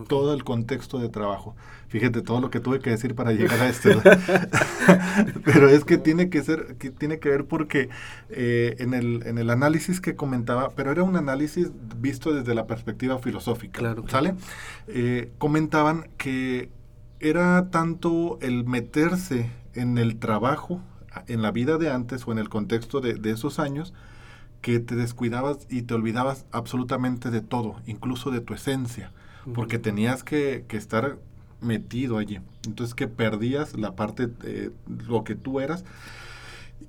Todo 0.07 0.33
el 0.33 0.43
contexto 0.43 0.99
de 0.99 1.09
trabajo. 1.09 1.55
Fíjate 1.87 2.21
todo 2.21 2.39
lo 2.39 2.49
que 2.49 2.59
tuve 2.59 2.79
que 2.79 2.91
decir 2.91 3.15
para 3.15 3.31
llegar 3.31 3.59
a 3.59 3.69
este. 3.69 3.95
Pero 5.45 5.69
es 5.69 5.83
que 5.83 5.97
tiene 5.97 6.29
que 6.29 6.43
ser, 6.43 6.75
que 6.77 6.91
tiene 6.91 7.19
que 7.19 7.29
ver 7.29 7.45
porque 7.45 7.89
eh, 8.29 8.75
en, 8.79 8.93
el, 8.93 9.23
en 9.25 9.37
el 9.37 9.49
análisis 9.49 9.99
que 9.99 10.15
comentaba, 10.15 10.69
pero 10.69 10.91
era 10.91 11.03
un 11.03 11.15
análisis 11.15 11.69
visto 11.97 12.33
desde 12.33 12.55
la 12.55 12.67
perspectiva 12.67 13.19
filosófica. 13.19 13.79
Claro, 13.79 14.07
¿Sale? 14.07 14.35
Eh, 14.87 15.31
comentaban 15.37 16.07
que 16.17 16.69
era 17.19 17.69
tanto 17.69 18.39
el 18.41 18.65
meterse 18.65 19.49
en 19.73 19.97
el 19.97 20.17
trabajo 20.17 20.81
en 21.27 21.41
la 21.41 21.51
vida 21.51 21.77
de 21.77 21.91
antes 21.91 22.27
o 22.27 22.31
en 22.31 22.39
el 22.39 22.49
contexto 22.49 23.01
de, 23.01 23.19
esos 23.31 23.59
años 23.59 23.93
que 24.61 24.79
te 24.79 24.95
descuidabas 24.95 25.67
y 25.69 25.83
te 25.83 25.93
olvidabas 25.93 26.45
absolutamente 26.51 27.31
de 27.31 27.41
todo, 27.41 27.75
incluso 27.85 28.31
de 28.31 28.41
tu 28.41 28.53
esencia, 28.53 29.11
porque 29.53 29.79
tenías 29.79 30.23
que, 30.23 30.65
estar 30.69 31.17
metido 31.61 32.17
allí. 32.17 32.39
Entonces 32.65 32.95
que 32.95 33.07
perdías 33.07 33.77
la 33.77 33.95
parte 33.95 34.27
de 34.27 34.71
lo 35.07 35.23
que 35.23 35.35
tú 35.35 35.59
eras 35.59 35.83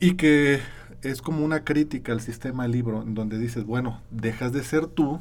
y 0.01 0.15
que 0.15 0.61
es 1.03 1.21
como 1.21 1.45
una 1.45 1.65
crítica 1.65 2.13
al 2.13 2.21
sistema 2.21 2.63
del 2.63 2.73
libro, 2.73 3.03
en 3.03 3.15
donde 3.15 3.39
dices, 3.39 3.65
bueno, 3.65 4.01
dejas 4.11 4.53
de 4.53 4.63
ser 4.63 4.87
tú 4.87 5.21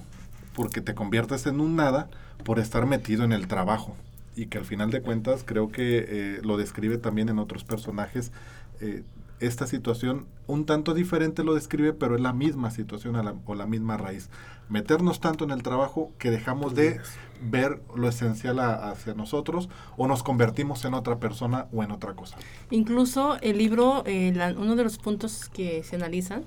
porque 0.54 0.82
te 0.82 0.94
conviertes 0.94 1.46
en 1.46 1.60
un 1.60 1.76
nada 1.76 2.10
por 2.44 2.60
estar 2.60 2.86
metido 2.86 3.24
en 3.24 3.32
el 3.32 3.48
trabajo. 3.48 3.96
Y 4.36 4.46
que 4.46 4.58
al 4.58 4.66
final 4.66 4.92
de 4.92 5.02
cuentas 5.02 5.44
creo 5.46 5.72
que 5.72 6.06
eh, 6.08 6.40
lo 6.44 6.58
describe 6.58 6.98
también 6.98 7.30
en 7.30 7.40
otros 7.40 7.64
personajes 7.64 8.32
eh, 8.80 9.04
esta 9.42 9.68
situación 9.68 10.28
un 10.48 10.66
tanto 10.66 10.94
diferente 10.94 11.44
lo 11.44 11.56
describe, 11.56 11.94
pero 11.94 12.16
es 12.16 12.22
la 12.22 12.32
misma 12.32 12.72
situación 12.72 13.16
o 13.46 13.56
la 13.56 13.66
misma 13.66 13.98
raíz. 13.98 14.30
Meternos 14.70 15.20
tanto 15.20 15.44
en 15.44 15.52
el 15.52 15.64
trabajo 15.64 16.12
que 16.18 16.32
dejamos 16.32 16.76
de 16.76 17.02
ver 17.42 17.82
lo 17.96 18.08
esencial 18.08 18.60
hacia 18.60 19.14
nosotros 19.14 19.68
o 19.98 20.08
nos 20.08 20.24
convertimos 20.24 20.86
en 20.86 20.94
otra 20.94 21.20
persona 21.20 21.68
o 21.74 21.84
en 21.84 21.92
otra 21.92 22.14
cosa. 22.14 22.38
Incluso 22.70 23.38
el 23.42 23.58
libro, 23.58 24.04
eh, 24.06 24.34
uno 24.58 24.76
de 24.76 24.84
los 24.84 24.98
puntos 24.98 25.50
que 25.50 25.84
se 25.84 25.96
analizan, 25.96 26.46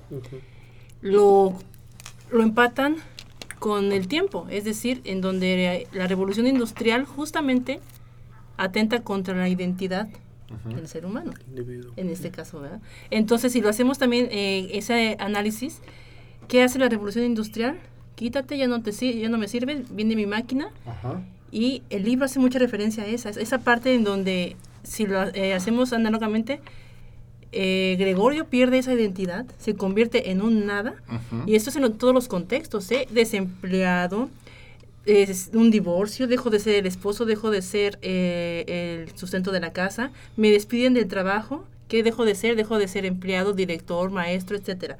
lo, 1.01 1.53
lo 2.31 2.43
empatan 2.43 2.95
con 3.59 3.91
el 3.91 4.07
tiempo, 4.07 4.47
es 4.49 4.63
decir, 4.63 5.01
en 5.03 5.21
donde 5.21 5.87
la 5.91 6.07
revolución 6.07 6.47
industrial 6.47 7.05
justamente 7.05 7.79
atenta 8.57 9.01
contra 9.03 9.35
la 9.35 9.49
identidad 9.49 10.07
del 10.65 10.87
ser 10.87 11.05
humano, 11.05 11.33
en 11.95 12.09
este 12.09 12.31
caso. 12.31 12.59
¿verdad? 12.59 12.81
Entonces, 13.09 13.53
si 13.53 13.61
lo 13.61 13.69
hacemos 13.69 13.97
también 13.97 14.27
eh, 14.31 14.69
ese 14.73 15.17
análisis, 15.19 15.81
¿qué 16.47 16.63
hace 16.63 16.79
la 16.79 16.89
revolución 16.89 17.25
industrial? 17.25 17.77
Quítate, 18.15 18.57
ya 18.57 18.67
no, 18.67 18.81
te, 18.81 18.91
ya 18.91 19.29
no 19.29 19.37
me 19.37 19.47
sirve, 19.47 19.83
viene 19.91 20.15
mi 20.15 20.25
máquina. 20.25 20.69
Y 21.51 21.83
el 21.89 22.03
libro 22.03 22.25
hace 22.25 22.39
mucha 22.39 22.59
referencia 22.59 23.03
a 23.03 23.07
esa, 23.07 23.29
esa 23.29 23.59
parte 23.59 23.93
en 23.93 24.03
donde, 24.03 24.55
si 24.83 25.05
lo 25.05 25.23
eh, 25.33 25.53
hacemos 25.53 25.93
análogamente, 25.93 26.61
eh, 27.57 27.95
Gregorio 27.97 28.45
pierde 28.47 28.79
esa 28.79 28.93
identidad, 28.93 29.45
se 29.57 29.75
convierte 29.75 30.31
en 30.31 30.41
un 30.41 30.65
nada, 30.65 30.95
y 31.45 31.55
esto 31.55 31.69
es 31.69 31.77
en 31.77 31.97
todos 31.97 32.13
los 32.13 32.27
contextos, 32.27 32.91
¿eh? 32.91 33.07
desempleado, 33.11 34.29
es 35.05 35.51
un 35.53 35.71
divorcio, 35.71 36.27
dejo 36.27 36.49
de 36.49 36.59
ser 36.59 36.75
el 36.75 36.85
esposo, 36.85 37.25
dejo 37.25 37.51
de 37.51 37.61
ser 37.61 37.99
eh, 38.01 39.03
el 39.07 39.17
sustento 39.17 39.51
de 39.51 39.59
la 39.59 39.71
casa, 39.71 40.11
me 40.35 40.49
despiden 40.49 40.93
del 40.93 41.07
trabajo, 41.07 41.63
¿qué 41.87 42.03
dejo 42.03 42.25
de 42.25 42.35
ser? 42.35 42.55
Dejo 42.55 42.77
de 42.79 42.87
ser 42.87 43.05
empleado, 43.05 43.53
director, 43.53 44.09
maestro, 44.09 44.57
etcétera. 44.57 44.97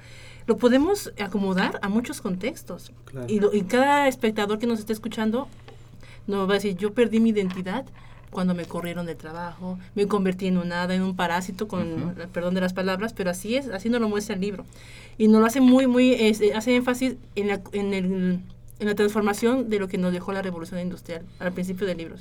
Lo 0.47 0.57
podemos 0.57 1.11
acomodar 1.19 1.79
a 1.81 1.89
muchos 1.89 2.21
contextos. 2.21 2.91
Y, 3.27 3.39
y, 3.55 3.61
cada 3.63 4.07
espectador 4.07 4.59
que 4.59 4.67
nos 4.67 4.79
esté 4.79 4.93
escuchando 4.93 5.47
nos 6.27 6.47
va 6.47 6.53
a 6.53 6.55
decir, 6.55 6.77
yo 6.77 6.93
perdí 6.93 7.19
mi 7.19 7.31
identidad 7.31 7.85
cuando 8.29 8.53
me 8.53 8.65
corrieron 8.65 9.05
del 9.05 9.15
trabajo, 9.15 9.79
me 9.95 10.07
convertí 10.07 10.47
en 10.47 10.57
un 10.57 10.67
nada, 10.67 10.93
en 10.93 11.01
un 11.01 11.15
parásito, 11.15 11.67
con 11.67 12.15
perdón 12.33 12.53
de 12.53 12.61
las 12.61 12.73
palabras, 12.73 13.13
pero 13.13 13.31
así 13.31 13.55
es, 13.55 13.69
así 13.69 13.89
nos 13.89 14.01
lo 14.01 14.09
muestra 14.09 14.35
el 14.35 14.41
libro. 14.41 14.65
Y 15.17 15.29
nos 15.29 15.39
lo 15.39 15.47
hace 15.47 15.61
muy, 15.61 15.87
muy, 15.87 16.13
hace 16.53 16.75
énfasis 16.75 17.15
en 17.35 17.47
la, 17.47 17.61
en 17.71 17.93
el 17.93 18.39
en 18.79 18.87
la 18.87 18.95
transformación 18.95 19.69
de 19.69 19.79
lo 19.79 19.87
que 19.87 19.97
nos 19.97 20.11
dejó 20.11 20.33
la 20.33 20.41
revolución 20.41 20.79
industrial 20.79 21.23
al 21.39 21.53
principio 21.53 21.87
del 21.87 21.97
libro. 21.97 22.15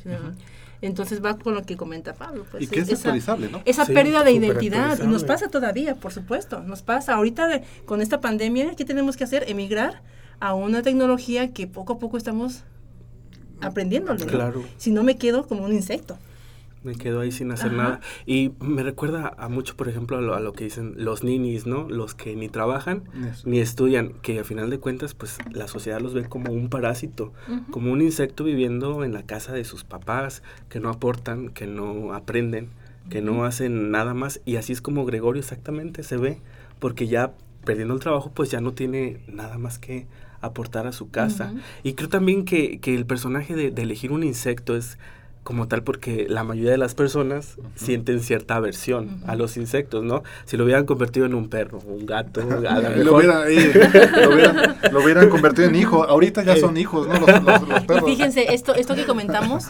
Entonces 0.83 1.25
va 1.25 1.39
con 1.39 1.55
lo 1.55 1.63
que 1.65 1.77
comenta 1.77 2.15
Pablo. 2.15 2.45
Pues, 2.51 2.65
y 2.65 2.67
que 2.67 2.81
es 2.81 2.89
esa, 2.89 3.09
actualizable, 3.09 3.49
¿no? 3.51 3.63
Esa 3.65 3.87
pérdida 3.87 4.23
de 4.23 4.33
identidad. 4.33 4.99
Y 5.03 5.07
nos 5.07 5.25
pasa 5.25 5.49
todavía, 5.49 5.95
por 5.95 6.13
supuesto. 6.13 6.61
Nos 6.61 6.83
pasa. 6.83 7.15
Ahorita 7.15 7.63
con 7.87 8.03
esta 8.03 8.21
pandemia, 8.21 8.75
¿qué 8.75 8.85
tenemos 8.85 9.17
que 9.17 9.25
hacer? 9.25 9.45
Emigrar 9.49 10.03
a 10.41 10.55
una 10.55 10.83
tecnología 10.83 11.53
que 11.53 11.67
poco 11.67 11.95
a 11.95 11.99
poco 11.99 12.17
estamos 12.17 12.65
aprendiendo. 13.61 14.15
Claro. 14.17 14.63
Si 14.77 14.91
no 14.91 15.03
me 15.03 15.17
quedo 15.17 15.47
como 15.47 15.65
un 15.65 15.73
insecto 15.73 16.19
me 16.85 16.95
quedo 16.95 17.21
ahí 17.21 17.33
sin 17.33 17.51
hacer 17.51 17.73
nada. 17.73 18.01
Y 18.27 18.53
me 18.61 18.83
recuerda 18.83 19.35
a 19.39 19.49
mucho, 19.49 19.77
por 19.77 19.89
ejemplo, 19.89 20.19
a 20.35 20.41
lo, 20.41 20.53
que 20.53 20.65
dicen 20.65 20.95
los 20.97 21.25
ninis, 21.25 21.67
¿no? 21.67 21.89
Los 21.89 22.15
que 22.15 22.37
ni 22.37 22.49
trabajan 22.49 23.05
ni 23.45 23.59
estudian, 23.59 24.13
que 24.23 24.39
a 24.39 24.45
final 24.45 24.71
de 24.71 24.79
cuentas, 24.79 25.15
pues 25.15 25.39
la 25.51 25.67
sociedad 25.67 26.01
los 26.01 26.15
ve 26.15 26.25
como 26.29 26.53
un 26.53 26.69
parásito, 26.69 27.33
como 27.71 27.91
un 27.91 28.03
insecto 28.03 28.45
viviendo 28.45 29.03
en 29.03 29.13
la 29.13 29.23
casa 29.23 29.53
de 29.53 29.65
sus 29.65 29.85
papás, 29.85 30.43
que 30.69 30.79
no 30.79 30.91
aportan, 30.91 31.49
que 31.49 31.67
no 31.67 32.13
aprenden, 32.13 32.69
que 33.09 33.23
no 33.23 33.45
hacen 33.45 33.91
nada 33.91 34.15
más. 34.15 34.41
Y 34.45 34.57
así 34.57 34.73
es 34.73 34.81
como 34.81 35.07
Gregorio 35.07 35.41
exactamente 35.41 36.03
se 36.03 36.19
ve, 36.19 36.39
porque 36.79 37.07
ya 37.07 37.33
perdiendo 37.65 37.95
el 37.95 38.01
trabajo, 38.01 38.31
pues 38.35 38.51
ya 38.51 38.61
no 38.61 38.75
tiene 38.75 39.21
nada 39.27 39.57
más 39.57 39.79
que 39.79 40.07
aportar 40.43 40.87
a 40.87 40.93
su 40.93 41.11
casa. 41.11 41.55
Y 41.83 41.95
creo 41.95 42.11
también 42.11 42.45
que, 42.45 42.79
que 42.79 42.95
el 42.95 43.07
personaje 43.07 43.57
de, 43.57 43.71
de 43.71 43.83
elegir 43.83 44.13
un 44.13 44.23
insecto 44.23 44.77
es 44.77 44.99
como 45.45 45.69
tal 45.69 45.83
porque 45.85 46.27
la 46.29 46.43
mayoría 46.43 46.71
de 46.71 46.79
las 46.79 46.95
personas 46.95 47.59
sienten 47.77 48.21
cierta 48.21 48.57
aversión 48.57 49.23
a 49.27 49.37
los 49.37 49.59
insectos, 49.59 50.03
¿no? 50.03 50.23
Si 50.47 50.57
lo 50.57 50.65
hubieran 50.65 50.87
convertido 50.87 51.27
en 51.27 51.35
un 51.35 51.51
perro, 51.51 51.81
un 51.81 52.07
gato, 52.07 52.41
a 52.41 52.81
lo, 52.81 53.05
lo, 53.05 53.17
hubieran 55.05 55.29
convertido 55.29 55.69
en 55.69 55.77
hijo. 55.77 56.03
Ahorita 56.05 56.43
ya 56.43 56.57
son 56.57 56.79
hijos, 56.79 57.07
¿no? 57.07 57.21
Los, 57.21 57.85
perros. 57.85 58.05
Fíjense, 58.07 58.55
esto, 58.55 58.75
esto 58.75 58.95
que 58.95 59.05
comentamos, 59.05 59.67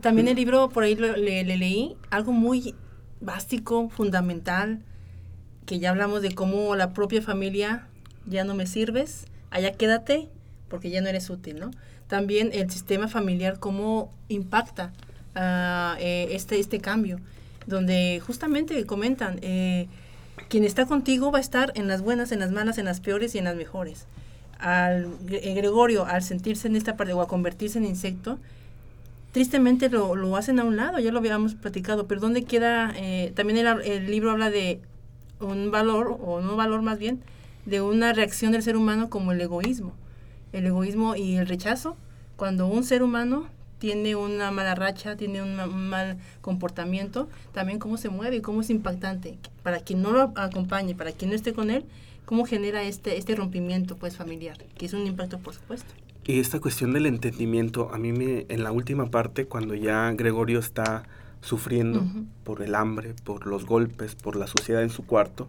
también 0.00 0.28
el 0.28 0.36
libro 0.36 0.70
por 0.70 0.84
ahí 0.84 0.96
le, 0.96 1.44
leí 1.44 1.94
algo 2.08 2.32
muy 2.32 2.74
básico, 3.20 3.90
fundamental, 3.90 4.80
que 5.66 5.78
ya 5.78 5.90
hablamos 5.90 6.22
de 6.22 6.34
cómo 6.34 6.74
la 6.74 6.94
propia 6.94 7.20
familia 7.20 7.86
ya 8.24 8.44
no 8.44 8.54
me 8.54 8.66
sirves, 8.66 9.26
allá 9.50 9.72
quédate 9.72 10.30
porque 10.68 10.88
ya 10.88 11.02
no 11.02 11.08
eres 11.08 11.28
útil, 11.28 11.58
¿no? 11.58 11.70
También 12.06 12.48
el 12.54 12.70
sistema 12.70 13.08
familiar, 13.08 13.58
cómo 13.58 14.10
impacta 14.28 14.94
eh, 15.40 16.28
este, 16.32 16.58
este 16.58 16.80
cambio, 16.80 17.20
donde 17.66 18.20
justamente 18.26 18.84
comentan, 18.86 19.38
eh, 19.42 19.88
quien 20.48 20.64
está 20.64 20.86
contigo 20.86 21.30
va 21.30 21.38
a 21.38 21.40
estar 21.40 21.72
en 21.74 21.86
las 21.86 22.02
buenas, 22.02 22.32
en 22.32 22.40
las 22.40 22.50
malas, 22.50 22.78
en 22.78 22.84
las 22.84 23.00
peores 23.00 23.34
y 23.34 23.38
en 23.38 23.44
las 23.44 23.56
mejores. 23.56 24.06
Al 24.58 25.08
eh, 25.28 25.54
Gregorio, 25.54 26.06
al 26.06 26.22
sentirse 26.22 26.68
en 26.68 26.76
esta 26.76 26.96
parte 26.96 27.12
o 27.12 27.20
a 27.20 27.28
convertirse 27.28 27.78
en 27.78 27.84
insecto, 27.84 28.38
tristemente 29.32 29.88
lo, 29.88 30.16
lo 30.16 30.36
hacen 30.36 30.58
a 30.58 30.64
un 30.64 30.76
lado, 30.76 30.98
ya 30.98 31.12
lo 31.12 31.18
habíamos 31.18 31.54
platicado, 31.54 32.06
pero 32.06 32.20
¿dónde 32.20 32.44
queda? 32.44 32.94
también 33.34 33.58
el, 33.58 33.80
el 33.82 34.10
libro 34.10 34.32
habla 34.32 34.50
de 34.50 34.80
un 35.40 35.70
valor, 35.70 36.18
o 36.20 36.40
no 36.40 36.56
valor 36.56 36.82
más 36.82 36.98
bien, 36.98 37.22
de 37.66 37.80
una 37.80 38.12
reacción 38.12 38.50
del 38.50 38.62
ser 38.62 38.76
humano 38.76 39.10
como 39.10 39.32
el 39.32 39.40
egoísmo. 39.40 39.92
El 40.52 40.66
egoísmo 40.66 41.14
y 41.14 41.36
el 41.36 41.46
rechazo, 41.46 41.96
cuando 42.36 42.66
un 42.66 42.82
ser 42.82 43.02
humano 43.02 43.46
tiene 43.78 44.16
una 44.16 44.50
mala 44.50 44.74
racha, 44.74 45.16
tiene 45.16 45.42
un, 45.42 45.56
mal 45.88 46.18
comportamiento, 46.40 47.28
también 47.52 47.78
cómo 47.78 47.96
se 47.96 48.08
mueve 48.08 48.36
y 48.36 48.40
cómo 48.40 48.60
es 48.60 48.70
impactante. 48.70 49.38
Para 49.62 49.80
quien 49.80 50.02
no 50.02 50.12
lo 50.12 50.32
acompañe, 50.36 50.94
para 50.94 51.12
quien 51.12 51.30
no 51.30 51.36
esté 51.36 51.52
con 51.52 51.70
él, 51.70 51.84
cómo 52.24 52.44
genera 52.44 52.82
este, 52.82 53.16
este 53.16 53.34
rompimiento 53.34 53.96
pues 53.96 54.16
familiar, 54.16 54.58
que 54.76 54.86
es 54.86 54.92
un 54.92 55.06
impacto 55.06 55.38
por 55.38 55.54
supuesto. 55.54 55.92
Y 56.24 56.40
esta 56.40 56.60
cuestión 56.60 56.92
del 56.92 57.06
entendimiento, 57.06 57.90
a 57.92 57.98
mí 57.98 58.12
me, 58.12 58.44
en 58.50 58.62
la 58.62 58.70
última 58.70 59.06
parte, 59.06 59.46
cuando 59.46 59.74
ya 59.74 60.12
Gregorio 60.12 60.58
está 60.58 61.04
sufriendo 61.40 62.04
por 62.44 62.62
el 62.62 62.74
hambre, 62.74 63.14
por 63.24 63.46
los 63.46 63.64
golpes, 63.64 64.14
por 64.14 64.36
la 64.36 64.46
suciedad 64.46 64.82
en 64.82 64.90
su 64.90 65.06
cuarto, 65.06 65.48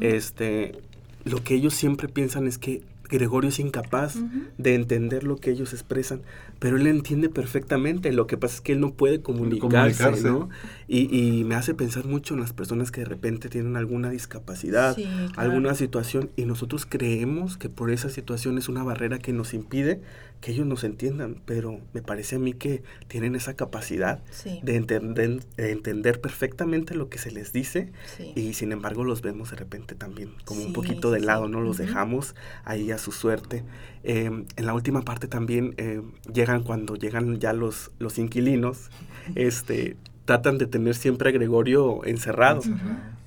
este, 0.00 0.82
lo 1.24 1.42
que 1.42 1.54
ellos 1.54 1.74
siempre 1.74 2.08
piensan 2.08 2.46
es 2.46 2.58
que 2.58 2.82
Gregorio 3.10 3.50
es 3.50 3.58
incapaz 3.58 4.16
de 4.58 4.74
entender 4.74 5.24
lo 5.24 5.36
que 5.36 5.50
ellos 5.50 5.72
expresan, 5.72 6.22
pero 6.58 6.76
él 6.76 6.86
entiende 6.86 7.28
perfectamente. 7.28 8.12
Lo 8.12 8.26
que 8.26 8.36
pasa 8.36 8.56
es 8.56 8.60
que 8.60 8.72
él 8.72 8.80
no 8.80 8.92
puede 8.92 9.20
comunicarse, 9.20 10.22
¿no? 10.22 10.48
Y, 10.88 11.44
me 11.44 11.54
hace 11.54 11.74
pensar 11.74 12.06
mucho 12.06 12.34
en 12.34 12.40
las 12.40 12.52
personas 12.52 12.90
que 12.90 13.00
de 13.00 13.06
repente 13.06 13.48
tienen 13.48 13.76
alguna 13.76 14.10
discapacidad, 14.10 14.96
alguna 15.36 15.74
situación, 15.74 16.30
y 16.36 16.44
nosotros 16.44 16.86
creemos 16.86 17.56
que 17.56 17.68
por 17.68 17.90
esa 17.90 18.08
situación 18.08 18.58
es 18.58 18.68
una 18.68 18.82
barrera 18.82 19.18
que 19.18 19.32
nos 19.32 19.54
impide 19.54 20.00
que 20.40 20.52
ellos 20.52 20.66
nos 20.66 20.84
entiendan, 20.84 21.36
pero 21.44 21.80
me 21.92 22.02
parece 22.02 22.36
a 22.36 22.38
mí 22.38 22.54
que 22.54 22.82
tienen 23.08 23.34
esa 23.34 23.54
capacidad 23.54 24.22
de, 24.62 24.76
entender, 24.76 25.40
entender 25.58 26.20
perfectamente 26.20 26.94
lo 26.94 27.08
que 27.10 27.18
se 27.18 27.30
les 27.30 27.52
dice 27.52 27.92
y 28.34 28.54
sin 28.54 28.72
embargo 28.72 29.04
los 29.04 29.20
vemos 29.20 29.50
de 29.50 29.56
repente 29.56 29.94
también 29.94 30.32
como 30.44 30.62
un 30.62 30.72
poquito 30.72 31.10
de 31.10 31.20
lado, 31.20 31.48
¿no? 31.48 31.60
Los 31.60 31.76
dejamos 31.76 32.34
ahí 32.64 32.90
a 32.90 32.98
su 32.98 33.12
suerte. 33.12 33.64
Em, 34.02 34.46
en 34.56 34.66
la 34.66 34.72
última 34.72 35.02
parte 35.02 35.28
también 35.28 35.74
em, 35.76 36.12
llegan 36.32 36.62
cuando 36.62 36.96
llegan 36.96 37.38
ya 37.38 37.52
los, 37.52 37.90
los 37.98 38.18
inquilinos, 38.18 38.90
este, 39.34 39.96
tratan 40.24 40.58
de 40.58 40.66
tener 40.66 40.94
siempre 40.94 41.28
a 41.28 41.32
Gregorio 41.32 42.04
encerrado, 42.04 42.62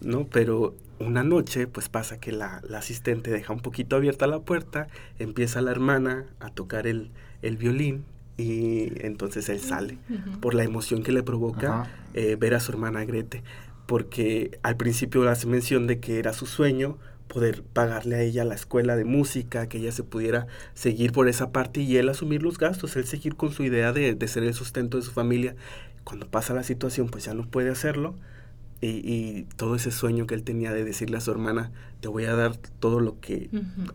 ¿no? 0.04 0.26
Pero 0.28 0.76
una 1.00 1.24
noche, 1.24 1.68
pues 1.68 1.89
pasa 1.89 2.20
que 2.20 2.32
la, 2.32 2.62
asistente 2.76 3.32
deja 3.32 3.54
un 3.54 3.60
poquito 3.60 3.96
abierta 3.96 4.28
la 4.28 4.39
puerta, 4.39 4.88
empieza 5.20 5.62
la 5.62 5.72
hermana 5.72 6.26
a 6.39 6.50
tocar 6.50 6.88
el, 6.88 7.12
violín 7.42 8.06
y 8.38 9.06
entonces 9.06 9.50
él 9.50 9.60
sale 9.60 9.98
por 10.39 10.54
la 10.54 10.63
emoción 10.63 11.04
que 11.04 11.12
le 11.12 11.24
provoca 11.24 11.88
eh, 12.13 12.36
ver 12.39 12.56
a 12.56 12.60
su 12.60 12.72
hermana 12.72 13.04
Grete, 13.06 13.44
porque 13.86 14.60
al 14.63 14.78
principio 14.78 15.28
hace 15.30 15.46
mención 15.46 15.88
de 15.88 16.00
que 16.00 16.20
era 16.20 16.34
su 16.34 16.46
sueño 16.46 16.98
poder 17.28 17.63
pagarle 17.63 18.16
a 18.16 18.22
ella 18.22 18.46
la 18.46 18.56
escuela 18.56 18.96
de 18.96 19.06
música, 19.06 19.68
que 19.68 19.80
ella 19.80 19.92
se 19.92 20.04
pudiera 20.04 20.48
seguir 20.74 21.12
por 21.12 21.28
esa 21.28 21.52
parte 21.52 21.82
y 21.82 21.98
él 21.98 22.10
asumir 22.10 22.44
los 22.44 22.58
gastos, 22.58 22.96
él 22.96 23.06
seguir 23.06 23.36
con 23.36 23.52
su 23.52 23.63
idea 23.63 23.92
de, 23.92 24.16
de 24.16 24.28
ser 24.28 24.44
el 24.44 24.54
sustento 24.54 24.98
de 24.98 25.04
su 25.04 25.12
familia. 25.12 25.56
Cuando 26.04 26.30
pasa 26.30 26.54
la 26.54 26.63
situación, 26.63 27.08
pues 27.10 27.26
ya 27.26 27.34
no 27.34 27.46
puede 27.46 27.70
hacerlo 27.70 28.16
y, 28.86 29.48
todo 29.56 29.76
ese 29.76 29.91
sueño 29.91 30.28
que 30.28 30.36
él 30.36 30.43
tenía 30.43 30.72
de 30.74 30.84
decirle 30.84 31.17
a 31.17 31.22
su 31.22 31.32
hermana, 31.32 31.72
te 32.02 32.08
voy 32.08 32.26
a 32.26 32.36
dar 32.36 32.58
todo 32.80 33.00
lo 33.00 33.19
que 33.19 33.50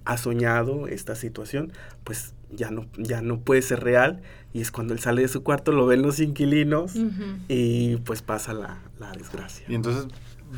ha 0.05 0.17
soñado 0.17 0.87
esta 0.89 1.15
situación, 1.15 1.73
pues 2.05 2.35
ya 2.51 2.71
no, 2.71 2.87
ya 2.97 3.21
no 3.21 3.41
puede 3.41 3.63
ser 3.63 3.81
real. 3.81 4.23
Y 4.53 4.61
es 4.61 4.71
cuando 4.71 4.95
él 4.95 5.01
sale 5.01 5.23
de 5.23 5.29
su 5.29 5.43
cuarto, 5.43 5.73
lo 5.73 5.87
ven 5.87 6.03
los 6.03 6.21
inquilinos 6.21 6.95
y 7.49 7.97
pues 7.99 8.23
pasa 8.23 8.55
la, 8.55 8.81
desgracia. 9.17 9.67
Y 9.69 9.75
entonces 9.75 10.07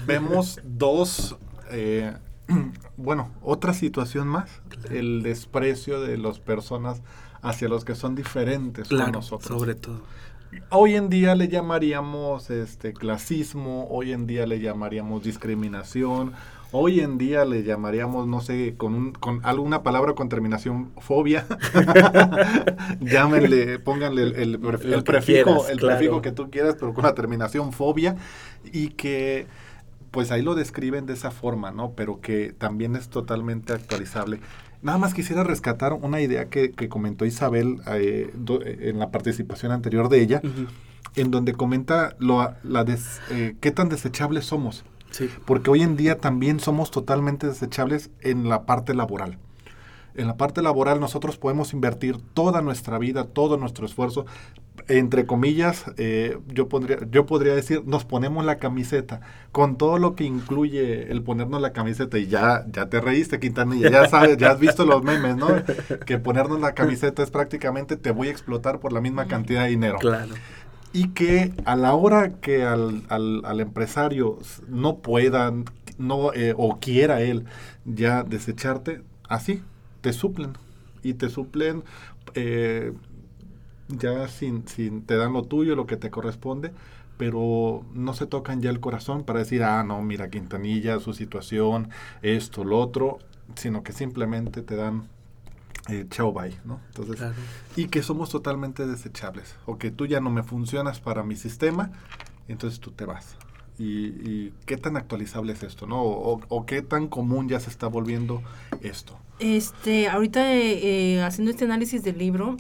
vemos 0.07 0.61
dos 0.64 1.37
eh, 1.71 2.14
bueno, 2.97 3.31
otra 3.43 3.75
situación 3.75 4.29
más, 4.29 4.51
el 4.90 5.23
desprecio 5.23 6.01
de 6.01 6.19
las 6.19 6.40
personas 6.40 7.03
hacia 7.43 7.69
los 7.69 7.85
que 7.85 7.95
son 7.95 8.14
diferentes 8.14 8.88
claro, 8.88 9.12
nosotros. 9.12 9.59
Sobre 9.59 9.75
todo. 9.75 10.03
Hoy 10.71 10.97
en 10.97 11.09
día 11.09 11.35
le 11.35 11.49
llamaríamos 11.49 12.51
este 12.51 12.93
clasismo, 12.93 13.87
hoy 13.89 14.13
en 14.13 14.27
día 14.27 14.47
le 14.47 14.61
llamaríamos 14.61 15.23
discriminación, 15.23 16.33
hoy 16.73 17.01
en 17.01 17.19
día 17.19 17.45
le 17.45 17.63
llamaríamos, 17.63 18.27
no 18.27 18.41
sé, 18.41 18.75
con, 18.77 18.95
un, 18.95 19.13
con 19.13 19.41
alguna 19.45 19.83
palabra 19.83 20.15
con 20.15 20.29
terminación 20.29 20.91
fobia. 20.99 21.47
Llámenle, 23.01 23.79
pónganle 23.79 24.23
el, 24.23 24.35
el, 24.35 24.61
el 24.93 25.05
prefijo, 25.05 25.45
quieras, 25.45 25.71
el 25.71 25.79
claro. 25.79 25.97
prefijo 25.97 26.23
que 26.23 26.33
tú 26.33 26.51
quieras, 26.51 26.77
pero 26.79 26.95
con 26.95 27.05
la 27.05 27.15
terminación 27.15 27.73
fobia 27.73 28.17
y 28.73 28.89
que 28.89 29.47
pues 30.11 30.33
ahí 30.33 30.43
lo 30.43 30.57
describen 30.57 31.07
de 31.07 31.13
esa 31.13 31.31
forma, 31.31 31.71
¿no? 31.71 31.93
Pero 31.93 32.21
que 32.21 32.53
también 32.53 32.97
es 32.97 33.09
totalmente 33.09 33.73
actualizable. 33.73 34.41
Nada 34.83 34.99
más 34.99 35.12
quisiera 35.12 35.45
rescatar 35.45 35.93
una 35.93 36.21
idea 36.21 36.49
que, 36.49 36.73
que 36.73 36.88
comentó 36.88 37.27
Isabel 37.27 37.81
eh, 37.87 38.31
do, 38.35 38.61
en 38.64 38.99
la 38.99 39.11
participación 39.11 39.73
anterior 39.73 40.09
de 40.09 40.23
ella, 40.23 40.40
uh 40.43 40.47
-huh. 40.47 40.69
en 41.16 41.31
donde 41.31 41.53
comenta 41.53 42.16
lo, 42.19 42.55
la 42.62 42.85
des, 42.85 43.21
eh, 43.31 43.57
qué 43.61 43.71
tan 43.71 43.88
desechables 43.88 44.47
somos. 44.47 44.85
Sí. 45.11 45.29
Porque 45.45 45.71
hoy 45.71 45.83
en 45.83 45.97
día 45.97 46.19
también 46.19 46.61
somos 46.61 46.90
totalmente 46.90 47.47
desechables 47.47 48.11
en 48.21 48.49
la 48.49 48.64
parte 48.64 48.95
laboral. 48.95 49.38
En 50.14 50.27
la 50.27 50.37
parte 50.37 50.62
laboral 50.62 50.99
nosotros 50.99 51.37
podemos 51.37 51.73
invertir 51.73 52.19
toda 52.35 52.62
nuestra 52.62 52.99
vida, 52.99 53.25
todo 53.25 53.57
nuestro 53.57 53.87
esfuerzo, 53.87 54.27
entre 54.98 55.24
comillas, 55.24 55.85
eh, 55.96 56.38
yo, 56.48 56.68
podría, 56.68 56.98
yo 57.11 57.24
podría 57.24 57.55
decir, 57.55 57.83
nos 57.87 58.05
ponemos 58.05 58.44
la 58.44 58.59
camiseta, 58.59 59.20
con 59.53 59.76
todo 59.76 59.98
lo 59.98 60.16
que 60.16 60.24
incluye 60.24 61.11
el 61.11 61.22
ponernos 61.22 61.61
la 61.61 61.72
camiseta, 61.72 62.18
y 62.18 62.26
ya, 62.26 62.64
ya 62.72 62.88
te 62.88 63.00
reíste, 63.00 63.38
Quintanilla, 63.38 63.90
ya 63.90 64.09
sabes, 64.09 64.37
ya 64.37 64.50
has 64.50 64.61
visto 64.61 64.85
los 64.85 65.03
memes, 65.03 65.37
¿no? 65.37 65.48
Que 66.07 66.18
ponernos 66.18 66.61
la 66.61 66.74
camiseta 66.74 67.22
es 67.22 67.31
prácticamente 67.31 67.96
te 67.96 68.11
voy 68.11 68.29
a 68.29 68.31
explotar 68.31 68.81
por 68.81 68.92
la 68.92 69.00
misma 69.00 69.26
cantidad 69.26 69.64
de 69.64 69.70
dinero. 69.70 69.98
Claro. 69.98 70.35
Y 70.92 71.09
que 71.09 71.53
a 71.64 71.76
la 71.76 71.94
hora 71.94 72.33
que 72.40 72.64
al, 72.64 73.03
al, 73.09 73.42
al 73.44 73.61
empresario 73.61 74.38
no 74.68 74.98
pueda, 74.98 75.53
no, 75.98 76.33
eh, 76.33 76.55
o 76.57 76.81
quiera 76.81 77.20
él 77.20 77.44
ya 77.85 78.24
desecharte, 78.24 79.03
así, 79.29 79.62
te 80.00 80.12
suplen. 80.12 80.55
Y 81.03 81.14
te 81.14 81.31
suplen 81.31 81.85
eh, 82.35 82.92
ya 83.98 84.29
sin, 84.29 84.66
sin, 84.66 85.03
te 85.03 85.16
dan 85.16 85.33
lo 85.33 85.42
tuyo, 85.42 85.76
lo 85.76 85.87
que 85.87 85.96
te 85.96 86.11
corresponde, 86.11 86.72
pero 87.16 87.85
no 87.92 88.14
se 88.14 88.26
tocan 88.26 88.62
ya 88.62 88.70
el 88.70 88.81
corazón 88.81 89.24
para 89.24 89.40
decir, 89.40 89.62
ah, 89.62 89.83
no, 89.85 90.00
mira, 90.03 90.31
Quintanilla, 90.31 91.00
su 91.00 91.12
situación, 91.12 91.90
esto, 92.22 92.64
lo 92.64 92.79
otro, 92.79 93.18
sino 93.57 93.83
que 93.83 93.92
simplemente 93.92 94.62
te 94.62 94.76
dan 94.76 95.09
eh, 95.88 96.07
chao, 96.11 96.33
bye, 96.33 96.57
¿no? 96.64 96.81
Entonces, 96.88 97.16
claro. 97.16 97.35
y 97.74 97.87
que 97.87 98.03
somos 98.03 98.31
totalmente 98.31 98.87
desechables, 98.87 99.57
o 99.66 99.79
que 99.79 99.90
tú 99.90 100.07
ya 100.07 100.20
no 100.20 100.31
me 100.31 100.42
funcionas 100.42 101.00
para 101.00 101.22
mi 101.22 101.37
sistema, 101.37 101.90
entonces 102.48 102.81
tú 102.81 102.90
te 102.92 103.05
vas. 103.05 103.37
Y, 103.79 104.09
y, 104.09 104.55
qué 104.66 104.76
tan 104.76 104.96
actualizable 104.96 105.55
es 105.55 105.62
esto, 105.62 105.87
¿no? 105.87 106.03
O, 106.03 106.40
o, 106.48 106.66
qué 106.66 106.83
tan 106.83 107.09
común 107.09 107.48
ya 107.48 107.61
se 107.61 107.70
está 107.70 107.87
volviendo 107.87 108.42
esto. 108.83 109.18
Este, 109.38 110.09
ahorita 110.09 110.55
eh, 110.55 111.22
haciendo 111.22 111.50
este 111.50 111.64
análisis 111.64 112.03
del 112.03 112.18
libro, 112.18 112.57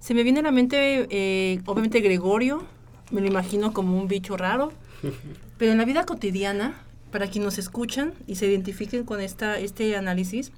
se 0.00 0.14
me 0.14 0.22
viene 0.22 0.40
a 0.40 0.42
la 0.42 0.50
mente, 0.50 1.06
eh, 1.10 1.60
obviamente, 1.66 2.00
Gregorio, 2.00 2.64
me 3.10 3.20
lo 3.20 3.26
imagino 3.26 3.72
como 3.72 3.98
un 3.98 4.08
bicho 4.08 4.36
raro, 4.36 4.72
pero 5.58 5.72
en 5.72 5.78
la 5.78 5.84
vida 5.84 6.04
cotidiana, 6.06 6.74
para 7.12 7.26
quienes 7.26 7.46
nos 7.46 7.58
escuchan 7.58 8.14
y 8.26 8.36
se 8.36 8.46
identifiquen 8.46 9.04
con 9.04 9.20
esta, 9.20 9.58
este 9.58 9.96
análisis, 9.96 10.52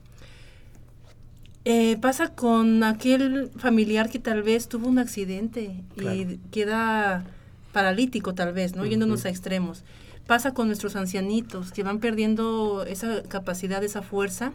eh, 1.65 1.97
pasa 2.01 2.35
con 2.35 2.83
aquel 2.85 3.51
familiar 3.57 4.11
que 4.11 4.19
tal 4.19 4.43
vez 4.43 4.69
tuvo 4.69 4.89
un 4.89 4.99
accidente 4.99 5.83
claro. 5.97 6.17
y 6.17 6.41
queda 6.51 7.25
paralítico 7.73 8.35
tal 8.35 8.53
vez, 8.53 8.75
¿no? 8.75 8.83
Uh 8.83 8.87
-huh. 8.87 8.91
Yéndonos 8.91 9.25
a 9.25 9.29
extremos. 9.29 9.85
Pasa 10.27 10.55
con 10.55 10.67
nuestros 10.67 10.97
ancianitos 10.97 11.73
que 11.73 11.83
van 11.83 11.99
perdiendo 12.01 12.85
esa 12.85 13.23
capacidad, 13.23 13.83
esa 13.83 14.03
fuerza. 14.03 14.53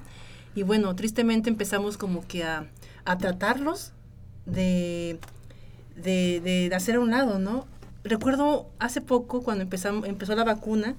Y 0.56 0.64
bueno, 0.64 0.96
tristemente 0.96 1.50
empezamos 1.50 1.98
como 1.98 2.26
que 2.28 2.44
a, 2.44 2.68
a 3.06 3.18
tratarlos 3.18 3.94
de, 4.48 5.20
de, 5.96 6.42
de, 6.42 6.76
hacer 6.76 6.96
a 6.96 7.00
un 7.00 7.12
lado, 7.12 7.38
¿no? 7.38 7.68
Recuerdo 8.04 8.68
hace 8.80 9.02
poco 9.02 9.44
cuando 9.44 9.64
empezamos, 9.64 10.08
empezó 10.08 10.36
la 10.36 10.44
vacuna, 10.44 10.96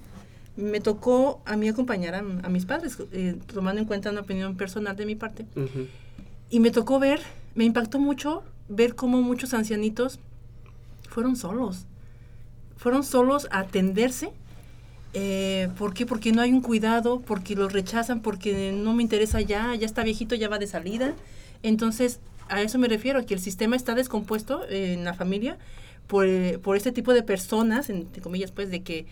me 0.55 0.79
tocó 0.79 1.41
a 1.45 1.55
mí 1.55 1.67
acompañar 1.67 2.15
a, 2.15 2.19
a 2.19 2.49
mis 2.49 2.65
padres, 2.65 2.97
eh, 3.11 3.37
tomando 3.53 3.81
en 3.81 3.87
cuenta 3.87 4.11
una 4.11 4.21
opinión 4.21 4.55
personal 4.55 4.95
de 4.95 5.05
mi 5.05 5.15
parte. 5.15 5.45
Uh 5.55 5.61
-huh. 5.61 5.87
Y 6.49 6.59
me 6.59 6.71
tocó 6.71 6.99
ver, 6.99 7.21
me 7.55 7.63
impactó 7.63 7.99
mucho 7.99 8.43
ver 8.67 8.95
cómo 8.95 9.21
muchos 9.21 9.53
ancianitos 9.53 10.19
fueron 11.09 11.35
solos. 11.35 11.85
Fueron 12.77 13.03
solos 13.03 13.47
a 13.51 13.59
atenderse. 13.59 14.31
Eh, 15.13 15.69
¿Por 15.77 15.93
qué? 15.93 16.05
Porque 16.05 16.31
no 16.31 16.41
hay 16.41 16.53
un 16.53 16.61
cuidado, 16.61 17.21
porque 17.21 17.55
los 17.55 17.73
rechazan, 17.73 18.21
porque 18.21 18.71
no 18.71 18.93
me 18.93 19.03
interesa 19.03 19.41
ya, 19.41 19.73
ya 19.75 19.85
está 19.85 20.03
viejito, 20.03 20.35
ya 20.35 20.49
va 20.49 20.59
de 20.59 20.67
salida. 20.67 21.13
Entonces, 21.63 22.19
a 22.49 22.61
eso 22.61 22.77
me 22.79 22.87
refiero, 22.87 23.25
que 23.25 23.33
el 23.33 23.39
sistema 23.39 23.75
está 23.75 23.95
descompuesto 23.95 24.65
eh, 24.69 24.93
en 24.93 25.05
la 25.05 25.13
familia 25.13 25.57
por, 26.07 26.27
por, 26.61 26.75
este 26.75 26.91
tipo 26.91 27.13
de 27.13 27.23
personas, 27.23 27.89
entre 27.89 28.21
comillas, 28.21 28.51
pues, 28.51 28.69
de 28.71 28.81
que 28.81 29.05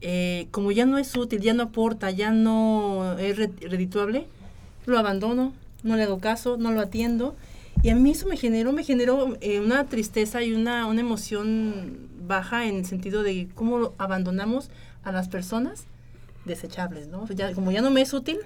eh, 0.00 0.48
como 0.50 0.72
ya 0.72 0.86
no 0.86 0.98
es 0.98 1.16
útil, 1.16 1.40
ya 1.40 1.54
no 1.54 1.64
aporta, 1.64 2.10
ya 2.10 2.30
no 2.30 3.18
es 3.18 3.36
redituable, 3.36 4.26
lo 4.84 4.98
abandono, 4.98 5.52
no 5.82 5.96
le 5.96 6.04
hago 6.04 6.18
caso, 6.18 6.56
no 6.56 6.70
lo 6.72 6.80
atiendo. 6.80 7.34
Y 7.82 7.90
a 7.90 7.96
mí 7.96 8.10
eso 8.10 8.26
me 8.26 8.36
generó, 8.36 8.72
me 8.72 8.84
generó 8.84 9.36
eh, 9.40 9.60
una 9.60 9.84
tristeza 9.86 10.42
y 10.42 10.52
una, 10.52 10.86
una 10.86 11.00
emoción 11.00 12.08
baja 12.26 12.66
en 12.66 12.76
el 12.76 12.86
sentido 12.86 13.22
de 13.22 13.48
cómo 13.54 13.92
abandonamos 13.98 14.70
a 15.02 15.12
las 15.12 15.28
personas 15.28 15.84
desechables, 16.44 17.08
¿no? 17.08 17.26
Ya, 17.28 17.52
como 17.52 17.70
ya 17.72 17.80
no 17.80 17.90
me 17.90 18.02
es 18.02 18.12
útil, 18.12 18.38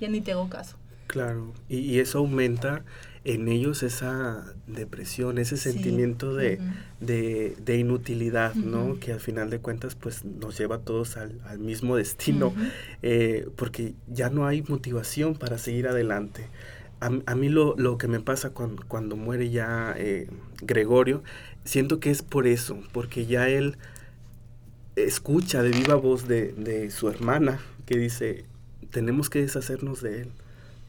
ya 0.00 0.08
ni 0.08 0.20
te 0.20 0.32
hago 0.32 0.48
caso. 0.48 0.76
Claro, 1.06 1.52
y, 1.68 1.78
y 1.78 2.00
eso 2.00 2.18
aumenta 2.18 2.82
en 3.24 3.48
ellos 3.48 3.82
esa 3.82 4.44
depresión, 4.66 5.38
ese 5.38 5.56
sí. 5.56 5.70
sentimiento 5.72 6.34
de, 6.34 6.58
uh 6.60 6.64
-huh. 6.64 7.06
de, 7.06 7.56
de, 7.64 7.78
inutilidad, 7.78 8.56
uh 8.56 8.60
-huh. 8.60 8.64
¿no? 8.64 9.00
Que 9.00 9.12
al 9.12 9.20
final 9.20 9.48
de 9.50 9.60
cuentas 9.60 9.94
pues 9.94 10.24
nos 10.24 10.58
lleva 10.58 10.76
a 10.76 10.80
todos 10.80 11.16
al, 11.16 11.40
al 11.44 11.58
mismo 11.58 11.96
destino, 11.96 12.48
uh 12.48 12.54
-huh. 12.54 12.70
eh, 13.02 13.48
porque 13.56 13.94
ya 14.08 14.28
no 14.28 14.46
hay 14.46 14.62
motivación 14.62 15.34
para 15.34 15.58
seguir 15.58 15.86
adelante. 15.86 16.48
A, 17.00 17.10
a 17.26 17.34
mí 17.34 17.48
lo, 17.48 17.74
lo, 17.76 17.96
que 17.98 18.08
me 18.08 18.20
pasa 18.20 18.50
cuando, 18.50 18.84
cuando 18.86 19.16
muere 19.16 19.50
ya 19.50 19.94
eh, 19.96 20.28
Gregorio, 20.62 21.22
siento 21.64 22.00
que 22.00 22.10
es 22.10 22.22
por 22.22 22.46
eso, 22.46 22.78
porque 22.92 23.26
ya 23.26 23.48
él 23.48 23.76
escucha 24.96 25.62
de 25.62 25.70
viva 25.70 25.94
voz 25.94 26.28
de, 26.28 26.52
de 26.52 26.90
su 26.90 27.08
hermana 27.08 27.60
que 27.86 27.98
dice, 27.98 28.44
tenemos 28.90 29.30
que 29.30 29.40
deshacernos 29.40 30.02
de 30.02 30.22
él 30.22 30.28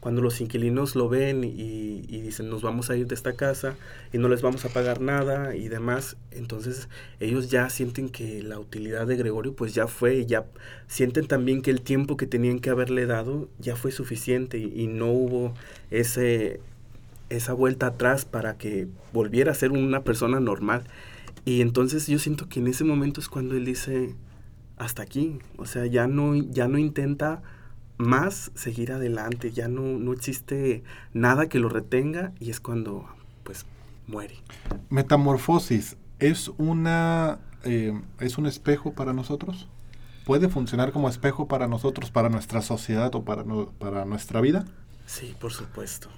cuando 0.04 0.20
los 0.20 0.42
inquilinos 0.42 0.96
lo 0.96 1.08
ven 1.08 1.44
y, 1.44 2.04
y, 2.06 2.20
dicen 2.20 2.50
nos 2.50 2.60
vamos 2.60 2.90
a 2.90 2.96
ir 2.96 3.06
de 3.06 3.14
esta 3.14 3.36
casa 3.36 3.74
y 4.12 4.18
no 4.18 4.28
les 4.28 4.42
vamos 4.42 4.62
a 4.66 4.68
pagar 4.68 5.00
nada 5.00 5.56
y 5.56 5.68
demás, 5.68 6.18
entonces 6.30 6.90
ellos 7.20 7.48
ya 7.48 7.70
sienten 7.70 8.10
que 8.10 8.42
la 8.42 8.58
utilidad 8.58 9.06
de 9.06 9.16
Gregorio 9.16 9.54
pues 9.54 9.72
ya 9.72 9.86
fue, 9.86 10.26
ya 10.26 10.44
sienten 10.88 11.26
también 11.26 11.62
que 11.62 11.70
el 11.70 11.80
tiempo 11.80 12.18
que 12.18 12.26
tenían 12.26 12.60
que 12.60 12.68
haberle 12.68 13.06
dado 13.06 13.48
ya 13.58 13.76
fue 13.76 13.92
suficiente 13.92 14.58
y, 14.58 14.78
y 14.78 14.88
no 14.88 15.10
hubo 15.10 15.54
ese, 15.90 16.60
esa 17.30 17.54
vuelta 17.54 17.86
atrás 17.86 18.26
para 18.26 18.58
que 18.58 18.88
volviera 19.14 19.52
a 19.52 19.54
ser 19.54 19.70
una 19.72 20.04
persona 20.04 20.38
normal. 20.38 20.84
Y 21.46 21.62
entonces 21.62 22.06
yo 22.08 22.18
siento 22.18 22.46
que 22.50 22.60
en 22.60 22.66
ese 22.66 22.84
momento 22.84 23.22
es 23.22 23.30
cuando 23.30 23.56
él 23.56 23.64
dice, 23.64 24.14
hasta 24.76 25.02
aquí, 25.02 25.38
o 25.56 25.64
sea, 25.64 25.86
ya 25.86 26.06
no, 26.08 26.34
ya 26.34 26.68
no 26.68 26.76
intenta 26.76 27.40
más 27.96 28.50
seguir 28.54 28.92
adelante, 28.92 29.52
ya 29.52 29.68
no, 29.68 29.82
no 29.82 30.12
existe 30.12 30.82
nada 31.12 31.48
que 31.48 31.58
lo 31.58 31.68
retenga 31.68 32.32
y 32.40 32.50
es 32.50 32.60
cuando 32.60 33.06
pues 33.44 33.66
muere. 34.06 34.34
Metamorfosis, 34.90 35.96
¿es 36.18 36.50
una 36.58 37.38
eh, 37.64 37.98
es 38.20 38.38
un 38.38 38.46
espejo 38.46 38.92
para 38.92 39.12
nosotros? 39.12 39.68
¿Puede 40.24 40.48
funcionar 40.48 40.92
como 40.92 41.08
espejo 41.08 41.48
para 41.48 41.68
nosotros, 41.68 42.10
para 42.10 42.28
nuestra 42.28 42.62
sociedad 42.62 43.14
o 43.14 43.24
para, 43.24 43.44
no, 43.44 43.70
para 43.78 44.04
nuestra 44.04 44.40
vida? 44.40 44.64
Sí, 45.06 45.34
por 45.38 45.52
supuesto. 45.52 46.08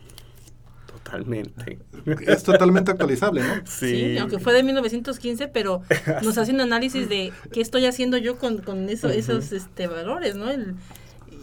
Totalmente. 0.86 1.78
Es 2.26 2.42
totalmente 2.42 2.90
actualizable, 2.90 3.42
¿no? 3.42 3.54
Sí. 3.66 3.90
sí. 3.90 4.18
aunque 4.18 4.38
fue 4.38 4.52
de 4.54 4.62
1915, 4.62 5.48
pero 5.48 5.82
nos 6.22 6.38
hace 6.38 6.52
un 6.52 6.60
análisis 6.60 7.08
de 7.08 7.32
qué 7.52 7.60
estoy 7.60 7.86
haciendo 7.86 8.16
yo 8.16 8.38
con, 8.38 8.58
con 8.58 8.88
eso, 8.88 9.08
uh 9.08 9.10
-huh. 9.10 9.14
esos 9.14 9.52
este, 9.52 9.88
valores, 9.88 10.36
¿no? 10.36 10.50
El, 10.50 10.76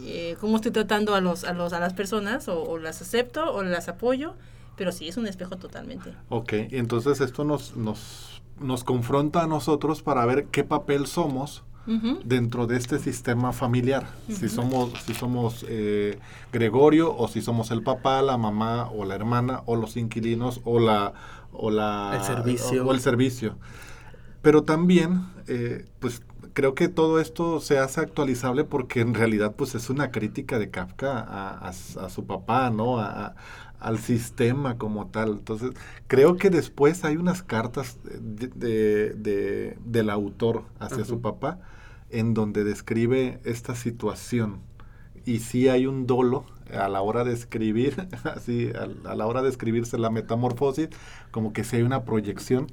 eh, 0.04 0.36
cómo 0.40 0.56
estoy 0.56 0.72
tratando 0.72 1.14
a 1.14 1.20
los 1.20 1.44
a 1.44 1.52
los 1.52 1.72
a 1.72 1.80
las 1.80 1.94
personas 1.94 2.48
o, 2.48 2.62
o, 2.62 2.78
las 2.78 3.02
acepto 3.02 3.52
o 3.52 3.62
las 3.62 3.88
apoyo 3.88 4.34
pero 4.76 4.92
sí 4.92 5.08
es 5.08 5.16
un 5.16 5.26
espejo 5.26 5.56
totalmente 5.56 6.14
ok 6.28 6.52
entonces 6.70 7.20
esto 7.20 7.44
nos 7.44 7.76
nos 7.76 8.42
nos 8.60 8.84
confronta 8.84 9.42
a 9.42 9.46
nosotros 9.46 10.02
para 10.02 10.24
ver 10.26 10.46
qué 10.46 10.64
papel 10.64 11.06
somos 11.06 11.64
dentro 12.24 12.66
de 12.66 12.76
este 12.76 12.98
sistema 12.98 13.52
familiar. 13.52 14.06
Si 14.28 14.48
somos, 14.48 14.92
si 15.04 15.12
somos 15.12 15.66
eh, 15.68 16.18
Gregorio 16.52 17.14
o 17.14 17.28
si 17.28 17.42
somos 17.42 17.70
el 17.70 17.82
papá, 17.82 18.22
la 18.22 18.38
mamá 18.38 18.88
o 18.90 19.04
la 19.04 19.14
hermana 19.14 19.62
o 19.66 19.76
los 19.76 19.96
inquilinos 19.96 20.60
o 20.64 20.80
la 20.80 21.12
o 21.52 21.70
la 21.70 22.16
el 22.16 22.24
servicio. 22.24 22.86
O, 22.86 22.92
el 22.92 23.00
servicio. 23.00 23.56
Pero 24.40 24.62
también, 24.62 25.26
eh, 25.46 25.84
pues 26.00 26.22
creo 26.54 26.74
que 26.74 26.88
todo 26.88 27.20
esto 27.20 27.60
se 27.60 27.78
hace 27.78 28.00
actualizable 28.00 28.64
porque 28.64 29.00
en 29.00 29.14
realidad 29.14 29.54
pues 29.56 29.74
es 29.74 29.90
una 29.90 30.10
crítica 30.10 30.58
de 30.58 30.70
Kafka 30.70 31.20
a, 31.20 31.72
su 31.72 32.26
papá, 32.26 32.70
¿no? 32.70 32.98
A, 32.98 33.34
al 33.84 33.98
sistema 33.98 34.78
como 34.78 35.08
tal. 35.08 35.32
Entonces, 35.32 35.72
creo 36.06 36.36
que 36.36 36.48
después 36.48 37.04
hay 37.04 37.16
unas 37.16 37.42
cartas 37.42 37.98
de, 38.02 39.76
del 39.84 40.10
autor 40.10 40.64
hacia 40.78 41.04
su 41.04 41.20
papá 41.20 41.58
en 42.08 42.32
donde 42.32 42.64
describe 42.64 43.40
esta 43.44 43.74
situación. 43.74 44.60
Y 45.26 45.40
sí 45.40 45.68
hay 45.68 45.86
un 45.86 46.06
dolo 46.06 46.46
a 46.72 46.88
la 46.88 47.02
hora 47.02 47.24
de 47.24 47.34
escribir, 47.34 48.08
así, 48.24 48.70
a, 49.04 49.14
la 49.14 49.26
hora 49.26 49.42
de 49.42 49.50
escribirse 49.50 49.98
la 49.98 50.08
metamorfosis, 50.10 50.88
como 51.30 51.52
que 51.52 51.62
sí 51.62 51.76
hay 51.76 51.82
una 51.82 52.04
proyección 52.04 52.68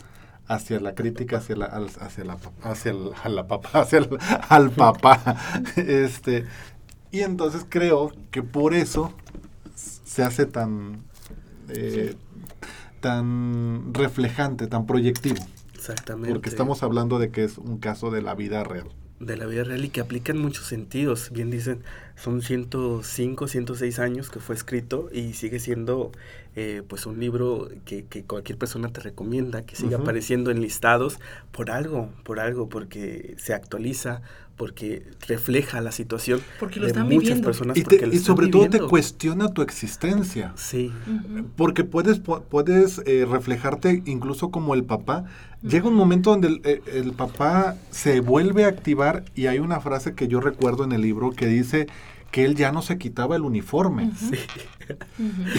hacia 0.47 0.79
la 0.79 0.95
crítica, 0.95 1.37
hacia 1.37 1.55
la, 1.55 1.65
hacia 1.65 2.23
la, 2.23 2.37
hacia 2.63 2.93
la 3.29 3.47
papá, 3.47 3.69
hacia 3.81 3.99
el, 3.99 4.09
al 4.49 4.71
papá. 4.71 5.37
este, 5.75 6.45
y 7.11 7.21
entonces 7.21 7.65
creo 7.67 8.11
que 8.31 8.43
por 8.43 8.73
eso 8.73 9.13
se 9.75 10.23
hace 10.23 10.45
tan, 10.45 11.03
eh, 11.69 12.15
tan 12.99 13.93
reflejante, 13.93 14.67
tan 14.67 14.85
proyectivo. 14.85 15.43
Exactamente. 15.73 16.31
Porque 16.31 16.49
estamos 16.49 16.83
hablando 16.83 17.17
de 17.17 17.31
que 17.31 17.43
es 17.43 17.57
un 17.57 17.77
caso 17.79 18.11
de 18.11 18.21
la 18.21 18.35
vida 18.35 18.63
real. 18.63 18.87
De 19.21 19.37
la 19.37 19.45
vida 19.45 19.63
real 19.63 19.85
y 19.85 19.89
que 19.89 20.01
aplica 20.01 20.31
en 20.31 20.39
muchos 20.39 20.65
sentidos. 20.65 21.29
Bien 21.31 21.51
dicen, 21.51 21.83
son 22.15 22.41
105, 22.41 23.47
106 23.47 23.99
años 23.99 24.29
que 24.29 24.39
fue 24.39 24.55
escrito 24.55 25.09
y 25.11 25.33
sigue 25.33 25.59
siendo 25.59 26.11
eh, 26.55 26.81
pues 26.87 27.05
un 27.05 27.19
libro 27.19 27.69
que, 27.85 28.03
cualquier 28.27 28.57
persona 28.57 28.91
te 28.91 28.99
recomienda, 28.99 29.63
que 29.63 29.75
siga 29.75 29.99
apareciendo 29.99 30.51
en 30.51 30.59
listados 30.61 31.19
por 31.51 31.71
algo, 31.71 32.09
por 32.23 32.39
algo, 32.39 32.67
porque 32.67 33.35
se 33.37 33.53
actualiza, 33.53 34.21
porque 34.57 35.03
refleja 35.27 35.81
la 35.81 35.91
situación 35.91 36.41
porque 36.59 36.79
lo 36.79 36.85
de 36.85 36.91
están 36.91 37.09
muchas 37.09 37.39
personas. 37.41 37.77
Y, 37.77 38.19
sobre 38.19 38.47
todo 38.47 38.69
te 38.69 38.79
cuestiona 38.79 39.49
tu 39.49 39.61
existencia. 39.61 40.53
Sí. 40.55 40.91
Porque 41.55 41.83
puedes, 41.83 42.19
puedes 42.19 43.01
eh, 43.05 43.25
reflejarte 43.29 44.03
incluso 44.05 44.51
como 44.51 44.73
el 44.73 44.83
papá. 44.83 45.25
Llega 45.63 45.87
un 45.87 45.95
momento 45.95 46.31
donde 46.31 46.59
eh, 46.63 46.81
el, 46.93 47.13
papá 47.13 47.75
se 47.91 48.19
vuelve 48.19 48.65
a 48.65 48.67
activar 48.67 49.23
y 49.35 49.47
hay 49.47 49.59
una 49.59 49.79
frase 49.79 50.15
que 50.15 50.27
yo 50.27 50.41
recuerdo 50.41 50.83
en 50.83 50.91
el 50.91 51.01
libro 51.01 51.31
que 51.31 51.45
dice 51.45 51.87
que 52.31 52.45
él 52.45 52.55
ya 52.55 52.71
no 52.71 52.81
se 52.81 52.97
quitaba 52.97 53.35
el 53.35 53.43
uniforme. 53.43 54.11
Sí. 54.15 54.37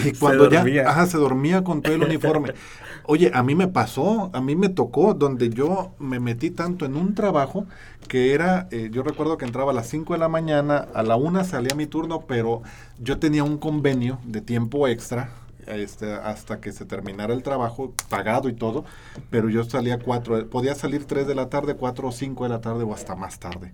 Y 0.05 0.13
cuando 0.13 0.49
ya 0.49 1.05
se 1.05 1.17
dormía 1.17 1.63
con 1.63 1.81
todo 1.81 1.93
el 1.93 2.03
uniforme. 2.03 2.53
Oye, 3.05 3.31
a 3.33 3.43
mí 3.43 3.53
me 3.53 3.67
pasó, 3.67 4.31
a 4.33 4.41
mí 4.41 4.55
me 4.55 4.69
tocó, 4.69 5.13
donde 5.13 5.49
yo 5.49 5.93
me 5.99 6.19
metí 6.19 6.51
tanto 6.51 6.85
en 6.85 6.95
un 6.95 7.15
trabajo 7.15 7.65
que 8.07 8.33
era, 8.33 8.67
eh, 8.71 8.89
yo 8.91 9.03
recuerdo 9.03 9.37
que 9.37 9.45
entraba 9.45 9.71
a 9.71 9.75
las 9.75 9.89
5 9.89 10.13
de 10.13 10.19
la 10.19 10.29
mañana, 10.29 10.87
a 10.93 11.03
la 11.03 11.17
1 11.17 11.43
salía 11.43 11.75
mi 11.75 11.85
turno, 11.85 12.21
pero 12.27 12.61
yo 12.99 13.19
tenía 13.19 13.43
un 13.43 13.57
convenio 13.57 14.19
de 14.23 14.39
tiempo 14.39 14.87
extra 14.87 15.31
este, 15.67 16.13
hasta 16.13 16.61
que 16.61 16.71
se 16.71 16.85
terminara 16.85 17.33
el 17.33 17.43
trabajo, 17.43 17.93
pagado 18.09 18.47
y 18.47 18.53
todo, 18.53 18.85
pero 19.29 19.49
yo 19.49 19.63
salía 19.65 19.99
4, 19.99 20.49
podía 20.49 20.73
salir 20.73 21.05
3 21.05 21.27
de 21.27 21.35
la 21.35 21.49
tarde, 21.49 21.75
4 21.75 22.07
o 22.07 22.11
5 22.11 22.43
de 22.43 22.49
la 22.49 22.61
tarde 22.61 22.83
o 22.83 22.93
hasta 22.93 23.15
más 23.15 23.39
tarde 23.39 23.73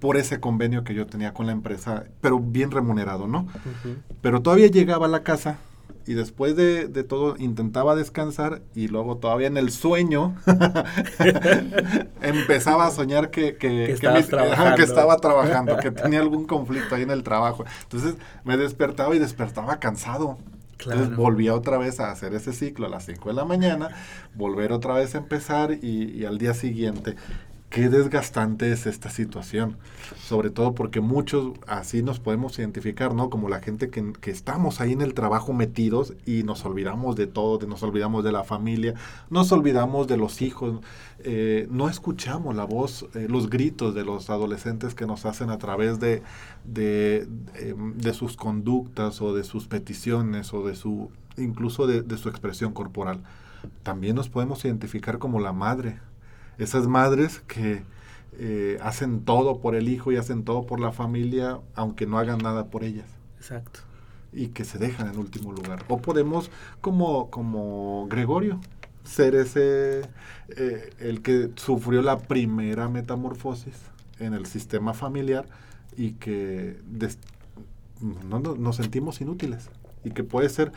por 0.00 0.16
ese 0.16 0.40
convenio 0.40 0.82
que 0.82 0.94
yo 0.94 1.06
tenía 1.06 1.32
con 1.34 1.46
la 1.46 1.52
empresa, 1.52 2.04
pero 2.20 2.40
bien 2.40 2.70
remunerado, 2.70 3.28
¿no? 3.28 3.46
Pero 4.22 4.42
todavía 4.42 4.66
llegaba 4.66 5.06
a 5.06 5.10
la 5.10 5.22
casa 5.22 5.58
y 6.06 6.14
después 6.14 6.56
de, 6.56 6.88
todo 7.04 7.36
intentaba 7.38 7.94
descansar 7.94 8.62
y 8.74 8.88
luego 8.88 9.18
todavía 9.18 9.46
en 9.46 9.56
el 9.56 9.70
sueño 9.70 10.34
empezaba 12.22 12.86
a 12.86 12.90
soñar 12.90 13.30
que, 13.30 13.56
que, 13.56 13.92
estaba 13.92 15.16
trabajando, 15.18 15.76
que 15.76 15.90
tenía 15.90 16.20
algún 16.20 16.46
conflicto 16.46 16.94
ahí 16.94 17.02
en 17.02 17.10
el 17.10 17.22
trabajo. 17.22 17.64
Entonces 17.82 18.16
me 18.44 18.56
despertaba 18.56 19.14
y 19.14 19.18
despertaba 19.18 19.78
cansado. 19.78 20.38
Entonces 20.80 21.14
volvía 21.14 21.54
otra 21.54 21.76
vez 21.76 22.00
a 22.00 22.10
hacer 22.10 22.32
ese 22.32 22.54
ciclo 22.54 22.86
a 22.86 22.88
las 22.88 23.04
5 23.04 23.28
de 23.28 23.34
la 23.34 23.44
mañana, 23.44 23.90
volver 24.34 24.72
otra 24.72 24.94
vez 24.94 25.14
a 25.14 25.18
empezar 25.18 25.72
y, 25.72 26.10
y 26.10 26.24
al 26.24 26.38
día 26.38 26.54
siguiente 26.54 27.16
qué 27.70 27.88
desgastante 27.88 28.72
es 28.72 28.86
esta 28.86 29.10
situación, 29.10 29.76
sobre 30.18 30.50
todo 30.50 30.74
porque 30.74 31.00
muchos 31.00 31.52
así 31.68 32.02
nos 32.02 32.18
podemos 32.18 32.58
identificar, 32.58 33.14
¿no? 33.14 33.30
Como 33.30 33.48
la 33.48 33.60
gente 33.60 33.90
que, 33.90 34.12
estamos 34.30 34.80
ahí 34.80 34.92
en 34.92 35.00
el 35.00 35.14
trabajo 35.14 35.52
metidos 35.52 36.14
y 36.26 36.42
nos 36.42 36.64
olvidamos 36.64 37.14
de 37.14 37.28
todo, 37.28 37.64
nos 37.68 37.82
olvidamos 37.84 38.24
de 38.24 38.32
la 38.32 38.42
familia, 38.42 38.94
nos 39.30 39.52
olvidamos 39.52 40.08
de 40.08 40.16
los 40.16 40.42
hijos, 40.42 40.80
eh, 41.20 41.68
no 41.70 41.88
escuchamos 41.88 42.56
la 42.56 42.64
voz, 42.64 43.06
eh, 43.14 43.26
los 43.28 43.48
gritos 43.48 43.94
de 43.94 44.04
los 44.04 44.30
adolescentes 44.30 44.96
que 44.96 45.06
nos 45.06 45.24
hacen 45.24 45.48
a 45.50 45.58
través 45.58 46.00
de, 46.00 46.22
de, 46.64 47.28
em, 47.54 48.00
sus 48.12 48.36
conductas 48.36 49.22
o 49.22 49.32
de 49.32 49.44
sus 49.44 49.68
peticiones 49.68 50.52
o 50.52 50.66
de 50.66 50.74
su, 50.74 51.10
incluso 51.36 51.86
de, 51.86 52.02
de 52.02 52.18
su 52.18 52.28
expresión 52.28 52.72
corporal. 52.72 53.22
También 53.84 54.16
nos 54.16 54.28
podemos 54.28 54.64
identificar 54.64 55.18
como 55.18 55.38
la 55.38 55.52
madre 55.52 56.00
esas 56.62 56.86
madres 56.86 57.40
que 57.40 57.82
eh, 58.38 58.78
hacen 58.82 59.24
todo 59.24 59.60
por 59.60 59.74
el 59.74 59.88
hijo 59.88 60.12
y 60.12 60.16
hacen 60.16 60.44
todo 60.44 60.66
por 60.66 60.80
la 60.80 60.92
familia, 60.92 61.60
aunque 61.74 62.06
no 62.06 62.18
hagan 62.18 62.38
nada 62.38 62.66
por 62.66 62.84
ellas. 62.84 63.06
Exacto. 63.36 63.80
Y 64.32 64.48
que 64.48 64.64
se 64.64 64.78
dejan 64.78 65.08
en 65.08 65.18
último 65.18 65.52
lugar. 65.52 65.84
O 65.88 65.98
podemos, 65.98 66.50
como, 66.80 67.30
como 67.30 68.06
Gregorio, 68.08 68.60
ser 69.04 69.34
ese, 69.34 70.02
eh, 70.56 70.90
el 71.00 71.22
que 71.22 71.50
sufrió 71.56 72.02
la 72.02 72.18
primera 72.18 72.88
metamorfosis 72.88 73.74
en 74.18 74.34
el 74.34 74.46
sistema 74.46 74.94
familiar 74.94 75.46
y 75.96 76.12
que 76.12 76.80
no, 78.00 78.38
nos 78.38 78.76
sentimos 78.76 79.20
inútiles. 79.20 79.68
Y 80.04 80.10
que 80.10 80.24
puede 80.24 80.48
ser 80.48 80.72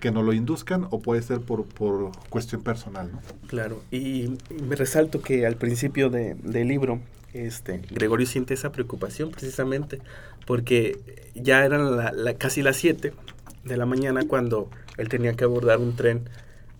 que 0.00 0.10
no 0.10 0.22
lo 0.22 0.32
induzcan 0.32 0.86
o 0.90 1.00
puede 1.00 1.22
ser 1.22 1.40
por, 1.40 1.64
por 1.64 2.10
cuestión 2.28 2.62
personal, 2.62 3.12
¿no? 3.12 3.20
Claro, 3.46 3.82
y, 3.90 4.36
me 4.62 4.76
resalto 4.76 5.20
que 5.20 5.46
al 5.46 5.56
principio 5.56 6.10
de, 6.10 6.34
del 6.34 6.68
libro, 6.68 7.00
este, 7.32 7.82
Gregorio 7.90 8.26
siente 8.26 8.54
esa 8.54 8.72
preocupación 8.72 9.30
precisamente 9.30 10.00
porque 10.46 10.98
ya 11.34 11.64
eran 11.64 11.96
la, 11.96 12.34
casi 12.34 12.62
las 12.62 12.76
7 12.76 13.12
de 13.64 13.76
la 13.76 13.86
mañana 13.86 14.24
cuando 14.26 14.68
él 14.96 15.08
tenía 15.08 15.34
que 15.34 15.44
abordar 15.44 15.78
un 15.78 15.94
tren 15.94 16.28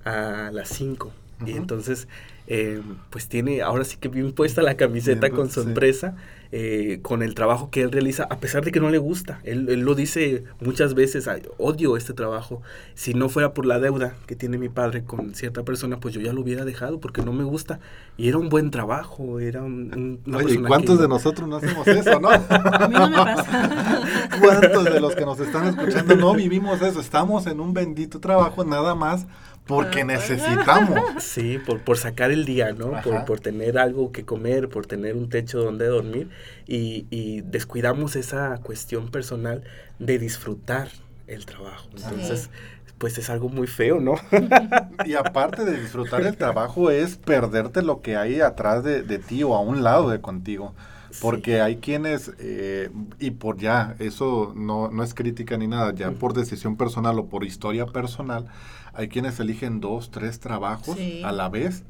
a 0.04 0.50
las 0.52 0.70
5 0.70 1.12
y 1.46 1.52
entonces 1.52 2.08
eh, 2.52 2.82
pues 3.10 3.28
tiene 3.28 3.62
ahora 3.62 3.84
sí 3.84 3.96
que 3.96 4.08
bien 4.08 4.32
puesta 4.32 4.60
la 4.60 4.76
camiseta 4.76 5.30
con 5.30 5.48
su 5.50 5.60
empresa 5.60 6.16
eh, 6.52 6.98
con 7.02 7.22
el 7.22 7.36
trabajo 7.36 7.70
que 7.70 7.80
él 7.80 7.92
realiza, 7.92 8.24
a 8.28 8.38
pesar 8.40 8.64
de 8.64 8.72
que 8.72 8.80
no 8.80 8.90
le 8.90 8.98
gusta. 8.98 9.38
Él, 9.44 9.66
lo 9.66 9.94
dice 9.94 10.42
muchas 10.58 10.94
veces, 10.94 11.30
odio 11.58 11.96
este 11.96 12.12
trabajo. 12.12 12.60
Si 12.94 13.14
no 13.14 13.28
fuera 13.28 13.54
por 13.54 13.66
la 13.66 13.78
deuda 13.78 14.16
que 14.26 14.34
tiene 14.34 14.58
mi 14.58 14.68
padre 14.68 15.04
con 15.04 15.36
cierta 15.36 15.62
persona, 15.62 16.00
pues 16.00 16.12
yo 16.12 16.20
ya 16.20 16.32
lo 16.32 16.40
hubiera 16.40 16.64
dejado 16.64 16.98
porque 16.98 17.22
no 17.22 17.32
me 17.32 17.44
gusta. 17.44 17.78
Y 18.16 18.28
era 18.28 18.38
un 18.38 18.48
buen 18.48 18.72
trabajo, 18.72 19.38
era 19.38 19.62
un... 19.62 20.18
Oye, 20.34 20.54
¿y 20.54 20.58
cuántos 20.58 20.98
de 20.98 21.06
nosotros 21.06 21.48
no 21.48 21.58
hacemos 21.58 21.86
eso, 21.86 22.18
no? 22.18 22.30
a 22.30 22.88
mí 22.88 22.94
no 22.96 23.08
me 23.08 23.16
pasa. 23.16 24.02
¿Cuántos 24.40 24.84
de 24.86 25.00
los 25.00 25.14
que 25.14 25.24
nos 25.24 25.38
están 25.38 25.68
escuchando 25.68 26.16
no 26.16 26.34
vivimos 26.34 26.82
eso? 26.82 27.00
Estamos 27.00 27.46
en 27.46 27.60
un 27.60 27.72
bendito 27.74 28.18
trabajo 28.18 28.64
nada 28.64 28.96
más 28.96 29.24
porque 29.70 30.04
necesitamos. 30.04 31.22
Sí, 31.22 31.58
por, 31.64 31.80
por 31.80 31.96
sacar 31.96 32.30
el 32.30 32.44
día, 32.44 32.72
¿no? 32.72 33.00
Por, 33.02 33.24
por, 33.24 33.40
tener 33.40 33.78
algo 33.78 34.12
que 34.12 34.24
comer, 34.24 34.68
por 34.68 34.86
tener 34.86 35.14
un 35.14 35.28
techo 35.28 35.62
donde 35.62 35.86
dormir 35.86 36.28
y, 36.66 37.06
y 37.10 37.40
descuidamos 37.42 38.16
esa 38.16 38.58
cuestión 38.62 39.10
personal 39.10 39.62
de 39.98 40.18
disfrutar 40.18 40.88
el 41.26 41.46
trabajo. 41.46 41.88
Entonces, 41.94 42.50
pues 42.98 43.16
es 43.16 43.30
algo 43.30 43.48
muy 43.48 43.66
feo, 43.66 44.00
¿no? 44.00 44.16
y 45.06 45.14
aparte 45.14 45.64
de 45.64 45.80
disfrutar 45.80 46.22
el 46.22 46.36
trabajo 46.36 46.90
es 46.90 47.16
perderte 47.16 47.82
lo 47.82 48.02
que 48.02 48.16
hay 48.16 48.40
atrás 48.40 48.84
de, 48.84 49.02
de 49.02 49.18
ti 49.18 49.42
o 49.42 49.54
a 49.54 49.60
un 49.60 49.82
lado 49.82 50.10
de 50.10 50.20
contigo. 50.20 50.74
Porque 51.20 51.60
hay 51.60 51.76
quienes, 51.76 52.32
eh, 52.38 52.90
y 53.18 53.32
por 53.32 53.56
ya, 53.58 53.96
eso 53.98 54.52
no, 54.54 54.90
no 54.90 55.02
es 55.02 55.12
crítica 55.12 55.56
ni 55.56 55.66
nada, 55.66 55.92
ya 55.92 56.12
por 56.12 56.34
decisión 56.34 56.76
personal 56.76 57.18
o 57.18 57.26
por 57.26 57.44
historia 57.44 57.86
personal, 57.86 58.46
hay 58.92 59.08
quienes 59.08 59.38
eligen 59.40 59.80
dos, 59.80 60.10
tres 60.10 60.40
trabajos 60.40 60.96
a 61.24 61.32
la 61.32 61.48
vez 61.48 61.84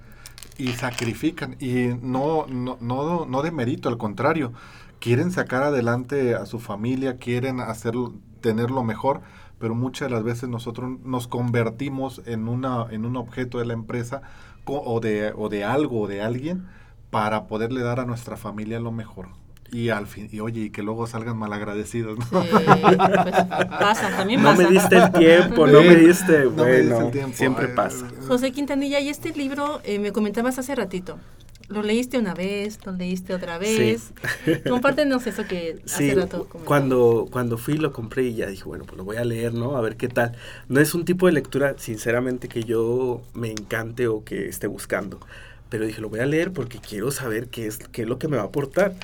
y 0.58 0.68
sacrifican. 0.68 1.56
Y 1.60 1.88
no, 2.02 2.46
no, 2.46 2.78
no, 2.80 3.26
no 3.26 3.42
de 3.42 3.50
mérito, 3.50 3.88
al 3.88 3.98
contrario. 3.98 4.52
Quieren 4.98 5.30
sacar 5.32 5.62
adelante 5.62 6.34
a 6.34 6.44
su 6.46 6.58
familia, 6.58 7.16
quieren 7.16 7.60
hacer, 7.60 7.94
tenerlo 8.40 8.84
mejor, 8.84 9.22
pero 9.58 9.74
muchas 9.74 10.08
de 10.08 10.14
las 10.14 10.24
veces 10.24 10.48
nosotros 10.48 11.00
nos 11.04 11.26
convertimos 11.26 12.20
en, 12.26 12.48
una, 12.48 12.86
en 12.90 13.06
un 13.06 13.16
objeto 13.16 13.58
de 13.58 13.66
la 13.66 13.72
empresa 13.72 14.22
o 14.66 15.00
de, 15.00 15.32
o 15.36 15.48
de 15.48 15.64
algo 15.64 16.02
o 16.02 16.06
de 16.06 16.22
alguien 16.22 16.68
para 17.10 17.46
poderle 17.46 17.82
dar 17.82 17.98
a 17.98 18.04
nuestra 18.04 18.36
familia 18.36 18.78
lo 18.78 18.92
mejor. 18.92 19.28
Y 19.72 19.88
al 19.90 20.06
fin, 20.08 20.28
y 20.32 20.40
oye, 20.40 20.62
y 20.62 20.70
que 20.70 20.82
luego 20.82 21.06
salgan 21.06 21.36
malagradecidos, 21.38 22.18
¿no? 22.18 22.42
Sí, 22.42 22.48
pues, 22.50 22.96
pasa, 23.78 24.10
también 24.16 24.42
No 24.42 24.50
pasa. 24.50 24.62
me 24.64 24.68
diste 24.70 24.96
el 24.96 25.12
tiempo, 25.12 25.66
no 25.66 25.80
me 25.82 25.94
diste, 25.96 26.44
No 26.44 26.64
me 26.64 26.72
diste 26.80 26.88
bueno, 26.94 27.06
el 27.06 27.12
tiempo. 27.12 27.36
siempre 27.36 27.66
Ay, 27.68 27.74
pasa. 27.76 28.06
José 28.26 28.50
Quintanilla, 28.52 28.98
y 29.00 29.08
este 29.08 29.30
libro 29.30 29.80
eh, 29.84 29.98
me 29.98 30.12
comentabas 30.12 30.58
hace 30.58 30.74
ratito. 30.74 31.18
¿Lo 31.68 31.82
leíste 31.84 32.18
una 32.18 32.34
vez? 32.34 32.84
¿Lo 32.84 32.90
leíste 32.90 33.32
otra 33.32 33.56
vez? 33.58 34.12
Compártenos 34.68 35.24
eso 35.28 35.44
que 35.46 35.80
hace 35.86 35.96
Sí, 36.10 36.14
rato 36.14 36.38
comentabas. 36.48 36.64
cuando, 36.66 37.28
cuando 37.30 37.58
fui 37.58 37.74
lo 37.74 37.92
compré 37.92 38.24
y 38.24 38.34
ya 38.34 38.46
dije, 38.48 38.64
bueno, 38.64 38.82
pues 38.84 38.98
lo 38.98 39.04
voy 39.04 39.18
a 39.18 39.24
leer, 39.24 39.54
¿no? 39.54 39.76
A 39.76 39.80
ver 39.80 39.96
qué 39.96 40.08
tal. 40.08 40.32
No 40.68 40.80
es 40.80 40.96
un 40.96 41.04
tipo 41.04 41.26
de 41.26 41.32
lectura, 41.32 41.76
sinceramente, 41.78 42.48
que 42.48 42.64
yo 42.64 43.22
me 43.34 43.52
encante 43.52 44.08
o 44.08 44.24
que 44.24 44.48
esté 44.48 44.66
buscando. 44.66 45.20
Pero 45.70 45.86
dije, 45.86 46.00
lo 46.00 46.08
voy 46.10 46.20
a 46.20 46.26
leer 46.26 46.52
porque 46.52 46.78
quiero 46.78 47.10
saber 47.10 47.48
qué 47.48 47.66
es, 47.66 47.78
qué 47.78 48.02
es 48.02 48.08
lo 48.08 48.18
que 48.18 48.28
me 48.28 48.36
va 48.36 48.42
a 48.42 48.46
aportar. 48.46 48.94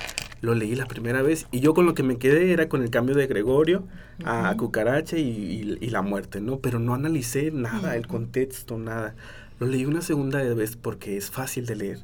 Lo 0.43 0.55
leí 0.55 0.75
la 0.75 0.87
primera 0.87 1.23
vez 1.23 1.47
y 1.51 1.61
yo 1.61 1.73
con 1.73 1.87
lo 1.87 1.95
que 1.95 2.03
me 2.03 2.19
quedé 2.19 2.53
era 2.53 2.69
con 2.69 2.83
el 2.83 2.91
cambio 2.91 3.15
de 3.15 3.27
Gregorio 3.27 3.85
a 4.25 4.51
Ujú. 4.51 4.67
Cucaracha 4.67 5.17
y, 5.17 5.23
y- 5.23 5.79
y 5.81 5.91
la 5.91 6.03
muerte, 6.03 6.41
¿no? 6.41 6.59
Pero 6.59 6.79
no 6.79 6.93
analicé 6.95 7.51
nada, 7.53 7.95
el 7.97 8.03
Ujú. 8.03 8.11
contexto, 8.11 8.77
nada. 8.79 9.15
Lo 9.59 9.67
leí 9.67 9.87
una 9.87 10.03
segunda 10.03 10.43
vez 10.55 10.77
porque 10.77 11.17
es 11.17 11.31
fácil 11.31 11.65
de 11.67 11.77
leer. 11.77 11.99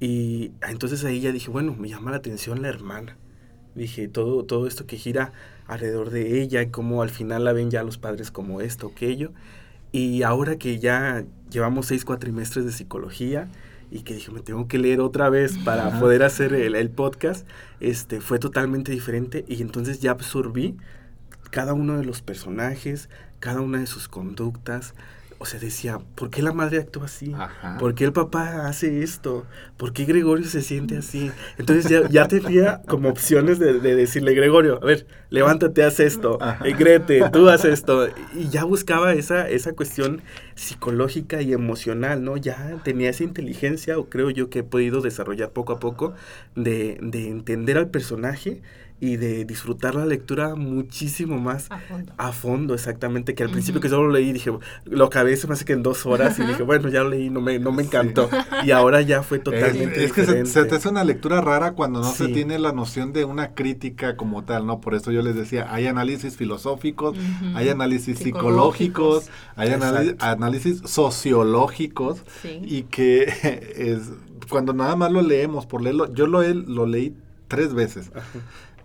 Y 0.00 0.52
ah, 0.62 0.70
entonces 0.70 1.04
ahí 1.04 1.20
ya 1.20 1.32
dije, 1.32 1.50
bueno, 1.50 1.74
me 1.78 1.88
llama 1.88 2.10
la 2.10 2.18
atención 2.18 2.62
la 2.62 2.68
hermana. 2.68 3.16
Dije, 3.74 4.08
todo, 4.08 4.44
todo 4.44 4.66
esto 4.66 4.86
que 4.86 4.96
gira 4.96 5.32
alrededor 5.66 6.10
de 6.10 6.40
ella 6.40 6.62
y 6.62 6.68
cómo 6.68 7.02
al 7.02 7.10
final 7.10 7.44
la 7.44 7.52
ven 7.52 7.70
ya 7.70 7.82
los 7.82 7.98
padres 7.98 8.30
como 8.30 8.60
esto, 8.62 8.92
aquello. 8.94 9.32
Y 9.92 10.22
ahora 10.22 10.56
que 10.56 10.78
ya 10.78 11.24
llevamos 11.50 11.86
seis 11.86 12.04
cuatrimestres 12.04 12.64
de 12.64 12.72
psicología 12.72 13.48
y 13.90 14.00
que 14.00 14.14
dije, 14.14 14.30
me 14.32 14.40
tengo 14.40 14.68
que 14.68 14.78
leer 14.78 15.00
otra 15.00 15.30
vez 15.30 15.58
para 15.58 15.88
Ajá. 15.88 16.00
poder 16.00 16.22
hacer 16.22 16.52
el, 16.54 16.74
el 16.74 16.90
podcast, 16.90 17.46
este, 17.80 18.20
fue 18.20 18.38
totalmente 18.38 18.92
diferente 18.92 19.44
y 19.48 19.62
entonces 19.62 20.00
ya 20.00 20.10
absorbí 20.12 20.76
cada 21.50 21.72
uno 21.72 21.96
de 21.96 22.04
los 22.04 22.22
personajes, 22.22 23.08
cada 23.40 23.60
una 23.60 23.78
de 23.78 23.86
sus 23.86 24.08
conductas. 24.08 24.94
O 25.38 25.44
sea, 25.44 25.60
decía, 25.60 25.98
¿por 26.14 26.30
qué 26.30 26.40
la 26.40 26.54
madre 26.54 26.78
actúa 26.78 27.04
así? 27.04 27.34
Ajá. 27.34 27.76
¿Por 27.78 27.94
qué 27.94 28.04
el 28.04 28.12
papá 28.14 28.66
hace 28.68 29.02
esto? 29.02 29.44
¿Por 29.76 29.92
qué 29.92 30.06
Gregorio 30.06 30.46
se 30.46 30.62
siente 30.62 30.96
así? 30.96 31.30
Entonces 31.58 31.90
ya, 31.90 32.08
ya 32.08 32.26
tenía 32.26 32.80
como 32.88 33.10
opciones 33.10 33.58
de, 33.58 33.74
de 33.78 33.94
decirle, 33.96 34.32
Gregorio, 34.32 34.78
a 34.82 34.86
ver, 34.86 35.06
levántate, 35.28 35.84
haz 35.84 36.00
esto. 36.00 36.38
Eh, 36.64 36.72
Grete, 36.72 37.22
tú 37.34 37.50
haz 37.50 37.66
esto. 37.66 38.08
Y 38.34 38.48
ya 38.48 38.64
buscaba 38.64 39.12
esa, 39.12 39.46
esa 39.46 39.74
cuestión 39.74 40.22
psicológica 40.56 41.40
y 41.42 41.52
emocional, 41.52 42.24
¿no? 42.24 42.36
Ya 42.36 42.80
tenía 42.82 43.10
esa 43.10 43.22
inteligencia, 43.24 43.98
o 43.98 44.08
creo 44.08 44.30
yo 44.30 44.50
que 44.50 44.60
he 44.60 44.64
podido 44.64 45.00
desarrollar 45.02 45.50
poco 45.52 45.72
a 45.74 45.78
poco, 45.78 46.14
de, 46.56 46.98
de 47.00 47.28
entender 47.28 47.78
al 47.78 47.90
personaje 47.90 48.62
y 48.98 49.16
de 49.18 49.44
disfrutar 49.44 49.94
la 49.94 50.06
lectura 50.06 50.54
muchísimo 50.54 51.38
más 51.38 51.70
A 51.70 51.78
fondo. 51.80 52.12
a 52.16 52.32
fondo, 52.32 52.72
exactamente, 52.72 53.34
que 53.34 53.42
al 53.42 53.50
principio 53.50 53.78
Ujú. 53.78 53.82
que 53.82 53.88
solo 53.90 54.04
lo 54.06 54.12
leí 54.14 54.32
dije, 54.32 54.50
lo 54.86 55.04
acabé, 55.04 55.36
se 55.36 55.46
me 55.46 55.52
hace 55.52 55.66
que 55.66 55.74
en 55.74 55.82
dos 55.82 56.06
horas, 56.06 56.38
y 56.38 56.44
dije, 56.46 56.62
bueno, 56.62 56.88
ya 56.88 57.02
lo 57.02 57.10
leí, 57.10 57.28
no 57.28 57.42
me, 57.42 57.58
no 57.58 57.72
me 57.72 57.82
encantó. 57.82 58.30
Y 58.64 58.70
ahora 58.70 59.02
ya 59.02 59.22
fue 59.22 59.36
Es, 59.36 59.44
totalmente 59.44 60.02
es 60.02 60.14
que 60.14 60.24
se, 60.24 60.46
se 60.46 60.64
te 60.64 60.76
hace 60.76 60.88
una 60.88 61.04
lectura 61.04 61.42
rara 61.42 61.72
cuando 61.72 62.00
no 62.00 62.10
se 62.10 62.28
Sí. 62.28 62.32
tiene 62.32 62.58
la 62.58 62.72
noción 62.72 63.12
de 63.12 63.26
una 63.26 63.52
crítica 63.52 64.16
como 64.16 64.44
tal, 64.44 64.66
¿no? 64.66 64.80
Por 64.80 64.94
eso 64.94 65.12
yo 65.12 65.20
les 65.20 65.34
decía, 65.36 65.66
hay 65.74 65.86
análisis 65.88 66.34
filosóficos, 66.38 67.18
Ujú. 67.18 67.52
hay 67.54 67.68
análisis 67.68 68.18
Psicológicos. 68.18 69.24
psicológicos, 69.24 69.30
hay 69.56 69.68
Exacto. 69.68 69.84
Análisis 70.46 70.80
sociológicos 70.88 72.22
Sí. 72.42 72.60
y 72.64 72.82
que 72.84 73.24
es 73.76 74.00
cuando 74.48 74.72
nada 74.72 74.96
más 74.96 75.10
lo 75.12 75.22
leemos 75.22 75.66
por 75.66 75.82
leerlo, 75.82 76.12
yo 76.14 76.26
lo, 76.26 76.42
he- 76.42 76.54
lo 76.54 76.86
leí 76.86 77.14
tres 77.48 77.74
veces. 77.74 78.10
Ajá. 78.14 78.24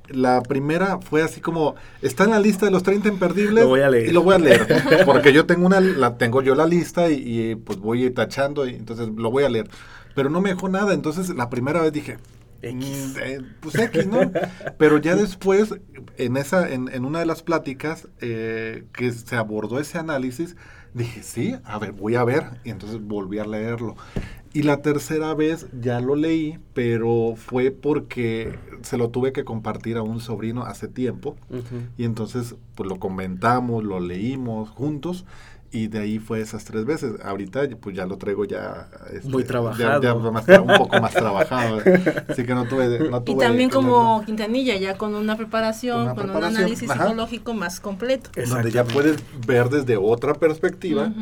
La 0.10 0.42
primera 0.42 1.00
fue 1.00 1.22
así 1.22 1.40
como, 1.40 1.76
está 2.02 2.26
en 2.26 2.32
la 2.32 2.40
lista 2.40 2.66
de 2.66 2.72
los 2.72 2.84
30 2.84 3.08
imperdibles. 3.08 3.64
Lo 3.64 3.70
voy 3.70 3.80
a 3.82 3.90
leer. 3.90 4.10
Y 4.10 4.12
lo 4.12 4.24
voy 4.24 4.36
a 4.36 4.40
leer. 4.40 4.68
Porque 5.06 5.32
yo 5.32 5.46
tengo 5.46 5.66
una, 5.66 5.80
la 5.80 6.18
tengo 6.18 6.42
yo 6.42 6.54
la 6.56 6.66
lista 6.66 7.10
y, 7.10 7.14
y, 7.52 7.56
pues 7.56 7.78
voy 7.80 8.10
tachando 8.10 8.68
y 8.68 8.74
entonces 8.76 9.08
lo 9.16 9.32
voy 9.32 9.44
a 9.46 9.50
leer. 9.50 9.70
Pero 10.16 10.30
no 10.30 10.42
me 10.42 10.50
dejó 10.50 10.68
nada, 10.68 10.94
entonces 10.94 11.30
la 11.30 11.50
primera 11.50 11.82
vez 11.82 11.94
dije, 11.94 12.18
X. 12.62 13.14
"Mm, 13.16 13.20
eh, 13.24 13.42
pues 13.62 13.76
X, 13.76 14.08
¿no? 14.08 14.32
Pero 14.78 14.98
ya 14.98 15.16
después, 15.16 15.76
en 16.18 16.36
esa, 16.36 16.70
en, 16.70 16.90
en 16.92 17.06
una 17.06 17.20
de 17.20 17.26
las 17.26 17.42
pláticas 17.42 18.10
eh, 18.20 18.84
que 18.94 19.12
se 19.14 19.36
abordó 19.38 19.80
ese 19.80 19.98
análisis, 19.98 20.58
dije, 20.94 21.24
sí, 21.24 21.56
a 21.64 21.80
ver, 21.80 21.94
voy 21.94 22.16
a 22.16 22.24
ver. 22.24 22.60
Y 22.64 22.70
entonces 22.70 23.02
volví 23.02 23.40
a 23.40 23.46
leerlo. 23.46 23.96
Y 24.54 24.64
la 24.64 24.82
tercera 24.82 25.34
vez 25.34 25.68
ya 25.80 26.02
lo 26.02 26.16
leí, 26.16 26.60
pero 26.74 27.36
fue 27.38 27.72
porque 27.72 28.60
se 28.82 28.98
lo 28.98 29.10
tuve 29.10 29.32
que 29.32 29.46
compartir 29.46 29.96
a 29.98 30.02
un 30.02 30.20
sobrino 30.20 30.64
hace 30.64 30.88
tiempo. 30.90 31.38
Y 31.98 32.04
entonces, 32.04 32.56
pues 32.76 32.90
lo 32.90 33.00
comentamos, 33.00 33.84
lo 33.84 34.00
leímos 34.02 34.70
juntos. 34.70 35.26
Y 35.74 35.88
de 35.88 36.00
ahí 36.00 36.20
fue 36.20 36.42
esas 36.42 36.66
tres 36.66 36.84
veces. 36.84 37.14
Ahorita, 37.24 37.62
pues 37.80 37.96
ya 37.96 38.06
lo 38.06 38.18
traigo 38.18 38.44
ya... 38.44 38.90
este, 39.14 39.30
Muy 39.30 39.44
ya- 39.44 39.48
trabajado. 39.48 40.02
Ya, 40.04 40.14
más 40.16 40.46
tra- 40.46 40.62
un 40.62 40.78
poco 40.78 41.00
más 41.00 41.14
trabajado. 41.14 41.78
Así 42.28 42.44
que 42.44 42.54
no 42.54 42.66
tuve... 42.66 43.10
No 43.10 43.18
Y 43.22 43.24
tuve 43.24 43.46
también 43.46 43.70
que 43.70 43.76
como. 43.76 44.22
Quintanilla, 44.26 44.76
ya 44.76 44.98
con 44.98 45.16
una 45.16 45.38
preparación, 45.38 46.02
Una 46.02 46.16
con 46.16 46.30
un 46.30 46.44
análisis 46.44 46.90
ajá. 46.90 47.04
psicológico 47.06 47.54
más 47.54 47.80
completo. 47.80 48.30
Donde 48.50 48.70
ya 48.72 48.84
puedes 48.84 49.24
ver 49.48 49.70
desde 49.70 49.96
otra 49.96 50.34
perspectiva 50.34 51.06
eh, 51.08 51.14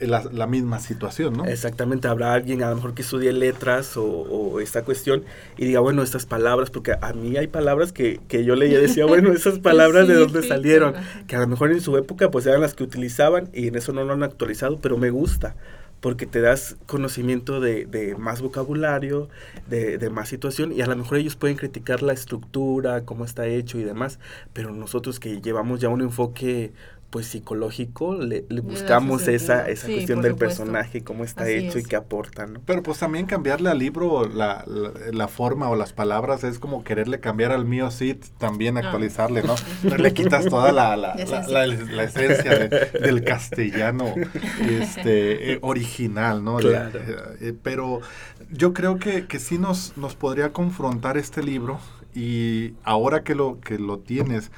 la, 0.00 0.24
la 0.32 0.46
misma 0.46 0.80
situación, 0.80 1.34
¿no? 1.34 1.44
Exactamente, 1.44 2.08
habrá 2.08 2.32
alguien 2.32 2.62
a 2.62 2.70
lo 2.70 2.76
mejor 2.76 2.94
que 2.94 3.02
estudie 3.02 3.32
letras 3.32 3.96
o, 3.96 4.04
o 4.04 4.60
esta 4.60 4.82
cuestión 4.82 5.24
y 5.56 5.66
diga, 5.66 5.80
bueno, 5.80 6.02
estas 6.02 6.26
palabras, 6.26 6.70
porque 6.70 6.94
a 7.00 7.12
mí 7.12 7.36
hay 7.36 7.46
palabras 7.46 7.92
que, 7.92 8.20
que 8.28 8.44
yo 8.44 8.56
leía 8.56 8.78
y 8.78 8.82
decía, 8.82 9.06
bueno, 9.06 9.32
esas 9.32 9.58
palabras 9.58 10.08
de 10.08 10.14
dónde 10.14 10.42
sí, 10.42 10.48
salieron, 10.48 10.94
que 11.26 11.36
a 11.36 11.40
lo 11.40 11.46
mejor 11.46 11.72
en 11.72 11.80
su 11.80 11.96
época 11.96 12.30
pues 12.30 12.46
eran 12.46 12.60
las 12.60 12.74
que 12.74 12.84
utilizaban 12.84 13.48
y 13.52 13.68
en 13.68 13.76
eso 13.76 13.92
no 13.92 14.04
lo 14.04 14.12
han 14.12 14.22
actualizado, 14.22 14.78
pero 14.80 14.96
me 14.98 15.10
gusta 15.10 15.56
porque 16.00 16.26
te 16.26 16.40
das 16.40 16.76
conocimiento 16.86 17.60
de, 17.60 17.86
de 17.86 18.16
más 18.16 18.42
vocabulario, 18.42 19.28
de, 19.66 19.98
de 19.98 20.10
más 20.10 20.28
situación 20.28 20.72
y 20.72 20.82
a 20.82 20.86
lo 20.86 20.96
mejor 20.96 21.18
ellos 21.18 21.36
pueden 21.36 21.56
criticar 21.56 22.02
la 22.02 22.12
estructura, 22.12 23.04
cómo 23.04 23.24
está 23.24 23.46
hecho 23.46 23.78
y 23.78 23.84
demás, 23.84 24.18
pero 24.52 24.72
nosotros 24.72 25.18
que 25.18 25.40
llevamos 25.40 25.80
ya 25.80 25.88
un 25.88 26.02
enfoque 26.02 26.72
pues 27.16 27.28
psicológico, 27.28 28.14
le, 28.14 28.42
buscamos 28.60 29.26
esa, 29.26 29.66
esa 29.70 29.86
Sí, 29.86 29.94
cuestión 29.94 30.20
del 30.20 30.32
supuesto. 30.32 30.62
personaje, 30.64 31.02
cómo 31.02 31.24
está 31.24 31.44
Así 31.44 31.52
hecho 31.54 31.78
y 31.78 31.82
qué 31.82 31.96
aporta, 31.96 32.46
¿no? 32.46 32.60
Pero 32.66 32.82
pues 32.82 32.98
también 32.98 33.24
cambiarle 33.24 33.70
al 33.70 33.78
libro 33.78 34.28
la, 34.28 34.62
la, 34.66 34.90
la 35.12 35.28
forma 35.28 35.70
o 35.70 35.76
las 35.76 35.94
palabras 35.94 36.44
es 36.44 36.58
como 36.58 36.84
quererle 36.84 37.18
cambiar 37.18 37.52
al 37.52 37.64
mío 37.64 37.90
sí 37.90 38.20
también 38.36 38.76
Ah. 38.76 38.80
actualizarle, 38.80 39.42
¿no? 39.42 39.54
No 39.82 39.96
le 39.96 40.12
quitas 40.12 40.44
toda 40.44 40.72
la, 40.72 40.94
la, 40.96 41.14
La 41.14 41.16
la- 41.16 41.22
esencia. 41.22 41.52
la- 41.66 41.66
la 41.66 42.02
esencia 42.04 42.50
de- 42.58 43.00
del 43.00 43.24
castellano 43.24 44.12
este, 44.68 45.52
eh, 45.54 45.58
original, 45.62 46.44
¿no? 46.44 46.56
Claro. 46.58 46.98
eh, 46.98 47.16
eh, 47.40 47.54
pero 47.62 48.00
yo 48.50 48.74
creo 48.74 48.98
que, 48.98 49.26
que 49.26 49.38
sí 49.38 49.56
nos, 49.58 49.96
nos 49.96 50.14
podría 50.16 50.52
confrontar 50.52 51.16
este 51.16 51.42
libro 51.42 51.78
y 52.14 52.74
ahora 52.84 53.22
que 53.24 53.34
lo, 53.34 53.60
que 53.60 53.78
lo 53.78 53.98
tienes, 54.00 54.50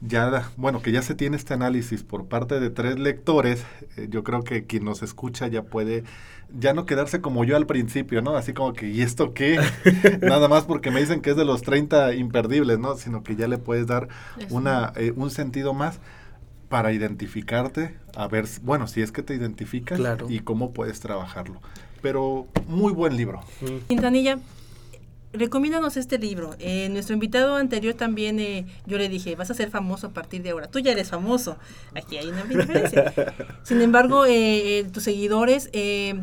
ya, 0.00 0.50
bueno, 0.56 0.82
que 0.82 0.92
ya 0.92 1.02
se 1.02 1.14
tiene 1.14 1.36
este 1.36 1.54
análisis 1.54 2.02
por 2.02 2.26
parte 2.26 2.60
de 2.60 2.70
tres 2.70 2.98
lectores, 2.98 3.64
eh, 3.96 4.08
yo 4.10 4.22
creo 4.24 4.42
que 4.42 4.64
quien 4.64 4.84
nos 4.84 5.02
escucha 5.02 5.48
ya 5.48 5.62
puede 5.62 6.04
ya 6.56 6.74
no 6.74 6.86
quedarse 6.86 7.20
como 7.20 7.42
yo 7.44 7.56
al 7.56 7.66
principio, 7.66 8.22
¿no? 8.22 8.36
Así 8.36 8.52
como 8.52 8.72
que, 8.72 8.88
¿y 8.88 9.02
esto 9.02 9.34
qué? 9.34 9.58
Nada 10.22 10.46
más 10.48 10.62
porque 10.64 10.92
me 10.92 11.00
dicen 11.00 11.20
que 11.20 11.30
es 11.30 11.36
de 11.36 11.44
los 11.44 11.62
30 11.62 12.14
imperdibles, 12.14 12.78
¿no? 12.78 12.96
Sino 12.96 13.24
que 13.24 13.34
ya 13.34 13.48
le 13.48 13.58
puedes 13.58 13.88
dar 13.88 14.08
una, 14.50 14.92
eh, 14.94 15.12
un 15.16 15.30
sentido 15.30 15.74
más 15.74 15.98
para 16.68 16.92
identificarte, 16.92 17.96
a 18.14 18.28
ver, 18.28 18.46
bueno, 18.62 18.86
si 18.86 19.00
es 19.02 19.12
que 19.12 19.22
te 19.22 19.34
identificas 19.34 19.98
Claro. 19.98 20.26
y 20.28 20.40
cómo 20.40 20.72
puedes 20.72 21.00
trabajarlo. 21.00 21.60
Pero 22.02 22.46
muy 22.68 22.92
buen 22.92 23.16
libro. 23.16 23.40
Quintanilla, 23.88 24.38
recomiéndanos 25.32 25.96
este 25.96 26.18
libro. 26.18 26.54
Eh, 26.58 26.88
nuestro 26.90 27.14
invitado 27.14 27.56
anterior 27.56 27.94
también, 27.94 28.38
eh, 28.40 28.66
yo 28.86 28.98
le 28.98 29.08
dije, 29.08 29.36
vas 29.36 29.50
a 29.50 29.54
ser 29.54 29.70
famoso 29.70 30.08
a 30.08 30.10
partir 30.10 30.42
de 30.42 30.50
ahora. 30.50 30.68
Tú 30.68 30.78
ya 30.78 30.92
eres 30.92 31.10
famoso. 31.10 31.58
Aquí 31.94 32.16
hay 32.16 32.28
una 32.28 32.44
diferencia. 32.44 33.12
Sin 33.62 33.80
embargo, 33.80 34.24
eh, 34.26 34.78
eh, 34.80 34.84
tus 34.92 35.02
seguidores, 35.02 35.68
eh, 35.72 36.14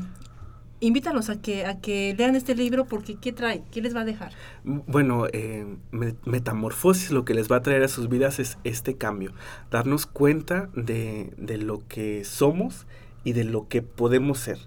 invítalos 0.80 1.30
a 1.30 1.42
que, 1.42 1.66
a 1.66 1.80
que 1.80 2.14
lean 2.18 2.36
este 2.36 2.56
libro 2.56 2.86
porque 2.86 3.16
¿qué 3.16 3.32
trae? 3.32 3.64
¿Qué 3.72 3.82
les 3.82 3.96
va 3.96 4.02
a 4.02 4.06
dejar? 4.06 4.34
Bueno, 4.64 5.28
eh, 5.32 5.66
me- 5.92 6.16
metamorfosis 6.26 7.12
lo 7.12 7.24
que 7.24 7.34
les 7.34 7.50
va 7.50 7.58
a 7.58 7.62
traer 7.62 7.84
a 7.84 7.88
sus 7.88 8.10
vidas 8.10 8.40
es 8.40 8.58
este 8.66 8.96
cambio, 8.98 9.32
darnos 9.72 10.06
cuenta 10.06 10.70
de, 10.76 11.32
de 11.38 11.58
lo 11.58 11.88
que 11.88 12.26
somos 12.26 12.86
y 13.24 13.32
de 13.32 13.46
lo 13.46 13.68
que 13.70 13.82
podemos 13.82 14.40
ser. 14.40 14.58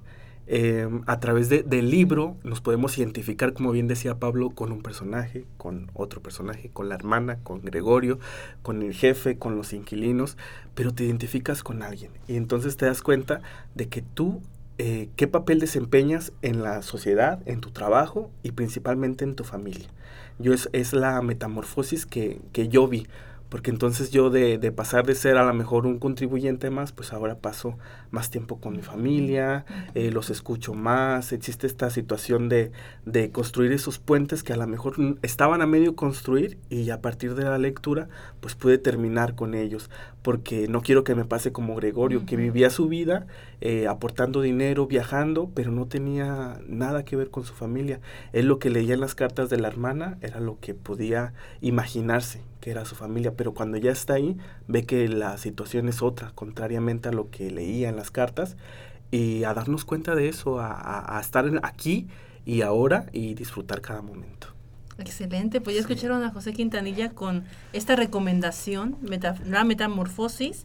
Eh, 0.49 0.89
a 1.07 1.19
través 1.19 1.49
de- 1.49 1.65
del 1.65 1.91
libro 1.91 2.37
nos 2.45 2.61
podemos 2.61 2.97
identificar, 2.99 3.53
como 3.53 3.73
bien 3.73 3.89
decía 3.89 4.19
Pablo, 4.21 4.51
con 4.51 4.71
un 4.71 4.81
personaje, 4.83 5.45
con 5.57 5.91
otro 5.93 6.23
personaje, 6.23 6.71
con 6.73 6.89
la 6.89 6.95
hermana, 6.95 7.39
con 7.43 7.63
Gregorio, 7.63 8.19
con 8.63 8.83
el 8.83 8.95
jefe, 8.95 9.39
con 9.39 9.57
los 9.57 9.73
inquilinos, 9.73 10.37
pero 10.75 10.93
te 10.95 11.05
identificas 11.05 11.63
con 11.65 11.83
alguien 11.83 12.13
y 12.29 12.37
entonces 12.37 12.77
te 12.77 12.87
das 12.87 13.03
cuenta 13.03 13.41
de 13.75 13.89
que 13.89 14.03
tú 14.03 14.41
eh, 14.79 15.09
qué 15.17 15.27
papel 15.27 15.59
desempeñas 15.59 16.33
en 16.43 16.63
la 16.63 16.83
sociedad, 16.83 17.41
en 17.47 17.61
tu 17.63 17.71
trabajo 17.71 18.31
y 18.43 18.51
principalmente 18.53 19.25
en 19.25 19.35
tu 19.35 19.43
familia. 19.43 19.89
Yo 20.39 20.53
es, 20.53 20.69
es 20.75 20.93
la 20.93 21.23
metamorfosis 21.23 22.05
que, 22.05 22.43
que 22.53 22.69
yo 22.69 22.87
vi 22.87 23.07
porque 23.49 23.71
entonces 23.71 24.11
yo 24.11 24.31
de, 24.31 24.59
de, 24.59 24.73
pasar 24.73 25.07
de 25.07 25.15
ser 25.15 25.37
a 25.37 25.45
lo 25.45 25.55
mejor 25.55 25.87
un 25.87 25.99
contribuyente 25.99 26.71
más, 26.71 26.93
pues 26.93 27.13
ahora 27.13 27.39
paso 27.39 27.79
más 28.11 28.31
tiempo 28.31 28.61
con 28.61 28.75
mi 28.77 28.83
familia, 28.83 29.65
eh, 29.95 30.11
los 30.11 30.31
escucho 30.31 30.75
más, 30.75 31.33
existe 31.33 31.67
esta 31.67 31.91
situación 31.91 32.49
de, 32.49 32.73
de, 33.05 33.31
construir 33.31 33.73
esos 33.73 33.99
puentes 33.99 34.43
que 34.43 34.53
a 34.53 34.57
lo 34.57 34.67
mejor 34.67 34.95
estaban 35.23 35.63
a 35.63 35.67
medio 35.67 35.97
construir 35.97 36.59
y 36.71 36.91
a 36.91 37.01
partir 37.01 37.35
de 37.35 37.45
la 37.45 37.59
lectura 37.59 38.09
pues 38.41 38.55
pude 38.55 38.79
terminar 38.79 39.35
con 39.35 39.55
ellos, 39.55 39.91
porque 40.23 40.69
no 40.69 40.83
quiero 40.83 41.05
que 41.05 41.15
me 41.15 41.25
pase 41.25 41.53
como 41.53 41.77
Gregorio, 41.77 42.27
que 42.27 42.37
vivía 42.37 42.71
su 42.71 42.89
vida 42.89 43.27
eh, 43.61 43.87
aportando 43.89 44.43
dinero, 44.43 44.87
viajando, 44.87 45.51
pero 45.55 45.71
no 45.71 45.87
tenía 45.87 46.61
nada 46.67 47.05
que 47.05 47.17
ver 47.17 47.31
con 47.31 47.45
su 47.45 47.55
familia. 47.55 48.01
Él 48.33 48.47
lo 48.47 48.59
que 48.59 48.71
leía 48.71 48.95
en 48.95 49.01
las 49.01 49.15
cartas 49.15 49.49
de 49.49 49.59
la 49.59 49.69
hermana 49.69 50.19
era 50.21 50.41
lo 50.41 50.59
que 50.61 50.75
podía 50.75 51.33
imaginarse 51.61 52.43
que 52.61 52.71
era 52.71 52.85
su 52.85 52.95
familia, 52.95 53.33
pero 53.37 53.55
cuando 53.55 53.77
ya 53.77 53.93
está 53.93 54.15
ahí 54.15 54.37
ve 54.67 54.85
que 54.85 55.09
la 55.09 55.39
situación 55.39 55.89
es 55.89 56.03
otra, 56.03 56.33
contrariamente 56.35 57.09
a 57.09 57.13
lo 57.13 57.31
que 57.31 57.51
leía 57.51 57.89
en 57.89 57.97
las 57.97 58.11
cartas, 58.11 58.57
y 59.11 59.45
a 59.45 59.55
darnos 59.55 59.85
cuenta 59.85 60.15
de 60.15 60.29
eso, 60.29 60.59
a, 60.59 61.17
a, 61.17 61.21
estar 61.21 61.49
aquí 61.63 62.09
y 62.45 62.63
ahora 62.63 63.07
y 63.13 63.35
disfrutar 63.35 63.81
cada 63.81 64.03
momento. 64.03 64.49
Excelente, 64.99 65.61
pues 65.61 65.77
ya 65.77 65.81
escucharon 65.81 66.23
a 66.23 66.31
José 66.31 66.53
Quintanilla 66.53 67.11
con 67.11 67.45
esta 67.73 67.97
recomendación, 67.97 68.97
meta, 69.03 69.37
la 69.45 69.65
metamorfosis, 69.65 70.65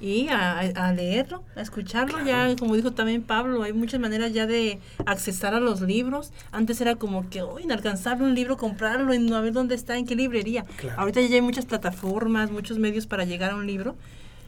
y 0.00 0.28
a, 0.28 0.58
a, 0.58 0.92
leerlo, 0.92 1.42
a 1.54 1.62
escucharlo. 1.62 2.24
Ya, 2.24 2.54
como 2.56 2.76
dijo 2.76 2.92
también 2.92 3.22
Pablo, 3.22 3.62
hay 3.62 3.72
muchas 3.72 4.00
maneras 4.00 4.32
ya 4.32 4.46
de 4.46 4.78
accesar 5.06 5.54
a 5.54 5.60
los 5.60 5.80
libros. 5.80 6.32
Antes 6.52 6.80
era 6.80 6.96
como 6.96 7.28
que, 7.30 7.42
oh, 7.42 7.58
inalcanzable 7.58 8.24
un 8.24 8.34
libro, 8.34 8.56
comprarlo 8.56 9.14
y 9.14 9.18
no 9.18 9.40
ver 9.40 9.52
dónde 9.52 9.74
está, 9.74 9.96
en 9.96 10.06
qué 10.06 10.14
librería. 10.14 10.64
Ahorita 10.96 11.20
ya 11.22 11.36
hay 11.36 11.42
muchas 11.42 11.64
plataformas, 11.64 12.50
muchos 12.50 12.78
medios 12.78 13.06
para 13.06 13.24
llegar 13.24 13.52
a 13.52 13.56
un 13.56 13.66
libro. 13.66 13.96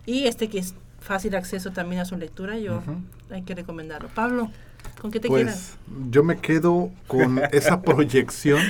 Y 0.04 0.26
este 0.26 0.48
que 0.48 0.58
es 0.58 0.74
fácil 1.00 1.34
acceso 1.34 1.70
también 1.70 2.00
a 2.00 2.04
su 2.04 2.16
lectura, 2.16 2.58
yo 2.58 2.82
hay 3.30 3.42
que 3.42 3.54
recomendarlo. 3.54 4.08
Pablo, 4.14 4.50
¿con 5.00 5.10
qué 5.10 5.20
te 5.20 5.28
pues, 5.28 5.44
quedas? 5.44 5.76
Yo 6.10 6.24
me 6.24 6.38
quedo 6.38 6.90
con 7.06 7.40
esa 7.52 7.80
proyección 7.80 8.60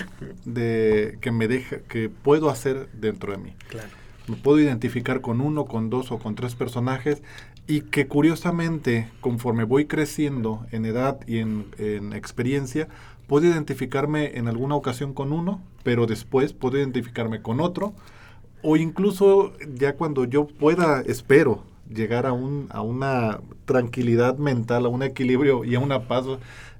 de 0.45 1.18
que 1.20 1.33
me 1.33 1.49
deja, 1.49 1.79
que 1.89 2.09
puedo 2.09 2.51
hacer 2.51 2.89
dentro 2.93 3.33
de 3.33 3.39
mí. 3.39 3.55
Claro 3.68 3.89
me 4.29 4.37
puedo 4.37 4.61
identificar 4.61 5.20
con 5.20 5.41
uno, 5.41 5.64
con 5.64 5.91
dos 5.91 6.12
o 6.12 6.18
con 6.18 6.35
tres 6.35 6.55
personajes 6.55 7.22
y 7.66 7.83
que 7.83 8.07
curiosamente 8.07 9.11
conforme 9.20 9.64
voy 9.64 9.87
creciendo 9.87 10.66
en 10.70 10.85
edad 10.85 11.20
y 11.26 11.39
en, 11.39 11.66
en, 11.79 12.12
experiencia, 12.12 12.89
puedo 13.26 13.47
identificarme 13.47 14.39
en 14.39 14.49
alguna 14.49 14.74
ocasión 14.74 15.14
con 15.14 15.33
uno, 15.33 15.61
pero 15.83 16.07
después 16.07 16.53
puedo 16.53 16.79
identificarme 16.79 17.43
con 17.43 17.61
otro 17.61 17.95
o 18.62 18.76
incluso 18.76 19.53
ya 19.74 19.95
cuando 19.95 20.24
yo 20.24 20.47
pueda, 20.47 21.03
espero, 21.03 21.62
llegar 21.89 22.26
a, 22.26 22.33
un, 22.33 22.66
a 22.70 22.83
una 22.83 23.41
tranquilidad 23.64 24.37
mental, 24.37 24.87
a 24.87 24.89
un 24.89 25.03
equilibrio 25.03 25.64
y 25.64 25.74
a 25.74 25.81
una 25.81 26.07
paz 26.07 26.24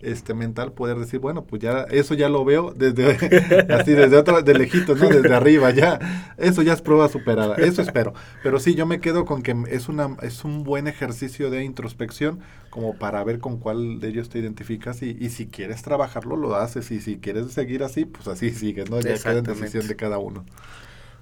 este, 0.01 0.35
mental, 0.35 0.73
poder 0.73 0.99
decir, 0.99 1.21
bueno, 1.21 1.45
pues 1.45 1.63
ya 1.63 1.83
eso 1.91 2.15
ya 2.15 2.29
lo 2.29 2.45
veo 2.45 2.73
desde 2.75 3.13
así 3.75 3.93
desde 3.93 4.17
otro, 4.17 4.43
de 4.43 4.55
lejitos, 4.55 4.99
¿no? 4.99 5.09
Desde 5.09 5.35
arriba, 5.35 5.71
ya, 5.71 6.35
eso 6.37 6.63
ya 6.63 6.73
es 6.73 6.83
prueba 6.83 7.09
superada, 7.09 7.57
eso 7.57 7.83
espero. 7.83 8.15
Pero 8.43 8.61
sí, 8.61 8.75
yo 8.75 8.87
me 8.87 9.01
quedo 9.01 9.25
con 9.25 9.43
que 9.43 9.57
es 9.71 9.89
una, 9.89 10.17
es 10.23 10.45
un 10.45 10.65
buen 10.65 10.87
ejercicio 10.87 11.51
de 11.51 11.65
introspección, 11.65 12.41
como 12.71 12.97
para 12.97 13.23
ver 13.25 13.39
con 13.39 13.59
cuál 13.59 14.01
de 14.01 14.09
ellos 14.09 14.29
te 14.29 14.39
identificas, 14.39 15.03
y, 15.03 15.17
y 15.19 15.31
si 15.31 15.47
quieres 15.47 15.83
trabajarlo, 15.83 16.37
lo 16.37 16.57
haces, 16.57 16.91
y 16.91 17.01
si 17.01 17.19
quieres 17.19 17.53
seguir 17.53 17.83
así, 17.83 18.05
pues 18.05 18.29
así 18.29 18.51
sigues, 18.51 18.91
¿no? 18.91 19.01
Ya 19.01 19.15
queda 19.15 19.39
en 19.39 19.45
decisión 19.45 19.87
de 19.87 19.97
cada 19.97 20.19
uno. 20.19 20.45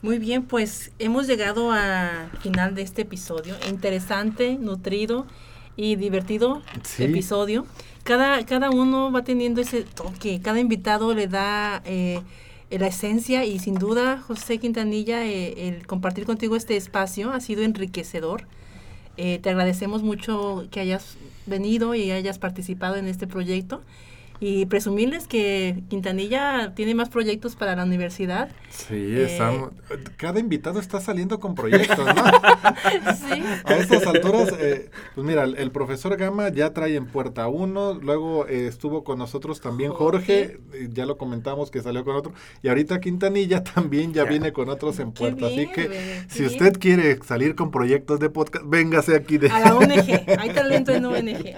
Muy 0.03 0.18
bien, 0.18 0.45
pues 0.45 0.93
hemos 0.99 1.27
llegado 1.27 1.72
al 1.72 2.31
final 2.41 2.74
de 2.74 2.83
este 2.83 3.03
episodio. 3.03 3.55
Interesante, 3.68 4.59
nutrido 4.61 5.27
y 5.77 5.97
divertido 5.97 6.62
sí. 6.85 7.05
episodio. 7.05 7.66
Cada, 8.07 8.47
cada 8.47 8.71
uno 8.71 9.11
va 9.11 9.25
teniendo 9.25 9.61
ese 9.61 9.83
toque, 9.83 10.41
cada 10.41 10.61
invitado 10.61 11.13
le 11.13 11.27
da 11.27 11.83
eh, 11.85 12.21
la 12.71 12.87
esencia 12.87 13.45
y 13.45 13.59
sin 13.59 13.75
duda, 13.75 14.19
José 14.21 14.59
Quintanilla, 14.59 15.27
eh, 15.27 15.67
el 15.67 15.89
compartir 15.89 16.25
contigo 16.25 16.55
este 16.55 16.77
espacio 16.77 17.33
ha 17.33 17.41
sido 17.41 17.65
enriquecedor. 17.65 18.47
Eh, 19.17 19.41
te 19.43 19.51
agradecemos 19.51 20.05
mucho 20.05 20.69
que 20.71 20.79
hayas 20.79 21.17
venido 21.47 21.97
y 21.97 22.13
hayas 22.13 22.39
participado 22.39 22.95
en 22.95 23.09
este 23.09 23.27
proyecto 23.27 23.83
y 24.41 24.66
presumirles 24.66 25.26
que 25.26 25.82
Quintanilla 25.89 26.74
tiene 26.74 26.95
más 26.95 27.09
proyectos 27.09 27.57
para 27.57 27.74
la 27.76 27.84
universidad. 27.84 28.49
Sí, 28.70 28.95
eh, 28.95 29.26
estamos, 29.30 29.70
cada 30.16 30.39
invitado 30.39 30.80
está 30.80 31.01
saliendo 31.01 31.41
con 31.41 31.55
proyectos, 31.55 31.99
¿no? 31.99 32.14
sí. 33.14 33.43
A 33.64 33.76
estas 33.76 34.07
alturas, 34.07 34.53
eh, 34.59 34.91
pues 35.14 35.26
mira, 35.26 35.45
el, 35.45 35.57
el, 35.57 35.70
profesor 35.70 36.16
Gama 36.16 36.51
ya 36.51 36.72
trae 36.74 36.97
en 36.97 37.07
puerta 37.07 37.49
uno, 37.49 37.95
luego 37.95 38.47
eh, 38.47 38.66
estuvo 38.66 39.05
con 39.05 39.18
nosotros 39.18 39.61
también 39.61 39.93
Jorge, 39.93 40.59
Jorge, 40.70 40.89
ya 40.93 41.07
lo 41.07 41.16
comentamos 41.16 41.70
que 41.70 41.80
salió 41.80 42.05
con 42.05 42.16
otro, 42.16 42.32
y 42.62 42.68
ahorita 42.68 43.01
Quintanilla 43.01 43.64
también 43.74 44.12
ya, 44.12 44.24
ya. 44.24 44.30
viene 44.30 44.53
con 44.53 44.68
otros 44.68 44.99
en 44.99 45.12
puerta, 45.12 45.49
bien, 45.49 45.68
así 45.68 45.72
que 45.72 45.89
bien, 45.89 46.26
si 46.28 46.45
usted 46.45 46.78
quiere 46.78 47.18
salir 47.24 47.55
con 47.55 47.70
proyectos 47.70 48.20
de 48.20 48.28
podcast, 48.28 48.66
véngase 48.68 49.16
aquí 49.16 49.39
de... 49.39 49.49
A 49.49 49.61
la 49.61 49.76
ONG, 49.76 50.39
hay 50.39 50.51
talento 50.51 50.93
en 50.93 51.05
ONG. 51.07 51.57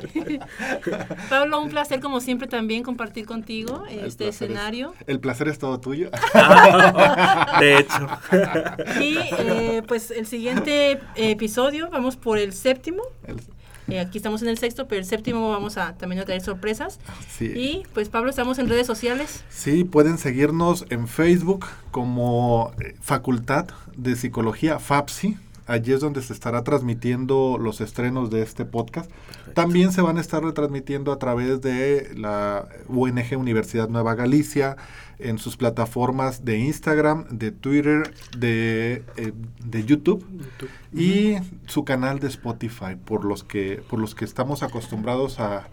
Pablo, 1.29 1.61
un 1.61 1.70
placer 1.70 2.01
como 2.01 2.20
siempre 2.20 2.47
también 2.47 2.68
también 2.69 2.83
compartir 2.83 3.25
contigo 3.25 3.85
este 3.89 4.29
escenario. 4.29 4.93
Es, 5.01 5.09
el 5.09 5.21
placer 5.21 5.49
es 5.49 5.59
todo 5.59 5.81
tuyo. 5.81 6.11
de 7.61 7.79
hecho. 7.79 8.09
Y 9.01 9.16
eh, 9.39 9.83
pues 9.89 10.11
el 10.11 10.27
siguiente 10.27 11.01
episodio, 11.14 11.89
vamos 11.89 12.16
por 12.16 12.37
el 12.37 12.53
séptimo. 12.53 13.03
El, 13.27 13.41
eh, 13.89 14.01
aquí 14.01 14.19
estamos 14.19 14.43
en 14.43 14.49
el 14.49 14.59
sexto, 14.59 14.87
pero 14.87 15.01
el 15.01 15.07
séptimo 15.07 15.49
vamos 15.49 15.79
a 15.79 15.97
también 15.97 16.21
a 16.21 16.27
traer 16.27 16.43
sorpresas. 16.43 17.01
Sí. 17.31 17.47
Y 17.47 17.87
pues 17.95 18.11
Pablo, 18.11 18.29
estamos 18.29 18.59
en 18.59 18.69
redes 18.69 18.87
sociales. 18.87 19.45
Sí, 19.49 19.85
pueden 19.85 20.19
seguirnos 20.19 20.85
en 20.91 21.09
Facebook 21.09 21.64
como 21.91 22.75
eh, 22.81 22.97
Facultad 23.01 23.69
de 23.97 24.14
Psicología 24.14 24.79
FAPSI 24.79 25.39
allí 25.69 25.93
es 25.93 26.01
donde 26.01 26.23
se 26.23 26.33
estará 26.33 26.64
transmitiendo 26.64 27.59
los 27.61 27.81
estrenos 27.81 28.31
de 28.31 28.43
este 28.43 28.64
podcast. 28.64 29.11
Perfecto. 29.11 29.53
También 29.53 29.93
se 29.93 30.01
van 30.01 30.19
a 30.19 30.21
estar 30.21 30.43
retransmitiendo 30.43 31.12
a 31.12 31.19
través 31.19 31.61
de 31.61 32.11
la 32.16 32.66
UNG 32.89 33.39
Universidad 33.39 33.89
Nueva 33.89 34.14
Galicia, 34.14 34.77
en 35.19 35.39
sus 35.39 35.57
plataformas 35.57 36.45
de 36.45 36.59
Instagram, 36.59 37.27
de 37.31 37.51
Twitter, 37.51 38.14
de, 38.37 39.03
eh, 39.16 39.33
de 39.64 39.85
YouTube, 39.85 40.25
YouTube, 40.31 40.71
y 40.93 41.33
uh 41.33 41.39
-huh. 41.39 41.45
su 41.66 41.85
canal 41.85 42.21
de 42.21 42.29
Spotify, 42.29 42.95
por 43.05 43.25
los 43.25 43.43
que, 43.43 43.83
por 43.89 43.99
los 43.99 44.14
que 44.14 44.25
estamos 44.25 44.62
acostumbrados 44.62 45.41
a, 45.41 45.69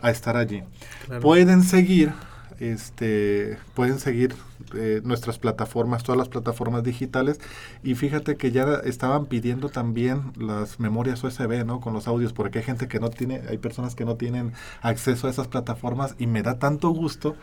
a 0.00 0.10
estar 0.10 0.36
allí. 0.36 0.62
Claro. 1.06 1.22
Pueden 1.22 1.62
seguir 1.62 2.12
este, 2.60 3.58
pueden 3.74 3.98
seguir 3.98 4.34
eh, 4.74 5.00
nuestras 5.04 5.38
plataformas, 5.38 6.02
todas 6.02 6.18
las 6.18 6.28
plataformas 6.28 6.82
digitales. 6.82 7.40
Y 7.82 7.94
fíjate 7.94 8.36
que 8.36 8.50
ya 8.50 8.74
estaban 8.84 9.26
pidiendo 9.26 9.68
también 9.68 10.32
las 10.36 10.80
memorias 10.80 11.22
USB, 11.22 11.64
¿no? 11.64 11.80
Con 11.80 11.94
los 11.94 12.08
audios, 12.08 12.32
porque 12.32 12.58
hay 12.58 12.64
gente 12.64 12.88
que 12.88 13.00
no 13.00 13.10
tiene, 13.10 13.42
hay 13.48 13.58
personas 13.58 13.94
que 13.94 14.04
no 14.04 14.16
tienen 14.16 14.52
acceso 14.82 15.26
a 15.26 15.30
esas 15.30 15.48
plataformas 15.48 16.14
y 16.18 16.26
me 16.26 16.42
da 16.42 16.58
tanto 16.58 16.90
gusto 16.90 17.36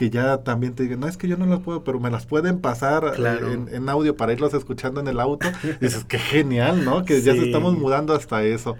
que 0.00 0.08
ya 0.08 0.38
también 0.38 0.74
te 0.74 0.84
digan, 0.84 1.00
no 1.00 1.08
es 1.08 1.18
que 1.18 1.28
yo 1.28 1.36
no 1.36 1.44
las 1.44 1.60
puedo, 1.60 1.84
pero 1.84 2.00
me 2.00 2.10
las 2.10 2.24
pueden 2.24 2.58
pasar 2.62 3.12
claro. 3.16 3.52
en, 3.52 3.68
en, 3.70 3.86
audio 3.90 4.16
para 4.16 4.32
irlos 4.32 4.54
escuchando 4.54 4.98
en 4.98 5.08
el 5.08 5.20
auto. 5.20 5.46
Y 5.62 5.84
dices, 5.84 6.06
qué 6.06 6.18
genial, 6.18 6.86
¿no? 6.86 7.04
Que 7.04 7.18
sí. 7.18 7.26
ya 7.26 7.34
se 7.34 7.42
estamos 7.42 7.76
mudando 7.76 8.14
hasta 8.14 8.42
eso. 8.42 8.78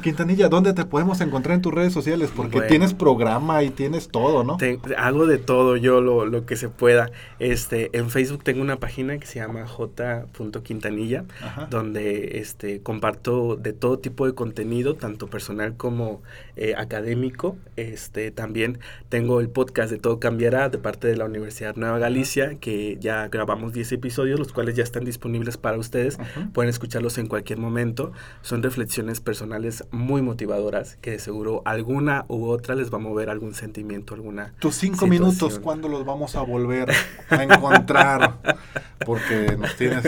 Quintanilla, 0.00 0.48
¿dónde 0.48 0.72
te 0.72 0.84
podemos 0.84 1.20
encontrar 1.22 1.56
en 1.56 1.62
tus 1.62 1.74
redes 1.74 1.92
sociales? 1.92 2.30
Porque 2.32 2.58
bueno, 2.58 2.68
tienes 2.68 2.94
programa 2.94 3.64
y 3.64 3.70
tienes 3.70 4.10
todo, 4.10 4.44
¿no? 4.44 4.58
Te, 4.58 4.78
hago 4.96 5.26
de 5.26 5.38
todo 5.38 5.76
yo 5.76 6.00
lo, 6.00 6.24
lo, 6.24 6.46
que 6.46 6.54
se 6.54 6.68
pueda. 6.68 7.10
Este, 7.40 7.90
en 7.98 8.08
Facebook 8.08 8.44
tengo 8.44 8.62
una 8.62 8.76
página 8.76 9.18
que 9.18 9.26
se 9.26 9.40
llama 9.40 9.66
j.quintanilla, 9.66 11.24
donde 11.68 12.38
este, 12.38 12.80
comparto 12.80 13.56
de 13.56 13.72
todo 13.72 13.98
tipo 13.98 14.24
de 14.24 14.36
contenido, 14.36 14.94
tanto 14.94 15.26
personal 15.26 15.76
como 15.76 16.22
eh, 16.54 16.74
académico. 16.78 17.56
Este, 17.74 18.30
también 18.30 18.78
tengo 19.08 19.40
el 19.40 19.48
podcast 19.48 19.90
de 19.90 19.98
Todo 19.98 20.20
Cambiará 20.20 20.59
de 20.68 20.78
parte 20.78 21.08
de 21.08 21.16
la 21.16 21.24
Universidad 21.24 21.76
Nueva 21.76 21.98
Galicia, 21.98 22.56
que 22.60 22.98
ya 23.00 23.28
grabamos 23.28 23.72
10 23.72 23.92
episodios, 23.92 24.38
los 24.38 24.52
cuales 24.52 24.76
ya 24.76 24.82
están 24.82 25.04
disponibles 25.04 25.56
para 25.56 25.78
ustedes. 25.78 26.18
Uh 26.18 26.22
-huh. 26.22 26.52
Pueden 26.52 26.70
escucharlos 26.70 27.18
en 27.18 27.26
cualquier 27.26 27.58
momento. 27.58 28.12
Son 28.42 28.62
reflexiones 28.62 29.20
personales 29.20 29.84
muy 29.90 30.22
motivadoras, 30.22 30.96
que 31.00 31.12
de 31.12 31.18
seguro 31.18 31.62
alguna 31.64 32.24
u 32.28 32.46
otra 32.46 32.74
les 32.74 32.92
va 32.92 32.96
a 32.96 33.00
mover 33.00 33.30
algún 33.30 33.54
sentimiento, 33.54 34.14
alguna 34.14 34.52
Tus 34.58 34.74
cinco 34.74 35.06
situación. 35.06 35.10
minutos, 35.10 35.58
¿cuándo 35.58 35.88
los 35.88 36.04
vamos 36.04 36.36
a 36.36 36.42
volver 36.42 36.90
a 37.30 37.42
encontrar? 37.42 38.38
porque 39.04 39.56
nos 39.58 39.76
tienes, 39.76 40.04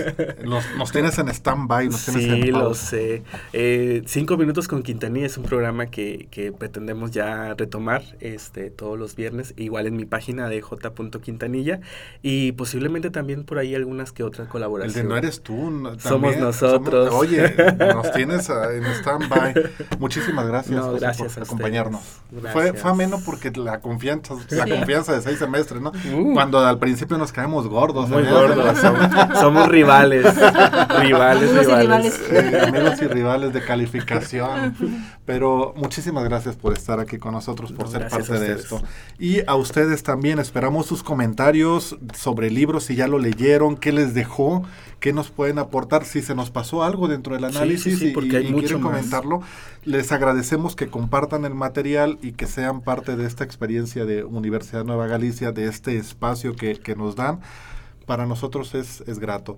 nos, 0.77 0.93
tienes 0.93 1.19
en 1.19 1.29
stand-by, 1.29 1.89
nos 1.89 2.05
tienes 2.05 2.45
sí, 2.45 2.51
lo 2.51 2.75
sé. 2.75 3.23
Eh, 3.53 4.03
Cinco 4.07 4.37
Minutos 4.37 4.69
con 4.69 4.83
Quintanilla 4.83 5.27
es 5.27 5.39
un 5.39 5.45
programa 5.45 5.87
que, 5.87 6.29
que, 6.31 6.53
pretendemos 6.53 7.11
ya 7.11 7.55
retomar 7.55 8.03
este, 8.21 8.71
todos 8.71 8.99
los 8.99 9.17
viernes, 9.17 9.55
igual 9.57 9.87
en 9.87 9.97
mi 9.97 10.05
página 10.05 10.32
de 10.33 10.61
j.quintanilla 10.61 11.81
y 12.23 12.53
posiblemente 12.53 13.11
también 13.11 13.45
por 13.45 13.59
ahí 13.59 13.75
algunas 13.75 14.13
que 14.13 14.23
otras 14.23 14.49
colaboraciones. 14.49 14.97
El 14.97 15.03
de 15.03 15.09
no 15.09 15.17
eres 15.17 15.43
tú. 15.43 15.97
somos 15.99 16.37
nosotros. 16.37 17.13
oye, 17.13 17.55
nos 17.79 18.13
tienes 18.13 18.49
en 18.49 18.85
stand-by. 18.85 19.55
Muchísimas 19.99 20.47
gracias, 20.47 20.81
por 20.81 21.43
acompañarnos. 21.43 22.01
Fue, 22.53 22.73
fue 22.73 22.91
ameno 22.91 23.21
porque 23.25 23.51
la 23.51 23.81
confianza, 23.81 24.35
la 24.51 24.67
confianza 24.67 25.15
de 25.15 25.23
seis 25.23 25.39
semestres, 25.39 25.81
¿no? 25.81 25.93
Uh. 26.13 26.33
Cuando 26.33 26.59
al 26.59 26.79
principio 26.79 27.19
nos 27.19 27.33
caemos 27.33 27.69
gordos. 27.69 28.09
Muy 28.09 28.25
gordos. 28.25 28.79
Somos, 29.39 29.69
rivales. 29.69 30.25
rivales, 31.01 31.51
amigos 31.51 31.79
rivales. 31.79 32.21
Y 32.23 32.33
rivales. 32.33 32.69
amigos 32.69 33.03
y 33.03 33.07
rivales 33.07 33.53
de 33.53 33.63
calificación. 33.63 34.75
Pero 35.25 35.75
muchísimas 35.77 36.25
gracias 36.25 36.57
por 36.57 36.73
estar 36.73 37.01
aquí 37.01 37.19
con 37.19 37.33
nosotros, 37.33 37.73
por 37.73 37.89
ser 37.89 38.09
parte 38.09 38.39
de 38.39 38.53
esto. 38.53 38.83
Y 39.19 39.41
a 39.47 39.55
ustedes 39.55 40.03
también 40.03 40.22
esperamos 40.31 40.87
sus 40.87 41.03
comentarios 41.03 41.97
sobre 42.15 42.49
el 42.49 42.55
libro, 42.55 42.81
si 42.81 42.95
ya 42.95 43.09
lo 43.09 43.19
leyeron, 43.19 43.77
qué 43.77 43.93
les 43.93 44.15
dejó, 44.15 44.63
qué 45.01 45.13
nos 45.13 45.31
pueden 45.31 45.59
aportar, 45.59 46.05
si 46.05 46.23
se 46.23 46.35
nos 46.35 46.51
pasó 46.51 46.83
algo 46.83 47.09
dentro 47.09 47.35
del 47.35 47.45
análisis 47.45 47.99
sí, 47.99 48.11
porque 48.13 48.37
hay 48.37 48.45
mucho 48.51 48.67
quieren 48.67 48.83
comentarlo. 48.83 49.43
Les 49.85 50.13
agradecemos 50.13 50.77
que 50.77 50.89
compartan 50.89 51.45
el 51.45 51.55
material 51.55 52.19
y 52.23 52.33
que 52.33 52.47
sean 52.47 52.83
parte 52.83 53.17
de 53.17 53.27
esta 53.27 53.45
experiencia 53.45 54.05
de 54.05 54.25
Universidad 54.25 54.85
Nueva 54.85 55.07
Galicia, 55.07 55.53
de 55.53 55.67
este 55.67 55.97
espacio 55.97 56.55
que, 56.55 56.77
que 56.77 56.95
nos 56.95 57.17
dan 57.17 57.41
para 58.07 58.27
nosotros 58.27 58.75
es, 58.75 59.03
es 59.07 59.19
grato. 59.19 59.57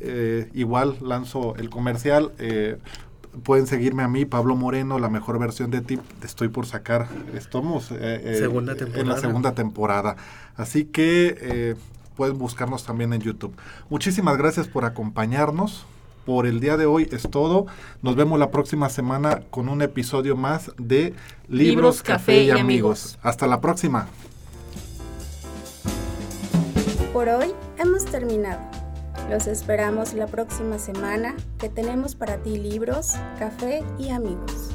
Eh, 0.00 0.48
igual 0.54 0.96
lanzo 1.00 1.54
el 1.56 1.70
comercial. 1.70 2.32
Eh, 2.38 2.78
pueden 3.42 3.66
seguirme 3.66 4.02
a 4.02 4.08
mí, 4.08 4.24
Pablo 4.24 4.56
Moreno, 4.56 4.98
la 4.98 5.08
mejor 5.08 5.38
versión 5.38 5.70
de 5.70 5.80
ti. 5.80 5.98
Estoy 6.22 6.48
por 6.48 6.66
sacar, 6.66 7.08
estamos 7.34 7.90
eh, 7.92 8.36
segunda 8.38 8.74
en 8.78 9.08
la 9.08 9.18
segunda 9.18 9.54
temporada. 9.54 10.16
Así 10.56 10.84
que 10.84 11.76
pueden 12.16 12.36
buscarnos 12.36 12.84
también 12.84 13.14
en 13.14 13.20
YouTube. 13.22 13.54
Muchísimas 13.88 14.36
gracias 14.36 14.68
por 14.68 14.84
acompañarnos. 14.84 15.86
Por 16.26 16.46
el 16.46 16.60
día 16.60 16.76
de 16.76 16.84
hoy 16.84 17.08
es 17.10 17.22
todo. 17.22 17.66
Nos 18.02 18.14
vemos 18.14 18.38
la 18.38 18.50
próxima 18.50 18.90
semana 18.90 19.40
con 19.50 19.70
un 19.70 19.80
episodio 19.80 20.36
más 20.36 20.70
de 20.76 21.14
Libros, 21.48 22.02
Café, 22.02 22.44
y, 22.44 22.50
amigos. 22.50 23.18
Hasta 23.22 23.46
la 23.46 23.60
próxima. 23.60 24.06
Por 27.12 27.28
hoy 27.28 27.52
hemos 27.78 28.04
terminado. 28.04 28.79
Los 29.30 29.46
esperamos 29.46 30.12
la 30.12 30.26
próxima 30.26 30.80
semana 30.80 31.36
que 31.60 31.68
tenemos 31.68 32.16
para 32.16 32.42
ti 32.42 32.58
libros, 32.58 33.12
café 33.38 33.84
y 33.96 34.08
amigos. 34.08 34.70